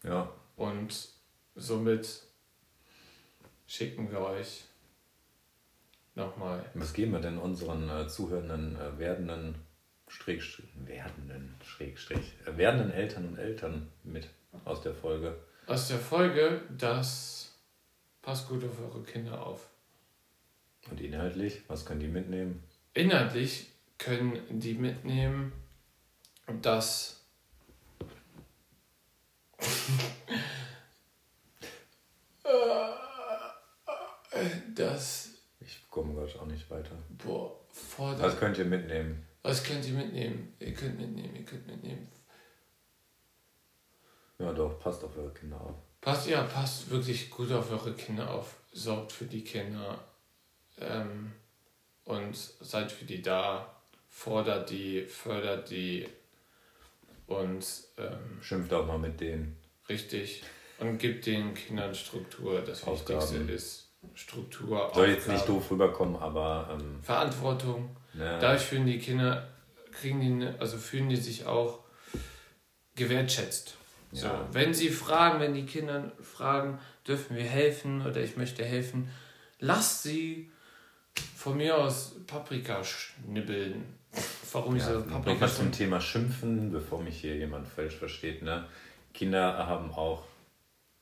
Ja, 0.03 0.31
Und 0.55 1.09
somit 1.55 2.23
schicken 3.67 4.11
wir 4.11 4.21
euch 4.21 4.63
nochmal. 6.15 6.63
was 6.73 6.93
geben 6.93 7.11
wir 7.13 7.19
denn 7.19 7.37
unseren 7.37 7.89
äh, 7.89 8.07
zuhörenden, 8.07 8.77
äh, 8.77 8.97
werdenden, 8.97 9.55
Schrägstrich, 10.07 10.69
werdenden, 10.75 11.55
Schrägstrich, 11.63 12.33
äh, 12.45 12.57
werdenden 12.57 12.91
Eltern 12.91 13.27
und 13.27 13.37
Eltern 13.37 13.91
mit 14.03 14.29
aus 14.63 14.81
der 14.81 14.93
Folge? 14.93 15.35
Aus 15.67 15.87
der 15.87 15.97
Folge, 15.97 16.61
das 16.77 17.55
passt 18.21 18.47
gut 18.47 18.63
auf 18.63 18.79
eure 18.79 19.03
Kinder 19.03 19.45
auf. 19.45 19.67
Und 20.89 21.01
inhaltlich, 21.01 21.63
was 21.67 21.85
können 21.85 21.99
die 21.99 22.07
mitnehmen? 22.07 22.63
Inhaltlich 22.93 23.71
können 23.97 24.59
die 24.59 24.75
mitnehmen, 24.75 25.51
dass 26.61 27.24
dass 34.76 35.30
Ich 35.59 35.89
komme 35.89 36.13
gerade 36.13 36.39
auch 36.39 36.45
nicht 36.45 36.70
weiter. 36.70 36.95
boah, 37.09 37.59
vor 37.72 38.18
Was 38.20 38.38
könnt 38.39 38.57
ihr 38.57 38.66
mitnehmen? 38.66 39.26
was 39.43 39.63
könnt 39.63 39.86
ihr 39.88 39.93
mitnehmen? 39.93 40.53
Ihr 40.59 40.74
könnt 40.74 40.99
mitnehmen, 40.99 41.36
ihr 41.36 41.45
könnt 41.45 41.68
mitnehmen. 41.68 42.07
Ja, 44.39 44.51
doch, 44.51 44.80
passt 44.80 45.03
auf 45.03 45.16
eure 45.18 45.34
Kinder 45.34 45.61
auf. 45.61 45.76
Passt, 46.01 46.28
ja, 46.28 46.43
passt 46.43 46.89
wirklich 46.89 47.30
gut 47.30 47.51
auf 47.51 47.72
eure 47.72 47.93
Kinder 47.93 48.30
auf. 48.32 48.55
Sorgt 48.74 49.11
für 49.11 49.26
die 49.26 49.43
Kinder 49.43 50.03
ähm, 50.80 51.32
und 52.03 52.36
seid 52.36 52.91
für 52.91 53.05
die 53.05 53.22
da. 53.22 53.72
Fordert 54.09 54.70
die, 54.70 55.05
fördert 55.05 55.70
die 55.70 56.07
und 57.28 57.65
ähm, 57.97 58.41
Schimpft 58.41 58.73
auch 58.73 58.86
mal 58.86 58.97
mit 58.99 59.19
denen. 59.19 59.57
richtig. 59.89 60.43
Und 60.78 60.97
gibt 60.97 61.26
den 61.26 61.53
Kindern 61.53 61.95
Struktur. 61.95 62.59
Das 62.61 62.84
Aufgaben. 62.84 63.21
Wichtigste 63.21 63.51
ist 63.53 63.89
Struktur. 64.13 64.91
Soll 64.93 65.07
jetzt 65.09 65.28
nicht 65.30 65.38
Aufgaben, 65.41 65.53
doof 65.59 65.71
rüberkommen, 65.71 66.15
aber 66.17 66.78
ähm, 66.80 66.99
Verantwortung. 67.01 67.95
ne, 68.13 68.38
Dadurch 68.41 68.63
fühlen 68.63 68.86
die 68.86 68.99
Kinder, 68.99 69.47
kriegen 69.91 70.19
die, 70.41 70.47
also 70.59 70.78
fühlen 70.78 71.07
die 71.09 71.15
sich 71.15 71.45
auch 71.45 71.80
gewertschätzt. 72.95 73.76
So, 74.11 74.28
Ja. 74.28 74.47
wenn 74.51 74.73
sie 74.73 74.89
fragen, 74.89 75.39
wenn 75.39 75.53
die 75.53 75.65
Kinder 75.65 76.11
fragen, 76.21 76.80
dürfen 77.07 77.36
wir 77.36 77.43
helfen 77.43 78.05
oder 78.05 78.21
ich 78.21 78.38
möchte 78.38 78.63
helfen, 78.63 79.09
lasst 79.59 80.03
sie 80.03 80.51
von 81.36 81.57
mir 81.57 81.78
aus 81.78 82.15
Paprika 82.28 82.84
schnibbeln. 82.84 83.86
Warum 84.53 84.75
ich 84.75 84.83
ja, 84.83 84.93
so 84.93 84.99
nochmal 84.99 85.21
Paprika 85.21 85.47
zum? 85.47 85.71
Thema 85.71 85.99
Schimpfen, 86.01 86.71
bevor 86.71 87.01
mich 87.01 87.19
hier 87.19 87.35
jemand 87.35 87.67
falsch 87.67 87.95
versteht. 87.95 88.41
Ne? 88.41 88.65
Kinder 89.13 89.57
haben 89.67 89.91
auch 89.91 90.23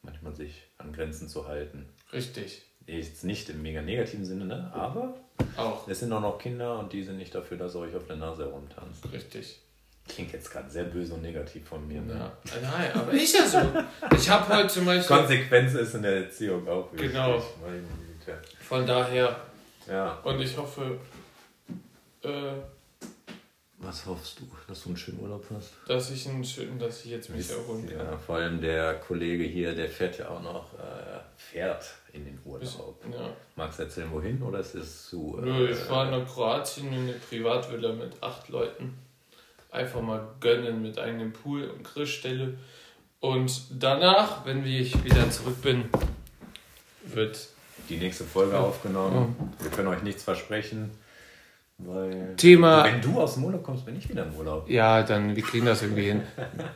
manchmal 0.02 0.34
sich 0.36 0.64
an 0.78 0.94
Grenzen 0.94 1.28
zu 1.28 1.48
halten. 1.48 1.88
Richtig, 2.12 2.62
Jetzt 2.86 3.24
nicht 3.24 3.50
im 3.50 3.62
mega 3.62 3.82
negativen 3.82 4.26
Sinne, 4.26 4.46
ne? 4.46 4.70
aber 4.74 5.16
auch 5.56 5.88
es 5.88 6.02
sind 6.02 6.12
auch 6.12 6.20
noch 6.20 6.38
Kinder 6.38 6.78
und 6.80 6.92
die 6.92 7.02
sind 7.04 7.18
nicht 7.18 7.34
dafür, 7.34 7.58
dass 7.58 7.76
ihr 7.76 7.80
euch 7.80 7.96
auf 7.96 8.06
der 8.08 8.18
Nase 8.18 8.44
herumtanzt. 8.44 9.10
richtig. 9.12 9.60
Klingt 10.06 10.34
jetzt 10.34 10.52
gerade 10.52 10.70
sehr 10.70 10.84
böse 10.84 11.14
und 11.14 11.22
negativ 11.22 11.66
von 11.66 11.88
mir. 11.88 12.02
Ne? 12.02 12.14
Ja. 12.14 12.32
Nein, 12.62 12.92
aber 12.94 13.14
ich 13.14 13.34
ja 13.34 13.48
so. 13.48 13.60
Ich 14.14 14.30
habe 14.30 14.54
heute 14.54 14.68
zum 14.68 14.84
Beispiel, 14.84 15.16
Konsequenz 15.16 15.74
ist 15.76 15.96
in 15.96 16.02
der 16.02 16.26
Erziehung 16.26 16.68
auch 16.68 16.92
wichtig. 16.92 17.14
Genau. 17.14 17.42
Von 18.60 18.86
daher, 18.86 19.34
Ja. 19.90 20.16
und 20.26 20.42
ich 20.42 20.58
hoffe, 20.58 21.00
äh, 22.22 22.30
Was 23.86 24.06
hoffst 24.06 24.40
du, 24.40 24.48
dass 24.68 24.84
du 24.84 24.90
einen 24.90 24.98
schönen 24.98 25.20
Urlaub 25.20 25.44
hast? 25.54 25.74
dass 25.88 26.10
ich 26.12 26.28
einen 26.30 26.44
schönen, 26.44 26.80
dass 26.80 27.04
ich 27.04 27.12
jetzt 27.12 27.30
mich 27.30 27.50
erholen 27.50 27.88
kann. 27.90 27.98
Ja, 27.98 28.18
vor 28.18 28.36
allem 28.38 28.62
der 28.62 28.96
Kollege 28.96 29.44
hier, 29.44 29.76
der 29.76 29.90
fährt 29.90 30.18
ja 30.20 30.30
auch 30.30 30.42
noch, 30.42 30.74
äh, 30.76 31.20
fährt 31.36 31.84
in 32.14 32.24
den 32.26 32.40
Urlaub. 32.46 33.04
Ja. 33.12 33.30
Magst 33.56 33.80
du 33.80 33.84
erzählen, 33.84 34.10
wohin 34.12 34.42
oder 34.42 34.60
ist 34.60 34.76
es 34.76 35.10
zu... 35.10 35.38
Nö, 35.42 35.68
äh, 35.68 35.72
ich 35.72 35.78
fahre 35.78 36.18
nach 36.18 36.28
Kroatien 36.34 36.88
in 36.94 37.00
eine 37.04 37.14
Privatvilla 37.14 37.92
mit 37.94 38.22
acht 38.24 38.48
Leuten. 38.50 38.98
Einfach 39.72 40.02
mal 40.02 40.28
gönnen 40.40 40.82
mit 40.82 40.98
eigenem 41.00 41.34
Pool 41.34 41.66
und 41.66 41.84
Grillstelle. 41.84 42.58
Und 43.20 43.64
danach, 43.82 44.46
wenn 44.46 44.66
ich 44.66 45.04
wieder 45.04 45.30
zurück 45.30 45.62
bin, 45.62 45.86
wird 47.06 47.48
die 47.90 47.98
nächste 47.98 48.24
Folge 48.24 48.54
Ja. 48.54 48.60
aufgenommen. 48.62 49.54
Wir 49.60 49.72
können 49.72 49.88
euch 49.90 50.04
nichts 50.04 50.24
versprechen, 50.24 50.92
weil... 51.78 52.36
Thema- 52.38 52.84
Wenn 52.86 53.02
du 53.02 53.20
aus 53.20 53.36
dem 53.36 53.46
Urlaub 53.46 53.64
kommst, 53.64 53.86
bin 53.86 53.96
ich 53.98 54.08
wieder 54.10 54.24
im 54.26 54.34
Urlaub. 54.36 54.70
Ja, 54.70 55.04
dann, 55.04 55.36
wir 55.36 55.44
kriegen 55.44 55.66
das 55.66 55.82
irgendwie 55.82 56.06
hin. 56.06 56.22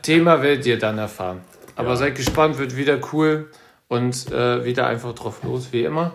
Thema 0.02 0.42
werdet 0.42 0.66
ihr 0.66 0.78
dann 0.78 0.98
erfahren. 0.98 1.40
Aber 1.76 1.90
Ja. 1.90 1.96
seid 1.96 2.14
gespannt, 2.16 2.58
wird 2.58 2.76
wieder 2.76 2.98
cool 3.12 3.50
und 3.88 4.30
äh, 4.32 4.64
wieder 4.64 4.86
einfach 4.86 5.14
drauf 5.14 5.42
los, 5.44 5.72
wie 5.72 5.84
immer. 5.84 6.12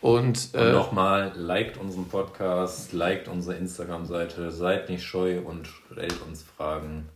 Und, 0.00 0.50
Und 0.52 0.54
äh, 0.54 0.72
nochmal, 0.72 1.32
liked 1.36 1.78
unseren 1.78 2.06
Podcast, 2.08 2.92
liked 2.92 3.28
unsere 3.28 3.56
Instagram-Seite, 3.56 4.50
seid 4.50 4.88
nicht 4.88 5.04
scheu 5.04 5.40
und 5.40 5.66
stellt 5.66 6.20
uns 6.22 6.42
Fragen 6.42 7.08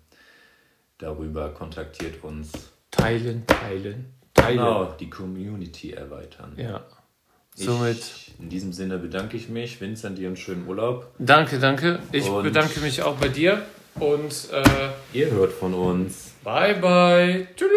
darüber, 0.99 1.51
kontaktiert 1.51 2.23
uns. 2.25 2.51
teilen, 2.91 3.47
teilen, 3.47 4.12
teilen. 4.35 4.57
Genau, 4.59 4.85
die 4.99 5.09
Community 5.11 5.93
erweitern. 5.93 6.55
Ja. 6.57 6.83
Ich, 7.57 7.64
Somit 7.64 7.98
in 8.38 8.48
diesem 8.48 8.72
Sinne 8.72 8.98
bedanke 8.98 9.36
ich 9.36 9.48
mich. 9.48 9.80
Vincent, 9.80 10.16
dir 10.18 10.28
einen 10.28 10.36
schönen 10.36 10.66
Urlaub. 10.66 11.09
danke, 11.18 11.59
danke. 11.59 11.98
Ich 12.12 12.28
Und- 12.28 12.42
bedanke 12.42 12.80
mich 12.80 13.03
auch 13.03 13.16
bei 13.16 13.28
dir 13.28 13.62
und 13.98 14.32
äh, 14.53 14.62
Ihr 15.12 15.30
hört 15.30 15.53
von 15.53 15.74
uns. 15.74 16.30
bye 16.44 16.74
bye. 16.74 17.46
Tschüss. 17.57 17.68